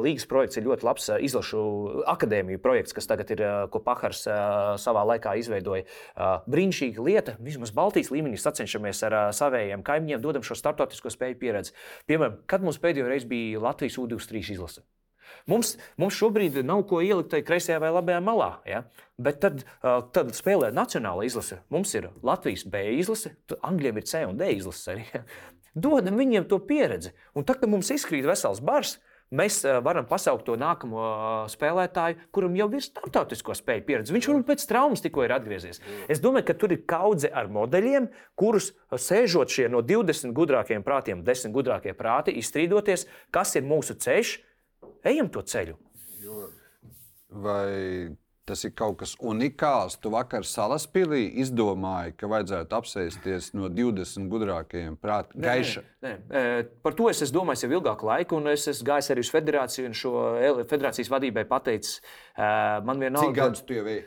[0.03, 1.61] līgas projekts ir ļoti labs izlašu
[2.09, 3.43] akadēmiju projekts, kas tagad ir,
[3.73, 4.23] ko Pahars
[4.81, 5.85] savā laikā izveidoja.
[6.49, 11.75] Brīnišķīga lieta, vismaz Baltijas līmenī sacenšamies ar saviem kaimiņiem, dodam šo starptautisko spēju pieredzi.
[12.09, 14.85] Piemēram, kad mums pēdējo reizi bija Latvijas U23 izlase.
[15.47, 18.49] Mums, mums šobrīd nav ko ielikt tajā kreisajā vai labajā malā.
[18.67, 18.83] Ja?
[19.17, 19.63] Bet tad,
[20.13, 21.61] tad spēlē nacionāla izlase.
[21.73, 23.35] Mums ir Latvijas B izlase,
[23.65, 25.07] Angļiem ir C un D izlase arī.
[25.77, 27.13] Dodam viņiem to pieredzi.
[27.37, 28.95] Un tad, kad mums izkrīt vesels bars,
[29.27, 31.03] mēs varam pasaukt to nākamo
[31.51, 34.15] spēlētāju, kuram jau ir starptautisko spēju pieredze.
[34.15, 35.81] Viņš varbūt pēc traumas tikko ir atgriezies.
[36.09, 38.07] Es domāju, ka tur ir kaudze ar modeļiem,
[38.39, 43.05] kurus sēžot šie no 20 gudrākiem prātiem, 10 gudrākie prāti, izstrīdoties,
[43.35, 44.37] kas ir mūsu ceļš,
[45.07, 45.77] ejam to ceļu.
[47.43, 48.15] Vai
[48.47, 49.97] Tas ir kaut kas unikāls.
[49.99, 55.41] Tu vakar salaspīlī izdomāji, ka vajadzētu apsēsties no 20 gudrākajiem prātiem.
[55.43, 55.83] Gaiša.
[56.05, 56.43] Nē, nē.
[56.85, 59.89] Par to es, es domāju jau ilgāku laiku, un es esmu gājis arī uz federāciju,
[59.89, 60.13] un šo
[60.69, 61.99] federācijas vadībai pateicis,
[62.87, 63.27] man vienalga.
[63.27, 63.99] Cik gadus tu jau ej?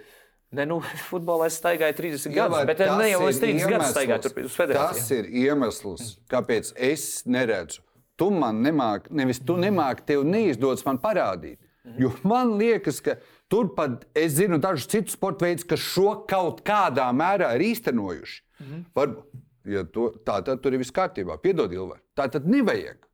[0.57, 0.81] Ne, nu,
[1.11, 5.05] futbolā es staigāju 30 Jā, gadus, bet ne jau es 30 gadus staigāju uz federāciju.
[5.05, 7.85] Tas ir iemesls, kāpēc es neredzu.
[8.21, 11.59] Tu man nemāki, nevis tu nemāki, tev neizdodas man parādīt.
[11.99, 13.17] Jo man liekas, ka
[13.51, 18.43] Turpat es zinu dažus citus sporta veidus, kas šo kaut kādā mērā ir īstenojuši.
[18.61, 18.85] Mm -hmm.
[18.95, 19.25] Varbūt,
[19.65, 21.39] ja to, tā tad tur ir viss kārtībā.
[21.43, 21.97] Piedod, Ilva.
[22.15, 23.10] Tā tad nevajag.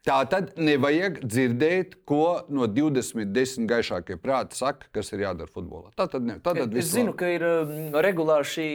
[0.00, 5.90] Tā tad nevajag dzirdēt, ko no 20 desmit gaišākie prāti saka, kas ir jādara futbolā.
[5.92, 8.68] Tā tad, ne, tā tad es zinu, ka ir um, regulāri šī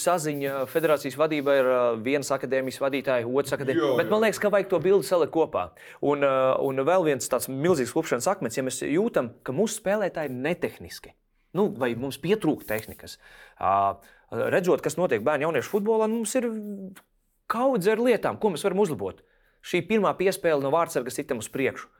[0.00, 1.54] saziņa federācijas vadībā.
[1.60, 3.94] Ir uh, viens akadēmijas vadītājs, otrs akadēmijas.
[4.02, 5.68] Bet man liekas, ka vajag to bildi salikt kopā.
[6.02, 10.34] Un, uh, un vēl viens tāds milzīgs klupšanas akmens, ja mēs jūtam, ka mūsu spēlētāji
[10.34, 11.14] ir netehniski.
[11.54, 13.20] Nu, vai mums pietrūkst tehnikas.
[13.54, 14.02] Uh,
[14.34, 16.50] redzot, kas notiek bērnu jauniešu futbolā, mums ir
[17.52, 19.22] kaudze ar lietām, ko mēs varam uzlabot
[19.62, 21.90] šī pirmā piespēle no vārdsarga sitam uz priekšu.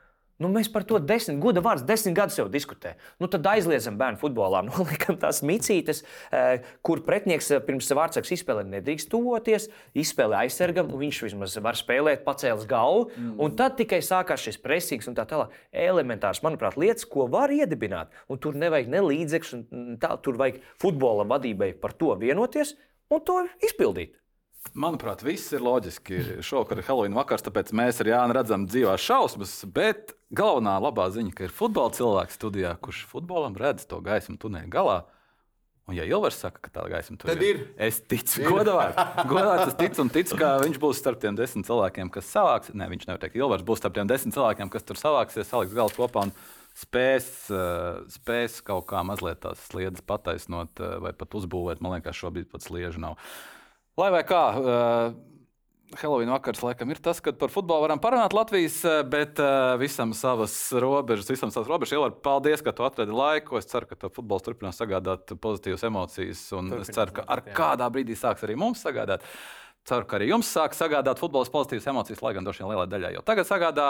[0.42, 2.98] Nu, mēs par to desmit, gada vārds, desmit gadus jau diskutējam.
[3.22, 6.02] Nu, tad aizliedzam bērnu futbolā, noliekam tās micītes,
[6.34, 9.68] eh, kur pretinieks eh, pirms vārdsargs izspēlē nedrīkst tuvoties,
[9.98, 13.36] izspēlē aizsargam, viņš vismaz var spēlēt, pacēlis galvu, mm.
[13.44, 15.52] un tad tikai sākās šis presings un tā tālāk.
[15.84, 19.68] Elementārs, manuprāt, lietas, ko var iedibināt, un tur nevajag ne līdzekļus,
[20.24, 22.74] tur vajag futbola vadībai par to vienoties
[23.12, 24.16] un to izpildīt.
[24.72, 26.40] Manuprāt, viss ir loģiski.
[26.44, 29.56] Šovakar ir Halloween vakars, tāpēc mēs ar Jānu redzam dzīvās šausmas.
[29.68, 34.70] Bet galvenā labā ziņa, ka ir futbola cilvēks studijā, kurš futbolam redz to gaismu tunelī
[34.72, 35.02] galā.
[35.90, 38.38] Un, ja Ilvars saka, ka tā gaisma tur ir, ir, es ticu.
[38.46, 42.70] Godīgi es ticu un ticu, ka viņš būs starp tiem desmit cilvēkiem, kas savāks.
[42.70, 45.98] Nē, viņš nevar teikt, Ilvars būs starp tiem desmit cilvēkiem, kas tur savāksies, saliks galus
[45.98, 46.32] kopā un
[46.78, 51.82] spēs, uh, spēs kaut kā mazliet tās sliedas pataisnot uh, vai pat uzbūvēt.
[51.82, 53.18] Man liekas, šobrīd pat sliežu nav.
[54.00, 55.32] Lai vai kā, uh,
[56.00, 60.14] Halloween vakars laikam ir tas, kad par futbolu varam parunāt Latvijas, eh, bet uh, visam
[60.16, 61.92] savas robežas, visam savas robežas.
[61.98, 63.58] Ielvar, paldies, ka tu atradi laiku.
[63.60, 67.44] Es ceru, ka tu futbols turpinās sagādāt pozitīvas emocijas, un Turpinās es ceru, ka ar
[67.52, 69.26] kādā brīdī sāks arī mums sagādāt.
[69.84, 73.16] Ceru, ka arī jums sāks sagādāt futbols pozitīvas emocijas, lai gan droši vien lielai daļai
[73.16, 73.88] jau tagad sagādā,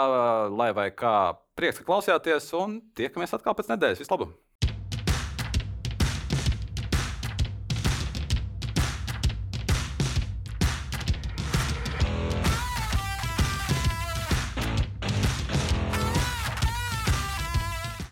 [0.51, 1.15] lai vai kā
[1.55, 4.01] prieks, ka klausījāties, un tiekamies atkal pēc nedēļas.
[4.03, 4.33] Vislabāk!